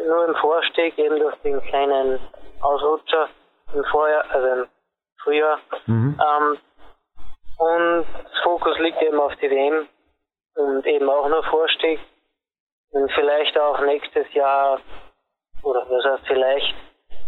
nur 0.06 0.28
im 0.28 0.34
Vorstieg, 0.34 0.98
eben 0.98 1.18
durch 1.18 1.36
den 1.36 1.62
kleinen 1.62 2.18
Ausrutscher 2.60 3.28
im 3.74 3.84
Vorjahr, 3.84 4.24
also 4.30 4.48
im 4.48 4.66
Frühjahr. 5.22 5.58
Mhm. 5.86 6.20
Ähm, 6.20 6.58
und 7.58 8.06
das 8.24 8.42
Fokus 8.42 8.78
liegt 8.80 9.00
eben 9.00 9.18
auf 9.18 9.34
die 9.36 9.50
WM 9.50 9.86
und 10.56 10.86
eben 10.86 11.08
auch 11.08 11.28
nur 11.28 11.42
Vorstieg. 11.44 12.00
Und 12.92 13.10
vielleicht 13.12 13.58
auch 13.58 13.80
nächstes 13.80 14.32
Jahr, 14.34 14.78
oder 15.62 15.86
was 15.88 16.04
heißt 16.04 16.26
vielleicht, 16.26 16.74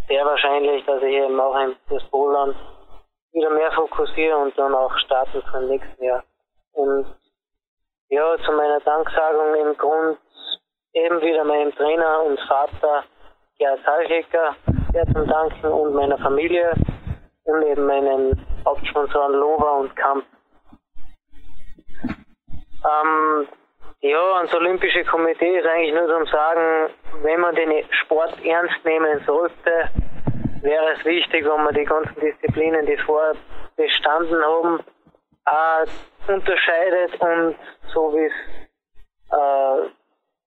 sehr 0.08 0.24
wahrscheinlich, 0.24 0.84
dass 0.84 1.02
ich 1.02 1.14
eben 1.14 1.40
auch 1.40 1.56
das 1.88 2.02
Poland 2.10 2.54
wieder 3.32 3.50
mehr 3.50 3.72
fokussiere 3.72 4.36
und 4.36 4.56
dann 4.58 4.74
auch 4.74 4.96
starten 4.98 5.42
kann 5.50 5.66
nächsten 5.68 6.04
Jahr. 6.04 6.22
Und 6.72 7.06
ja, 8.08 8.36
zu 8.44 8.52
meiner 8.52 8.80
Danksagung 8.80 9.54
im 9.54 9.76
Grund 9.76 10.18
eben 10.92 11.20
wieder 11.22 11.44
meinem 11.44 11.74
Trainer 11.74 12.22
und 12.24 12.38
Vater 12.40 13.04
Gerhard 13.58 13.80
Salchecker 13.84 14.56
sehr 14.92 15.06
zum 15.06 15.26
Danken 15.26 15.66
und 15.66 15.94
meiner 15.94 16.18
Familie 16.18 16.74
und 17.44 17.62
eben 17.62 17.86
meinen 17.86 18.46
Hauptsponsoren 18.66 19.32
Lova 19.32 19.78
und 19.78 19.96
Kamp. 19.96 20.24
Ähm, 22.84 23.48
ja, 24.05 24.36
ans 24.36 24.52
Olympische 24.55 25.02
Komitee 25.05 25.59
ist 25.59 25.66
eigentlich 25.66 25.94
nur 25.94 26.07
zum 26.07 26.26
Sagen, 26.26 26.90
wenn 27.22 27.40
man 27.40 27.55
den 27.55 27.72
Sport 27.90 28.34
ernst 28.44 28.84
nehmen 28.84 29.18
sollte, 29.24 29.88
wäre 30.61 30.92
es 30.92 31.05
wichtig, 31.07 31.44
wenn 31.46 31.64
man 31.64 31.74
die 31.74 31.84
ganzen 31.84 32.14
Disziplinen, 32.20 32.84
die 32.84 32.98
vorher 32.98 33.34
bestanden 33.76 34.42
haben, 34.44 34.80
äh, 35.46 36.32
unterscheidet 36.32 37.18
und 37.18 37.57
so 37.94 38.14
wie 38.14 38.26
es 38.26 38.32
äh, 39.32 39.88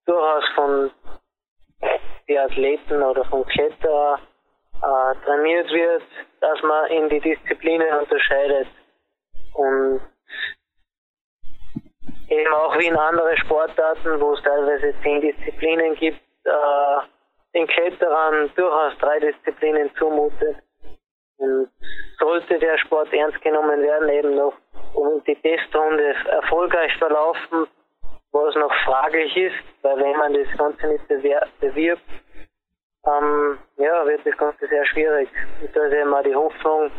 durchaus 0.06 0.44
von 0.54 0.90
den 2.28 2.38
Athleten 2.38 3.02
oder 3.02 3.24
vom 3.24 3.44
Kletterer 3.44 4.20
äh, 4.76 5.24
trainiert 5.24 5.68
wird, 5.72 6.04
dass 6.40 6.62
man 6.62 6.90
in 6.92 7.08
die 7.08 7.20
Disziplinen 7.20 7.92
unterscheidet 7.98 8.68
und 9.54 10.00
eben 12.28 12.52
auch 12.52 12.78
wie 12.78 12.86
in 12.86 12.96
anderen 12.96 13.36
Sportarten, 13.38 14.20
wo 14.20 14.34
es 14.34 14.42
teilweise 14.42 14.94
zehn 15.02 15.20
Disziplinen 15.20 15.94
gibt, 15.96 16.20
äh, 16.44 17.00
den 17.54 17.66
Kletterern 17.66 18.50
durchaus 18.54 18.96
drei 18.98 19.18
Disziplinen 19.20 19.90
zumutet. 19.96 20.56
Und 21.38 21.70
sollte 22.18 22.58
der 22.58 22.78
Sport 22.78 23.12
ernst 23.12 23.40
genommen 23.42 23.80
werden, 23.82 24.08
eben 24.08 24.34
noch 24.34 24.54
um 24.94 25.22
die 25.24 25.36
Testrunde 25.36 26.14
erfolgreich 26.30 26.96
verlaufen, 26.98 27.66
was 28.32 28.54
noch 28.56 28.74
fraglich 28.84 29.36
ist, 29.36 29.56
weil 29.82 29.96
wenn 29.98 30.16
man 30.16 30.34
das 30.34 30.58
Ganze 30.58 30.88
nicht 30.88 31.08
bewirbt, 31.08 32.02
ähm, 33.06 33.58
ja, 33.76 34.06
wird 34.06 34.26
das 34.26 34.36
Ganze 34.36 34.66
sehr 34.66 34.84
schwierig. 34.86 35.28
Und 35.62 35.74
da 35.74 35.84
ist 35.84 35.94
eben 35.94 36.12
auch 36.12 36.22
die 36.22 36.34
Hoffnung, 36.34 36.90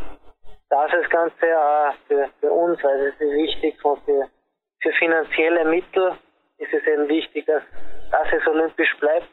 dass 0.69 0.91
das 0.91 1.09
Ganze 1.09 1.59
auch 1.59 1.93
für, 2.07 2.29
für 2.39 2.51
uns, 2.51 2.83
also 2.83 3.05
es 3.05 3.19
ist 3.19 3.33
wichtig 3.33 3.75
für 3.81 4.29
für 4.81 4.91
finanzielle 4.93 5.65
Mittel 5.65 6.13
ist 6.57 6.73
es 6.73 6.85
eben 6.87 7.07
wichtig, 7.07 7.45
dass, 7.45 7.63
dass 8.11 8.27
es 8.33 8.47
olympisch 8.47 8.95
bleibt 8.99 9.27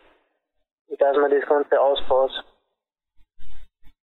und 0.89 1.01
dass 1.01 1.17
man 1.17 1.31
das 1.31 1.49
Ganze 1.49 1.81
ausbaut. 1.81 2.31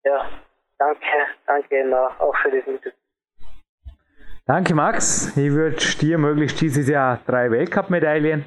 Ja, 0.03 0.29
danke, 0.77 1.05
danke 1.45 2.09
auch 2.19 2.35
für 2.37 2.51
das 2.51 2.65
Interview. 2.65 2.91
Danke 4.47 4.73
Max. 4.73 5.37
Ich 5.37 5.51
wünsche 5.51 5.99
dir 5.99 6.17
möglichst 6.17 6.59
dieses 6.61 6.89
Jahr 6.89 7.19
drei 7.27 7.51
Weltcup-Medaillen 7.51 8.45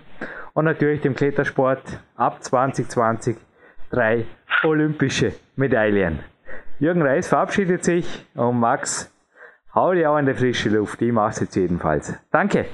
und 0.52 0.64
natürlich 0.64 1.00
dem 1.00 1.14
Klettersport 1.14 1.82
ab 2.16 2.42
2020 2.42 3.36
drei 3.90 4.26
olympische 4.64 5.32
Medaillen. 5.56 6.24
Jürgen 6.80 7.02
Reis 7.02 7.28
verabschiedet 7.28 7.84
sich 7.84 8.26
und 8.34 8.58
Max, 8.58 9.12
hau 9.74 9.92
dir 9.92 10.10
auch 10.10 10.18
in 10.18 10.26
die 10.26 10.34
frische 10.34 10.68
Luft. 10.68 11.00
Ich 11.00 11.12
mache 11.12 11.30
es 11.30 11.40
jetzt 11.40 11.54
jedenfalls. 11.54 12.18
Danke. 12.32 12.66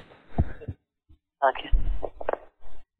Danke. 1.40 1.70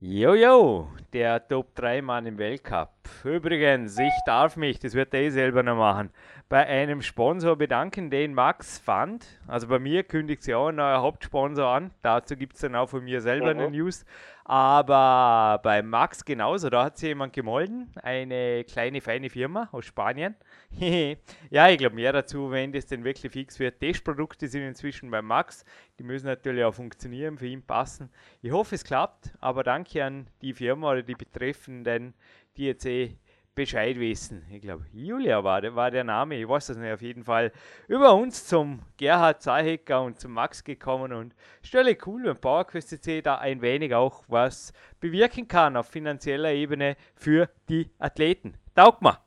Jojo, 0.03 0.89
der 1.13 1.47
Top 1.47 1.75
3 1.75 2.01
Mann 2.01 2.25
im 2.25 2.39
Weltcup. 2.39 2.89
Übrigens, 3.23 3.99
ich 3.99 4.15
darf 4.25 4.57
mich, 4.57 4.79
das 4.79 4.95
wird 4.95 5.13
er 5.13 5.21
eh 5.21 5.29
selber 5.31 5.63
noch 5.63 5.77
machen, 5.77 6.11
bei 6.49 6.67
einem 6.67 7.03
Sponsor 7.03 7.57
bedanken, 7.57 8.09
den 8.09 8.33
Max 8.33 8.79
fand. 8.79 9.27
Also 9.47 9.69
bei 9.69 9.79
mir 9.79 10.03
kündigt 10.05 10.43
sich 10.43 10.55
auch 10.55 10.69
ein 10.69 10.77
neuer 10.77 11.03
Hauptsponsor 11.03 11.69
an. 11.69 11.91
Dazu 12.01 12.35
gibt 12.35 12.55
es 12.55 12.63
dann 12.63 12.77
auch 12.77 12.89
von 12.89 13.05
mir 13.05 13.21
selber 13.21 13.53
mhm. 13.53 13.61
eine 13.61 13.71
News. 13.73 14.07
Aber 14.51 15.61
bei 15.63 15.81
Max 15.81 16.25
genauso, 16.25 16.71
da 16.71 16.87
hat 16.87 16.99
sich 16.99 17.07
jemand 17.07 17.33
gemolden, 17.33 17.89
eine 18.03 18.65
kleine, 18.65 19.01
feine 19.01 19.31
Firma 19.31 19.69
aus 19.71 19.85
Spanien. 19.85 20.35
ja, 21.51 21.69
ich 21.69 21.79
glaube 21.79 21.95
mehr 21.95 22.13
dazu, 22.13 22.51
wenn 22.51 22.73
das 22.73 22.87
denn 22.87 23.05
wirklich 23.05 23.31
fix 23.31 23.61
wird. 23.61 23.79
Testprodukte 23.79 24.49
sind 24.49 24.63
inzwischen 24.63 25.09
bei 25.09 25.23
Max, 25.23 25.65
die 26.01 26.03
müssen 26.03 26.27
natürlich 26.27 26.65
auch 26.65 26.75
funktionieren, 26.75 27.39
für 27.39 27.47
ihn 27.47 27.63
passen. 27.63 28.11
Ich 28.43 28.51
hoffe, 28.51 28.75
es 28.75 28.83
klappt, 28.83 29.31
aber 29.39 29.63
danke 29.63 30.05
an 30.05 30.27
die 30.43 30.53
Firma 30.53 30.91
oder 30.91 31.05
die 31.05 31.15
Betreffenden, 31.15 32.13
die 32.57 32.65
jetzt 32.65 32.85
eh 32.87 33.19
Bescheid 33.61 34.01
wissen. 34.01 34.43
Ich 34.51 34.63
glaube, 34.63 34.87
Julia 34.91 35.45
war, 35.45 35.61
war 35.77 35.91
der 35.91 36.03
Name, 36.03 36.37
ich 36.37 36.49
weiß 36.49 36.69
das 36.69 36.79
nicht, 36.79 36.95
auf 36.95 37.03
jeden 37.03 37.25
Fall 37.25 37.53
über 37.89 38.15
uns 38.15 38.47
zum 38.47 38.81
Gerhard 38.97 39.43
Zahecker 39.43 40.01
und 40.01 40.19
zum 40.19 40.33
Max 40.33 40.65
gekommen 40.65 41.13
und 41.13 41.35
stelle 41.63 41.95
cool, 42.07 42.25
wenn 42.25 42.41
PowerQuest 42.41 42.89
CC 42.89 43.21
da 43.21 43.37
ein 43.37 43.61
wenig 43.61 43.95
auch 43.95 44.25
was 44.29 44.73
bewirken 44.99 45.47
kann 45.47 45.77
auf 45.77 45.89
finanzieller 45.89 46.53
Ebene 46.53 46.97
für 47.15 47.51
die 47.69 47.91
Athleten. 47.99 48.55
Taugt 48.75 49.03
mal! 49.03 49.19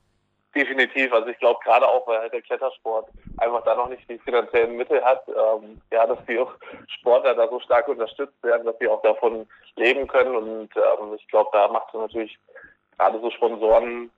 Definitiv, 0.55 1.13
also 1.13 1.27
ich 1.27 1.38
glaube 1.38 1.59
gerade 1.63 1.88
auch, 1.88 2.07
weil 2.07 2.17
halt 2.17 2.34
der 2.34 2.41
Klettersport 2.41 3.09
einfach 3.38 3.63
da 3.65 3.75
noch 3.75 3.89
nicht 3.89 4.09
die 4.09 4.17
finanziellen 4.17 4.75
Mittel 4.75 5.03
hat, 5.03 5.27
ähm, 5.27 5.79
ja, 5.91 6.07
dass 6.07 6.25
die 6.25 6.39
auch 6.39 6.53
Sportler 6.88 7.36
da 7.36 7.47
so 7.49 7.59
stark 7.59 7.88
unterstützt 7.88 8.41
werden, 8.41 8.65
dass 8.65 8.79
sie 8.79 8.88
auch 8.88 9.03
davon 9.03 9.47
leben 9.75 10.07
können 10.07 10.36
und 10.36 10.69
ähm, 10.75 11.13
ich 11.19 11.27
glaube, 11.27 11.51
da 11.53 11.67
macht 11.67 11.89
es 11.93 11.99
natürlich 11.99 12.39
gerade 12.97 13.19
so 13.19 13.29
Sponsoren 13.29 14.09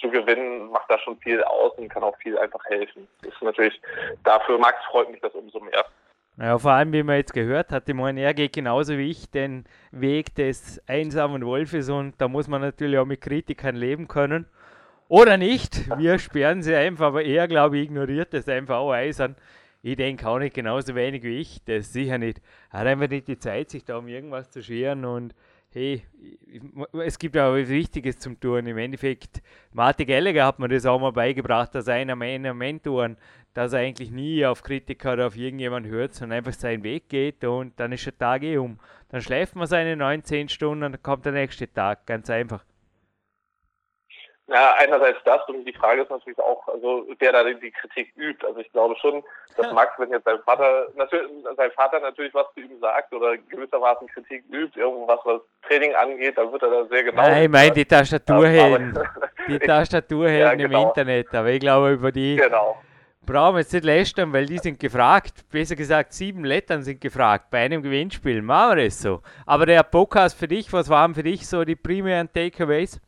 zu 0.00 0.10
gewinnen, 0.10 0.70
macht 0.70 0.90
da 0.90 0.98
schon 0.98 1.18
viel 1.18 1.42
aus 1.42 1.72
und 1.78 1.88
kann 1.88 2.02
auch 2.02 2.16
viel 2.18 2.38
einfach 2.38 2.64
helfen. 2.66 3.08
Das 3.22 3.32
ist 3.32 3.42
natürlich, 3.42 3.80
dafür 4.24 4.58
Max 4.58 4.76
freut 4.90 5.10
mich 5.10 5.20
das 5.20 5.34
umso 5.34 5.60
mehr. 5.60 5.84
Ja, 6.40 6.56
vor 6.56 6.70
allem, 6.70 6.92
wie 6.92 7.02
man 7.02 7.16
jetzt 7.16 7.32
gehört 7.32 7.72
hat, 7.72 7.88
meine, 7.88 8.20
er 8.20 8.32
geht 8.32 8.52
genauso 8.52 8.96
wie 8.96 9.10
ich 9.10 9.28
den 9.28 9.64
Weg 9.90 10.36
des 10.36 10.80
einsamen 10.86 11.44
Wolfes 11.44 11.90
und 11.90 12.20
da 12.20 12.28
muss 12.28 12.46
man 12.46 12.60
natürlich 12.60 12.96
auch 12.98 13.06
mit 13.06 13.20
Kritikern 13.20 13.74
leben 13.74 14.06
können. 14.06 14.46
Oder 15.08 15.36
nicht, 15.36 15.88
wir 15.98 16.18
sperren 16.18 16.62
sie 16.62 16.76
einfach, 16.76 17.06
aber 17.06 17.24
er, 17.24 17.48
glaube 17.48 17.78
ich, 17.78 17.84
ignoriert 17.84 18.34
das 18.34 18.48
einfach 18.48 18.76
auch 18.76 18.92
eisern. 18.92 19.34
Ich 19.82 19.96
denke 19.96 20.28
auch 20.28 20.38
nicht 20.38 20.54
genauso 20.54 20.94
wenig 20.94 21.24
wie 21.24 21.40
ich, 21.40 21.64
das 21.64 21.92
sicher 21.92 22.18
nicht. 22.18 22.40
Er 22.70 22.80
hat 22.80 22.86
einfach 22.86 23.08
nicht 23.08 23.26
die 23.26 23.38
Zeit, 23.38 23.70
sich 23.70 23.84
da 23.84 23.96
um 23.96 24.06
irgendwas 24.06 24.50
zu 24.50 24.62
scheren 24.62 25.04
und 25.04 25.34
hey, 25.70 26.02
es 27.04 27.18
gibt 27.18 27.36
ja 27.36 27.52
was 27.52 27.68
Wichtiges 27.68 28.18
zum 28.18 28.38
Tun. 28.40 28.66
Im 28.66 28.78
Endeffekt, 28.78 29.42
Martin 29.72 30.06
Gallagher 30.06 30.46
hat 30.46 30.58
mir 30.58 30.68
das 30.68 30.86
auch 30.86 30.98
mal 30.98 31.12
beigebracht, 31.12 31.74
dass 31.74 31.88
einer 31.88 32.16
meiner 32.16 32.54
Mentoren, 32.54 33.16
dass 33.54 33.72
er 33.72 33.80
eigentlich 33.80 34.10
nie 34.10 34.44
auf 34.46 34.62
Kritiker 34.62 35.14
oder 35.14 35.26
auf 35.26 35.36
irgendjemanden 35.36 35.90
hört, 35.90 36.14
sondern 36.14 36.38
einfach 36.38 36.52
seinen 36.52 36.82
Weg 36.84 37.08
geht 37.08 37.44
und 37.44 37.78
dann 37.78 37.92
ist 37.92 38.06
der 38.06 38.16
Tag 38.16 38.42
eh 38.42 38.56
um. 38.56 38.78
Dann 39.10 39.20
schläft 39.20 39.56
man 39.56 39.66
seine 39.66 39.96
9, 39.96 40.24
10 40.24 40.48
Stunden 40.48 40.84
und 40.84 40.92
dann 40.92 41.02
kommt 41.02 41.24
der 41.24 41.32
nächste 41.32 41.72
Tag, 41.72 42.06
ganz 42.06 42.30
einfach. 42.30 42.64
Ja, 44.48 44.74
einerseits 44.78 45.18
das 45.24 45.46
und 45.48 45.66
die 45.66 45.74
Frage 45.74 46.02
ist 46.02 46.10
natürlich 46.10 46.38
auch, 46.38 46.66
also 46.68 47.06
wer 47.18 47.32
da 47.32 47.44
die 47.44 47.70
Kritik 47.70 48.10
übt. 48.16 48.46
Also 48.46 48.60
ich 48.60 48.72
glaube 48.72 48.96
schon, 48.96 49.22
dass 49.58 49.70
Max, 49.72 49.92
wenn 49.98 50.10
jetzt 50.10 50.24
sein 50.24 50.38
Vater 50.42 50.88
natürlich 50.96 51.30
sein 51.54 51.70
Vater 51.72 52.00
natürlich 52.00 52.32
was 52.32 52.46
zu 52.54 52.60
ihm 52.60 52.80
sagt 52.80 53.12
oder 53.12 53.36
gewissermaßen 53.36 54.08
Kritik 54.08 54.44
übt, 54.50 54.80
irgendwas 54.80 55.20
was 55.24 55.42
Training 55.68 55.94
angeht, 55.94 56.38
dann 56.38 56.50
wird 56.50 56.62
er 56.62 56.70
da 56.70 56.86
sehr 56.86 57.04
genau. 57.04 57.20
Nein, 57.20 57.42
ich 57.42 57.50
meine 57.50 57.72
die 57.72 57.84
Tastaturhelden. 57.84 58.98
die 59.48 59.58
Tastaturhelden 59.58 60.60
ja, 60.60 60.66
genau. 60.66 60.82
im 60.82 60.88
Internet, 60.88 61.34
aber 61.34 61.48
ich 61.48 61.60
glaube 61.60 61.90
über 61.92 62.10
die 62.10 62.36
genau. 62.36 62.80
brauchen 63.26 63.56
wir 63.56 63.60
jetzt 63.60 63.74
nicht 63.74 63.84
lästern, 63.84 64.32
weil 64.32 64.46
die 64.46 64.58
sind 64.58 64.80
gefragt. 64.80 65.44
Besser 65.52 65.76
gesagt, 65.76 66.14
sieben 66.14 66.46
Lettern 66.46 66.82
sind 66.82 67.02
gefragt 67.02 67.50
bei 67.50 67.58
einem 67.58 67.82
Gewinnspiel. 67.82 68.40
Machen 68.40 68.78
wir 68.78 68.86
es 68.86 68.98
so. 68.98 69.20
Aber 69.44 69.66
der 69.66 69.82
Podcast 69.82 70.38
für 70.38 70.48
dich, 70.48 70.72
was 70.72 70.88
waren 70.88 71.14
für 71.14 71.22
dich 71.22 71.46
so 71.46 71.66
die 71.66 71.76
primären 71.76 72.32
Takeaways? 72.32 72.98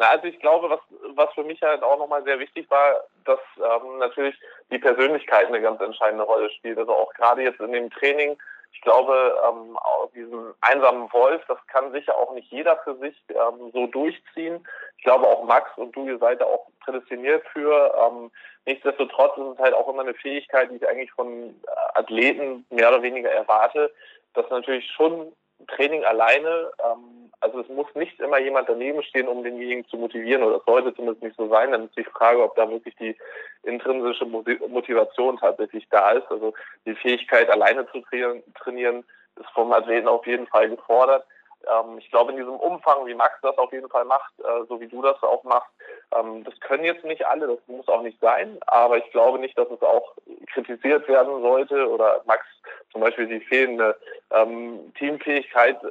Na, 0.00 0.08
also 0.08 0.28
ich 0.28 0.40
glaube, 0.40 0.70
was, 0.70 0.80
was 1.14 1.30
für 1.34 1.44
mich 1.44 1.60
halt 1.60 1.82
auch 1.82 1.98
nochmal 1.98 2.24
sehr 2.24 2.38
wichtig 2.38 2.70
war, 2.70 3.04
dass 3.26 3.38
ähm, 3.58 3.98
natürlich 3.98 4.34
die 4.70 4.78
Persönlichkeit 4.78 5.48
eine 5.48 5.60
ganz 5.60 5.78
entscheidende 5.78 6.24
Rolle 6.24 6.48
spielt. 6.48 6.78
Also 6.78 6.94
auch 6.94 7.12
gerade 7.12 7.42
jetzt 7.42 7.60
in 7.60 7.72
dem 7.72 7.90
Training, 7.90 8.38
ich 8.72 8.80
glaube, 8.80 9.38
ähm, 9.46 9.76
aus 9.76 10.10
diesem 10.12 10.54
einsamen 10.62 11.12
Wolf, 11.12 11.42
das 11.48 11.58
kann 11.66 11.92
sicher 11.92 12.16
auch 12.16 12.32
nicht 12.32 12.50
jeder 12.50 12.78
für 12.78 12.96
sich 12.96 13.14
ähm, 13.28 13.70
so 13.74 13.88
durchziehen. 13.88 14.66
Ich 14.96 15.04
glaube 15.04 15.26
auch 15.26 15.44
Max 15.44 15.70
und 15.76 15.94
du, 15.94 16.06
ihr 16.06 16.16
seid 16.16 16.40
da 16.40 16.46
auch 16.46 16.68
prädestiniert 16.82 17.46
für. 17.52 17.94
Ähm, 18.00 18.30
nichtsdestotrotz 18.64 19.36
ist 19.36 19.52
es 19.52 19.58
halt 19.58 19.74
auch 19.74 19.86
immer 19.86 20.00
eine 20.00 20.14
Fähigkeit, 20.14 20.70
die 20.70 20.76
ich 20.76 20.88
eigentlich 20.88 21.12
von 21.12 21.54
Athleten 21.92 22.64
mehr 22.70 22.88
oder 22.88 23.02
weniger 23.02 23.30
erwarte, 23.30 23.92
dass 24.32 24.48
natürlich 24.48 24.90
schon 24.92 25.30
Training 25.66 26.04
alleine 26.04 26.70
ähm, 26.84 27.20
also 27.40 27.60
es 27.60 27.68
muss 27.68 27.86
nicht 27.94 28.20
immer 28.20 28.38
jemand 28.38 28.68
daneben 28.68 29.02
stehen, 29.02 29.26
um 29.26 29.42
denjenigen 29.42 29.86
zu 29.88 29.96
motivieren, 29.96 30.42
oder 30.42 30.60
sollte 30.66 30.94
zumindest 30.94 31.22
nicht 31.22 31.36
so 31.36 31.48
sein. 31.48 31.72
Dann 31.72 31.86
ist 31.86 31.96
die 31.96 32.04
Frage, 32.04 32.42
ob 32.42 32.54
da 32.54 32.70
wirklich 32.70 32.94
die 32.96 33.16
intrinsische 33.62 34.26
Motivation 34.26 35.38
tatsächlich 35.38 35.88
da 35.90 36.12
ist. 36.12 36.30
Also 36.30 36.52
die 36.84 36.94
Fähigkeit, 36.94 37.48
alleine 37.48 37.86
zu 37.90 38.02
trainieren, 38.02 39.04
ist 39.36 39.50
vom 39.54 39.72
Athleten 39.72 40.08
auf 40.08 40.26
jeden 40.26 40.46
Fall 40.46 40.68
gefordert. 40.68 41.24
Ähm, 41.66 41.98
ich 41.98 42.10
glaube, 42.10 42.32
in 42.32 42.38
diesem 42.38 42.56
Umfang, 42.56 43.06
wie 43.06 43.14
Max 43.14 43.34
das 43.42 43.56
auf 43.58 43.72
jeden 43.72 43.88
Fall 43.88 44.04
macht, 44.04 44.32
äh, 44.40 44.64
so 44.68 44.80
wie 44.80 44.88
du 44.88 45.02
das 45.02 45.22
auch 45.22 45.44
machst, 45.44 45.70
ähm, 46.16 46.44
das 46.44 46.58
können 46.60 46.84
jetzt 46.84 47.04
nicht 47.04 47.26
alle, 47.26 47.46
das 47.46 47.58
muss 47.66 47.88
auch 47.88 48.02
nicht 48.02 48.20
sein, 48.20 48.58
aber 48.66 48.98
ich 48.98 49.10
glaube 49.10 49.38
nicht, 49.38 49.56
dass 49.56 49.70
es 49.70 49.82
auch 49.82 50.14
kritisiert 50.52 51.06
werden 51.08 51.40
sollte 51.42 51.88
oder 51.88 52.22
Max 52.26 52.44
zum 52.92 53.00
Beispiel 53.00 53.26
die 53.26 53.40
fehlende 53.40 53.96
ähm, 54.30 54.92
Teamfähigkeit 54.98 55.82
äh, 55.82 55.88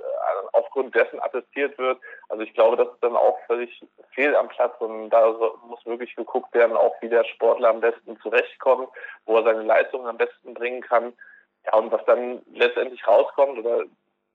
aufgrund 0.54 0.94
dessen 0.96 1.22
attestiert 1.22 1.78
wird. 1.78 2.00
Also 2.28 2.44
ich 2.44 2.54
glaube, 2.54 2.78
das 2.78 2.88
ist 2.88 3.04
dann 3.04 3.16
auch 3.16 3.38
völlig 3.48 3.82
fehl 4.12 4.36
am 4.36 4.50
Platz 4.50 4.74
und 4.80 5.10
da 5.10 5.34
muss 5.68 5.86
wirklich 5.86 6.16
geguckt 6.16 6.54
werden, 6.54 6.76
auch 6.76 6.96
wie 7.02 7.10
der 7.10 7.24
Sportler 7.24 7.70
am 7.70 7.80
besten 7.80 8.20
zurechtkommt, 8.22 8.90
wo 9.26 9.38
er 9.38 9.44
seine 9.44 9.64
Leistungen 9.64 10.08
am 10.08 10.18
besten 10.18 10.54
bringen 10.54 10.82
kann. 10.82 11.14
Ja, 11.66 11.76
und 11.76 11.92
was 11.92 12.04
dann 12.06 12.42
letztendlich 12.54 13.06
rauskommt 13.06 13.60
oder 13.60 13.84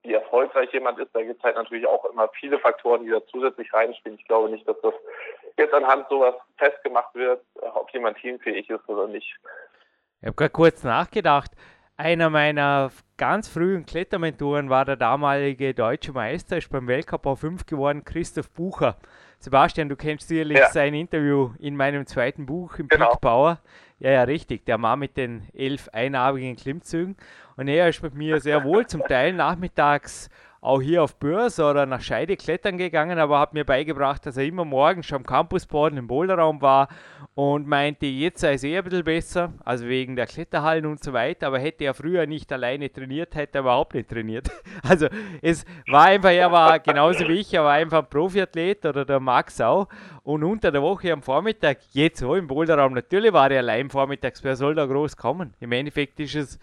wie 0.05 0.13
erfolgreich 0.13 0.73
jemand 0.73 0.99
ist, 0.99 1.15
da 1.15 1.23
gibt 1.23 1.39
es 1.39 1.43
halt 1.43 1.57
natürlich 1.57 1.87
auch 1.87 2.05
immer 2.05 2.29
viele 2.39 2.59
Faktoren, 2.59 3.05
die 3.05 3.11
da 3.11 3.25
zusätzlich 3.27 3.73
reinspielen. 3.73 4.19
Ich 4.19 4.27
glaube 4.27 4.51
nicht, 4.51 4.69
dass 4.69 4.81
das 4.83 4.95
jetzt 5.57 5.75
anhand 5.75 6.09
sowas 6.09 6.35
festgemacht 6.59 7.15
wird, 7.15 7.43
ob 7.55 7.91
jemand 7.93 8.19
teamfähig 8.19 8.69
ist 8.69 8.89
oder 8.89 9.09
nicht. 9.09 9.37
Ich 10.21 10.27
habe 10.27 10.37
gerade 10.37 10.51
kurz 10.51 10.85
nachgedacht. 10.85 11.51
Einer 11.97 12.29
meiner 12.29 12.91
ganz 13.17 13.49
frühen 13.49 13.87
Klettermentoren 13.87 14.69
war 14.69 14.85
der 14.85 14.97
damalige 14.97 15.75
deutsche 15.75 16.13
Meister, 16.13 16.59
ist 16.59 16.71
beim 16.71 16.89
Weltcup 16.89 17.25
auf 17.25 17.41
5 17.41 17.67
geworden, 17.67 18.05
Christoph 18.05 18.51
Bucher. 18.51 18.97
Sebastian, 19.39 19.89
du 19.89 19.97
kennst 19.97 20.29
sicherlich 20.29 20.59
ja. 20.59 20.71
sein 20.71 20.95
Interview 20.95 21.51
in 21.59 21.77
meinem 21.77 22.07
zweiten 22.07 22.47
Buch 22.47 22.79
im 22.79 22.89
genau. 22.89 23.11
Peak 23.11 23.21
Power. 23.21 23.61
Ja, 23.99 24.11
ja, 24.11 24.23
richtig. 24.25 24.67
Der 24.67 24.79
Mann 24.79 24.99
mit 24.99 25.17
den 25.17 25.49
elf 25.55 25.89
einarmigen 25.93 26.57
Klimmzügen. 26.57 27.17
Und 27.57 27.69
er 27.69 27.89
ist 27.89 28.03
mit 28.03 28.15
mir 28.15 28.41
sehr 28.41 28.65
wohl 28.65 28.87
zum 28.87 29.03
Teil 29.03 29.33
nachmittags 29.33 30.29
auch 30.65 30.81
hier 30.81 31.03
auf 31.03 31.17
Börs 31.17 31.61
oder 31.61 31.85
nach 31.85 32.01
Scheide 32.01 32.39
klettern 32.39 32.79
gegangen, 32.79 33.19
aber 33.19 33.39
hat 33.39 33.53
mir 33.53 33.67
beigebracht, 33.67 34.25
dass 34.25 34.39
er 34.39 34.47
immer 34.47 34.65
morgens 34.65 35.05
schon 35.05 35.19
am 35.19 35.27
Campusboden 35.27 35.99
im 35.99 36.07
Boulderraum 36.07 36.63
war 36.63 36.89
und 37.35 37.67
meinte, 37.67 38.07
jetzt 38.07 38.41
sei 38.41 38.55
es 38.55 38.65
eher 38.65 38.81
ein 38.81 38.85
bisschen 38.85 39.05
besser, 39.05 39.53
also 39.63 39.87
wegen 39.87 40.17
der 40.17 40.27
Kletterhallen 40.27 40.87
und 40.87 41.05
so 41.05 41.13
weiter, 41.13 41.49
aber 41.49 41.59
hätte 41.59 41.85
er 41.85 41.93
früher 41.93 42.27
nicht 42.27 42.51
alleine 42.51 42.91
trainiert, 42.91 43.35
hätte 43.35 43.59
er 43.59 43.61
überhaupt 43.61 43.95
nicht 43.95 44.09
trainiert. 44.09 44.51
Also 44.83 45.09
es 45.41 45.65
war 45.89 46.05
einfach, 46.05 46.31
er 46.31 46.51
war 46.53 46.79
genauso 46.79 47.27
wie 47.29 47.41
ich, 47.41 47.53
er 47.55 47.65
war 47.65 47.73
einfach 47.73 48.01
ein 48.01 48.09
Profiathlet 48.09 48.85
oder 48.85 49.05
der 49.05 49.21
Max 49.21 49.61
auch 49.61 49.89
und 50.23 50.45
unter 50.45 50.71
der 50.71 50.83
Woche 50.83 51.13
am 51.13 51.23
Vormittag, 51.23 51.79
jetzt 51.93 52.21
so 52.21 52.35
im 52.35 52.47
Boulderraum, 52.47 52.95
natürlich 52.95 53.33
war 53.33 53.51
er 53.51 53.59
allein 53.59 53.91
vormittags, 53.91 54.43
wer 54.45 54.57
soll 54.57 54.75
da 54.75 54.87
groß 54.87 55.17
kommen? 55.17 55.55
Im 55.61 55.73
Endeffekt 55.73 56.21
ist 56.21 56.35
es 56.35 56.59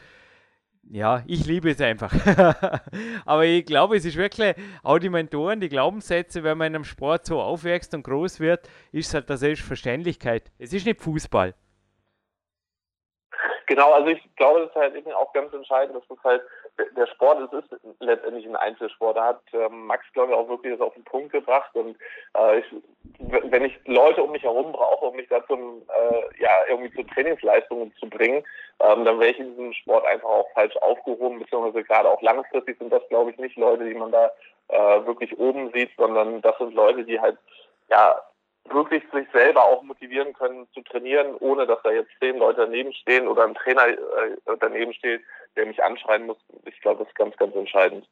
ja, 0.90 1.24
ich 1.28 1.46
liebe 1.46 1.70
es 1.70 1.80
einfach. 1.80 2.12
Aber 3.26 3.46
ich 3.46 3.66
glaube, 3.66 3.96
es 3.96 4.06
ist 4.06 4.18
wirklich 4.18 4.56
auch 4.84 5.00
die 5.00 5.10
Mentoren, 5.10 5.60
die 5.60 5.70
Glaubenssätze, 5.70 6.44
wenn 6.44 6.58
man 6.58 6.68
in 6.68 6.76
einem 6.76 6.84
Sport 6.84 7.26
so 7.26 7.40
aufwächst 7.42 7.94
und 7.94 8.04
groß 8.04 8.40
wird, 8.40 8.68
ist 8.92 9.08
es 9.08 9.14
halt 9.14 9.30
eine 9.30 9.38
Selbstverständlichkeit. 9.38 10.52
Es 10.58 10.74
ist 10.74 10.86
nicht 10.86 11.02
Fußball. 11.02 11.54
Genau, 13.68 13.94
also 13.94 14.10
ich 14.10 14.36
glaube, 14.36 14.62
das 14.62 14.70
ist 14.70 14.76
halt 14.76 14.96
eben 14.96 15.12
auch 15.14 15.32
ganz 15.32 15.54
entscheidend, 15.54 15.96
dass 15.96 16.18
es 16.18 16.24
halt 16.26 16.42
der 16.96 17.08
Sport 17.08 17.52
es 17.52 17.64
ist 17.64 17.82
letztendlich 18.00 18.46
ein 18.46 18.56
Einzelsport. 18.56 19.18
Da 19.18 19.26
hat 19.26 19.42
ähm, 19.54 19.86
Max, 19.88 20.06
glaube 20.14 20.32
ich, 20.32 20.38
auch 20.38 20.50
wirklich 20.50 20.74
das 20.74 20.82
auf 20.82 20.94
den 20.94 21.04
Punkt 21.04 21.32
gebracht. 21.32 21.74
Und 21.76 21.98
äh, 22.38 22.60
ich, 22.60 22.66
wenn 23.20 23.66
ich 23.66 23.80
Leute 23.86 24.24
um 24.24 24.32
mich 24.32 24.44
herum 24.44 24.72
brauche, 24.72 25.06
um 25.06 25.16
mich 25.16 25.28
da 25.30 25.46
zum, 25.48 25.82
äh, 25.88 26.42
ja, 26.42 26.52
irgendwie 26.70 26.94
zu 26.94 27.04
Trainingsleistungen 27.04 27.94
zu 28.00 28.10
bringen, 28.10 28.44
ähm, 28.80 29.06
dann 29.06 29.20
wäre 29.20 29.32
ich 29.32 29.40
in 29.40 29.52
diesem 29.52 29.74
Sport 29.74 30.06
einfach 30.06 30.30
auch 30.30 30.52
falsch 30.54 30.76
aufgehoben, 30.78 31.40
beziehungsweise 31.40 31.84
gerade 31.84 32.10
auch 32.10 32.22
langfristig 32.22 32.78
sind 32.78 32.92
das, 32.92 33.08
glaube 33.10 33.32
ich, 33.32 33.38
nicht 33.38 33.58
Leute, 33.58 33.86
die 33.86 33.96
man 33.96 34.12
da 34.12 34.32
äh, 34.70 35.06
wirklich 35.06 35.38
oben 35.38 35.72
sieht, 35.74 35.92
sondern 35.98 36.42
das 36.42 36.58
sind 36.58 36.74
Leute, 36.74 37.04
die 37.04 37.20
halt 37.20 37.38
ja 37.90 38.20
wirklich 38.70 39.04
sich 39.14 39.28
selber 39.34 39.64
auch 39.64 39.84
motivieren 39.84 40.34
können 40.34 40.68
zu 40.74 40.82
trainieren, 40.82 41.36
ohne 41.40 41.66
dass 41.66 41.82
da 41.84 41.92
jetzt 41.92 42.12
zehn 42.20 42.38
Leute 42.38 42.62
daneben 42.62 42.94
stehen 42.94 43.28
oder 43.28 43.46
ein 43.46 43.56
Trainer 43.56 43.88
äh, 43.88 43.98
daneben 44.60 44.94
steht, 44.94 45.22
der 45.56 45.66
mich 45.66 45.84
anschreien 45.84 46.26
muss. 46.26 46.38
Ich 46.66 46.80
glaube, 46.82 47.00
das 47.00 47.08
ist 47.08 47.16
ganz, 47.16 47.36
ganz 47.38 47.56
entscheidend. 47.56 48.08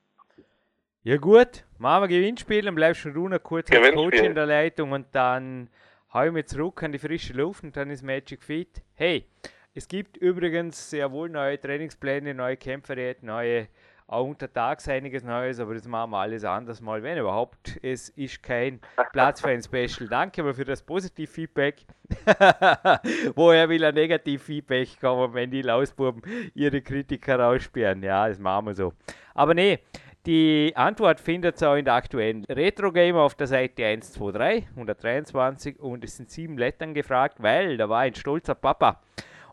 Ja 1.04 1.18
gut, 1.18 1.64
machen 1.78 2.04
wir 2.04 2.08
Gewinnspiel, 2.10 2.64
dann 2.64 2.76
bleibst 2.76 3.06
du 3.06 3.10
noch 3.10 3.42
kurz 3.42 3.72
als 3.72 3.94
Coach 3.94 4.20
in 4.20 4.36
der 4.36 4.46
Leitung 4.46 4.92
und 4.92 5.08
dann 5.14 5.70
hau 6.14 6.26
ich 6.26 6.32
mich 6.32 6.48
zurück 6.48 6.84
an 6.84 6.92
die 6.92 7.00
frische 7.00 7.34
Luft 7.34 7.64
und 7.64 7.78
dann 7.78 7.90
ist 7.90 8.04
Magic 8.04 8.44
Fit. 8.44 8.82
Hey, 8.96 9.26
es 9.74 9.88
gibt 9.88 10.18
übrigens 10.18 10.90
sehr 10.90 11.12
wohl 11.12 11.30
neue 11.30 11.60
Trainingspläne, 11.60 12.34
neue 12.34 12.58
Kämpferdiäten, 12.58 13.28
neue 13.28 13.70
auch 14.10 14.26
untertags 14.26 14.88
einiges 14.90 15.24
Neues, 15.24 15.60
aber 15.60 15.76
das 15.76 15.88
machen 15.88 16.12
wir 16.12 16.18
alles 16.18 16.44
anders 16.44 16.82
mal, 16.82 17.04
wenn 17.04 17.18
überhaupt. 17.18 17.80
Es 17.84 18.10
ist 18.10 18.42
kein 18.42 18.80
Platz 19.14 19.42
für 19.42 19.50
ein 19.50 19.62
Special. 19.62 20.10
Danke 20.10 20.42
aber 20.42 20.54
für 20.54 20.66
das 20.66 20.82
positive 20.82 21.32
Feedback. 21.32 21.86
Woher 23.36 23.70
will 23.70 23.86
ein 23.86 23.94
negativ 23.94 24.44
Feedback 24.44 25.00
kommen, 25.00 25.34
wenn 25.34 25.52
die 25.52 25.62
Lausbuben 25.62 26.24
ihre 26.56 26.82
Kritiker 26.82 27.40
raussperren? 27.40 28.02
Ja, 28.02 28.28
das 28.28 28.40
machen 28.40 28.66
wir 28.66 28.74
so. 28.74 28.94
Aber 29.36 29.54
nee, 29.54 29.80
die 30.26 30.74
Antwort 30.76 31.20
findet 31.20 31.62
ihr 31.62 31.70
auch 31.70 31.76
in 31.76 31.86
der 31.86 31.94
aktuellen 31.94 32.46
Retro 32.46 32.92
Game 32.92 33.16
auf 33.16 33.36
der 33.36 33.48
Seite 33.48 33.86
123, 33.86 34.70
123 34.72 35.80
und 35.80 36.04
es 36.04 36.18
sind 36.18 36.32
sieben 36.32 36.58
Lettern 36.58 36.94
gefragt, 36.96 37.42
weil 37.42 37.78
da 37.78 37.88
war 37.88 38.00
ein 38.00 38.16
stolzer 38.16 38.56
Papa 38.56 39.02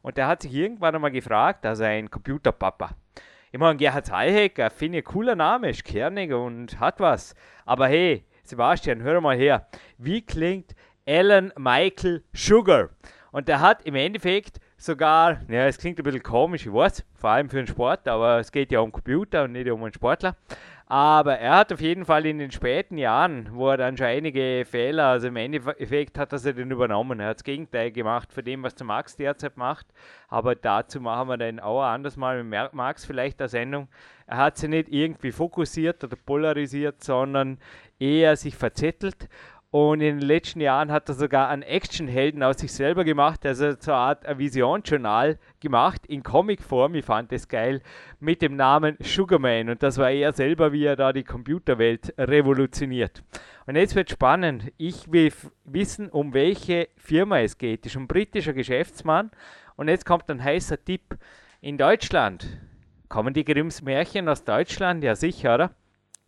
und 0.03 0.17
der 0.17 0.27
hat 0.27 0.43
sich 0.43 0.55
irgendwann 0.55 0.95
einmal 0.95 1.11
gefragt, 1.11 1.67
also 1.67 1.85
ein 1.85 2.11
Computerpapa, 2.11 2.91
ich 3.57 3.61
meine, 3.61 3.79
Gerhard 3.79 4.13
Hayek, 4.13 4.71
finde 4.71 4.99
ich 4.99 5.05
cooler 5.07 5.35
Name, 5.35 5.71
ist 5.71 5.83
kernig 5.83 6.31
und 6.31 6.79
hat 6.79 7.01
was. 7.01 7.35
Aber 7.65 7.89
hey, 7.89 8.27
Sebastian, 8.43 9.03
hör 9.03 9.19
mal 9.23 9.35
her. 9.35 9.67
Wie 9.97 10.21
klingt 10.21 10.75
Alan 11.07 11.55
Michael 11.57 12.23
Sugar? 12.35 12.91
Und 13.33 13.49
der 13.49 13.61
hat 13.61 13.81
im 13.87 13.95
Endeffekt 13.95 14.61
sogar, 14.77 15.41
ja, 15.49 15.67
es 15.67 15.79
klingt 15.79 15.99
ein 15.99 16.03
bisschen 16.03 16.23
komisch, 16.23 16.67
ich 16.67 16.73
weiß, 16.75 17.03
vor 17.15 17.31
allem 17.31 17.49
für 17.49 17.57
einen 17.57 17.67
Sport, 17.67 18.07
aber 18.09 18.41
es 18.41 18.53
geht 18.53 18.71
ja 18.73 18.81
um 18.81 18.93
Computer 18.93 19.45
und 19.45 19.53
nicht 19.53 19.71
um 19.71 19.83
einen 19.83 19.95
Sportler. 19.95 20.37
Aber 20.89 21.37
er 21.41 21.57
hat 21.57 21.73
auf 21.73 21.81
jeden 21.81 22.05
Fall 22.05 22.27
in 22.27 22.39
den 22.39 22.53
späten 22.53 22.97
Jahren, 22.97 23.49
wo 23.53 23.71
er 23.71 23.77
dann 23.77 23.97
schon 23.97 24.07
einige 24.07 24.65
Fehler, 24.65 25.07
also 25.07 25.27
im 25.27 25.35
Endeffekt 25.35 26.17
hat 26.17 26.33
er 26.33 26.39
sie 26.39 26.55
dann 26.55 26.71
übernommen. 26.71 27.19
Er 27.19 27.31
hat 27.31 27.39
das 27.39 27.45
Gegenteil 27.45 27.91
gemacht 27.91 28.33
von 28.33 28.45
dem, 28.45 28.63
was 28.63 28.77
der 28.77 28.87
Max 28.87 29.17
derzeit 29.17 29.57
macht. 29.57 29.89
Aber 30.29 30.55
dazu 30.55 31.01
machen 31.01 31.29
wir 31.29 31.39
dann 31.39 31.59
auch 31.59 31.83
anders 31.83 32.17
mal 32.17 32.45
mit 32.45 32.73
Max 32.73 33.05
vielleicht 33.05 33.41
eine 33.41 33.49
Sendung. 33.49 33.89
Er 34.29 34.37
hat 34.37 34.59
sie 34.59 34.69
nicht 34.69 34.89
irgendwie 34.89 35.33
fokussiert 35.33 36.05
oder 36.05 36.15
polarisiert, 36.15 37.03
sondern 37.03 37.59
eher 37.99 38.37
sich 38.37 38.55
verzettelt. 38.55 39.29
Und 39.71 40.01
in 40.01 40.21
den 40.21 40.27
letzten 40.27 40.61
Jahren 40.61 40.93
hat 40.93 41.09
er 41.09 41.15
sogar 41.15 41.49
einen 41.49 41.63
Actionhelden 41.63 42.43
aus 42.43 42.59
sich 42.59 42.73
selber 42.73 43.05
gemacht, 43.05 43.45
also 43.45 43.73
so 43.79 43.93
eine 43.93 44.01
Art 44.01 44.39
Visionsjournal 44.39 45.39
gemacht 45.61 46.07
in 46.07 46.23
Comicform. 46.23 46.95
Ich 46.95 47.05
fand 47.05 47.33
das 47.33 47.49
geil 47.49 47.83
mit 48.21 48.43
dem 48.43 48.57
Namen 48.57 48.97
Sugarman. 49.01 49.69
Und 49.69 49.83
das 49.83 49.99
war 49.99 50.11
er 50.11 50.33
selber, 50.33 50.73
wie 50.73 50.85
er 50.85 50.97
da 50.97 51.13
die 51.13 51.25
Computerwelt 51.25 52.15
revolutioniert. 52.17 53.23
Und 53.67 53.75
jetzt 53.75 53.97
wird 53.97 54.11
spannend. 54.11 54.73
Ich 54.77 55.11
will 55.11 55.33
wissen, 55.65 56.09
um 56.09 56.33
welche 56.33 56.89
Firma 56.97 57.41
es 57.41 57.59
geht. 57.59 57.85
Das 57.85 57.93
ist 57.93 57.99
ein 57.99 58.07
britischer 58.07 58.53
Geschäftsmann. 58.53 59.31
Und 59.75 59.89
jetzt 59.89 60.07
kommt 60.07 60.31
ein 60.31 60.43
heißer 60.43 60.83
Tipp. 60.83 61.19
In 61.61 61.77
Deutschland 61.77 62.47
kommen 63.09 63.35
die 63.35 63.45
Grimms 63.45 63.83
Märchen 63.83 64.29
aus 64.29 64.45
Deutschland? 64.45 65.03
Ja, 65.03 65.17
sicher, 65.17 65.55
oder? 65.55 65.71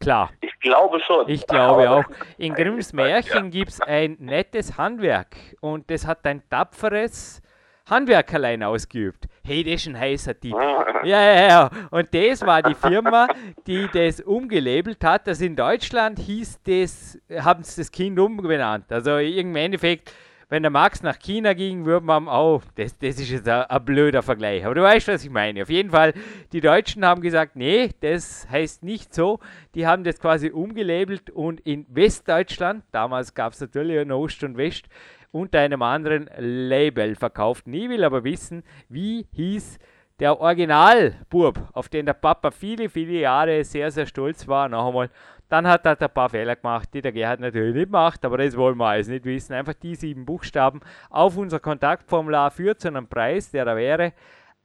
Klar. 0.01 0.31
Ich 0.41 0.59
glaube 0.61 1.01
schon. 1.01 1.29
Ich 1.29 1.47
glaube 1.47 1.91
auch. 1.91 2.05
In 2.37 2.55
Grimms 2.55 2.93
Märchen 2.93 3.45
ja. 3.45 3.51
gibt 3.51 3.71
es 3.71 3.81
ein 3.81 4.17
nettes 4.21 4.79
Handwerk 4.79 5.37
und 5.61 5.91
das 5.91 6.07
hat 6.07 6.25
ein 6.25 6.43
tapferes 6.49 7.43
Handwerkerlein 7.89 8.63
ausgeübt. 8.63 9.27
Hey, 9.45 9.65
das 9.65 9.75
ist 9.75 9.87
ein 9.89 9.99
heißer 9.99 10.39
Tipp. 10.39 10.55
Ah. 10.55 10.85
Ja, 11.05 11.23
ja, 11.23 11.49
ja. 11.49 11.71
Und 11.91 12.13
das 12.13 12.45
war 12.45 12.63
die 12.63 12.75
Firma, 12.75 13.29
die 13.67 13.89
das 13.93 14.21
umgelabelt 14.21 15.03
hat. 15.05 15.27
Das 15.27 15.41
in 15.41 15.57
Deutschland 15.57 16.19
hieß 16.19 16.61
das, 16.65 17.19
haben 17.41 17.63
sie 17.63 17.81
das 17.81 17.91
Kind 17.91 18.19
umbenannt. 18.19 18.93
Also 18.93 19.17
im 19.19 19.57
Endeffekt 19.57 20.13
wenn 20.49 20.63
der 20.63 20.71
Max 20.71 21.03
nach 21.03 21.19
China 21.19 21.53
ging, 21.53 21.85
würde 21.85 22.07
man 22.07 22.27
auch, 22.27 22.63
das, 22.75 22.97
das 22.99 23.21
ist 23.21 23.31
jetzt 23.31 23.49
ein, 23.49 23.65
ein, 23.65 23.85
blöder 23.85 24.23
Vergleich, 24.23 24.65
aber 24.65 24.75
du 24.75 24.83
weißt, 24.83 25.09
was 25.09 25.25
ich 25.25 25.31
meine. 25.31 25.63
Auf 25.63 25.71
jeden 25.71 25.91
Fall, 25.91 26.15
die 26.53 26.61
Deutschen 26.61 27.05
haben 27.05 27.21
gesagt, 27.21 27.55
nee, 27.55 27.91
das 28.01 28.49
heißt 28.51 28.83
nicht 28.83 29.15
so. 29.15 29.41
Die 29.75 29.87
haben 29.87 30.05
das 30.05 30.19
quasi 30.19 30.51
umgelabelt 30.51 31.31
und 31.31 31.61
in 31.61 31.87
Westdeutschland, 31.91 32.83
damals 32.93 33.35
gab 33.35 33.53
es 33.53 33.61
natürlich 33.61 34.01
in 34.01 34.11
Ost 34.11 34.43
und 34.43 34.57
West, 34.57 34.87
unter 35.31 35.61
einem 35.61 35.83
anderen 35.83 36.31
Label 36.39 37.15
verkauft. 37.15 37.67
Nie 37.67 37.91
will 37.91 38.03
aber 38.03 38.25
wissen, 38.25 38.63
wie 38.89 39.27
hieß 39.33 39.79
der 40.19 40.41
Originalbub, 40.41 41.59
auf 41.73 41.89
den 41.89 42.07
der 42.07 42.15
Papa 42.15 42.51
viele, 42.51 42.89
viele 42.89 43.21
Jahre 43.21 43.63
sehr, 43.65 43.91
sehr 43.91 44.07
stolz 44.07 44.49
war. 44.49 44.69
Noch 44.69 44.89
einmal, 44.89 45.11
dann 45.49 45.67
hat 45.67 45.87
er 45.87 46.01
ein 46.01 46.11
paar 46.11 46.29
Fehler 46.29 46.57
gemacht, 46.57 46.91
die 46.93 47.01
der 47.01 47.13
Gerhard 47.13 47.41
natürlich 47.41 47.75
nicht 47.75 47.91
macht, 47.91 48.25
aber 48.25 48.39
das 48.39 48.57
wollen 48.57 48.77
wir 48.77 48.87
alles 48.87 49.09
nicht 49.09 49.25
wissen. 49.25 49.55
Einfach 49.55 49.75
die 49.75 49.95
sieben 49.95 50.25
Buchstaben 50.25 50.81
auf 51.11 51.37
unser 51.37 51.61
Kontaktformular 51.61 52.51
führt 52.51 52.81
zu 52.81 52.89
einem 52.89 53.09
Preis, 53.09 53.51
der 53.51 53.65
da 53.65 53.77
wäre 53.77 54.13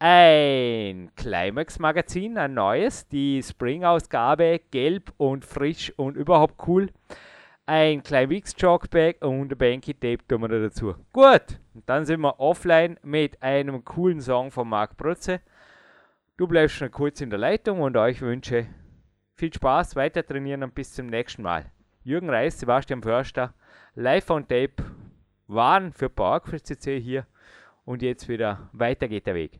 ein 0.06 1.12
Climax-Magazin, 1.16 2.38
ein 2.38 2.54
neues, 2.56 3.08
die 3.08 3.42
Spring-Ausgabe, 3.42 4.60
gelb 4.70 5.14
und 5.16 5.46
frisch 5.46 5.94
und 5.96 6.18
überhaupt 6.18 6.68
cool. 6.68 6.90
Ein 7.66 8.04
Climax 8.04 8.54
Jogbag 8.58 9.22
und 9.22 9.54
ein 9.54 9.58
Banky 9.58 9.94
Tape 9.94 10.28
tun 10.28 10.42
wir 10.42 10.50
da 10.50 10.60
dazu. 10.60 10.96
Gut, 11.14 11.58
dann 11.86 12.06
sind 12.06 12.20
wir 12.20 12.38
offline 12.42 13.00
mit 13.02 13.42
einem 13.42 13.86
coolen 13.86 14.20
Song 14.20 14.52
von 14.52 14.68
Marc 14.68 14.98
Protze. 14.98 15.40
Du 16.36 16.48
bleibst 16.48 16.76
schon 16.76 16.92
kurz 16.92 17.22
in 17.22 17.30
der 17.30 17.40
Leitung 17.40 17.80
und 17.80 17.96
euch 17.96 18.20
wünsche 18.22 18.68
viel 19.36 19.54
Spaß, 19.54 19.96
weiter 19.96 20.26
trainieren 20.26 20.64
und 20.64 20.76
bis 20.76 20.94
zum 20.94 21.08
nächsten 21.08 21.42
Mal. 21.42 21.72
Jürgen 22.04 22.30
Reis, 22.30 22.60
Sebastian 22.60 23.02
Förster, 23.02 23.54
live 23.96 24.30
on 24.30 24.48
tape 24.48 24.84
waren 25.48 25.94
für 25.94 26.10
PowerQuest 26.10 26.68
CC 26.68 27.00
hier 27.00 27.26
und 27.86 28.02
jetzt 28.02 28.28
wieder 28.28 28.70
weiter 28.74 29.08
geht 29.08 29.28
der 29.28 29.36
Weg. 29.36 29.60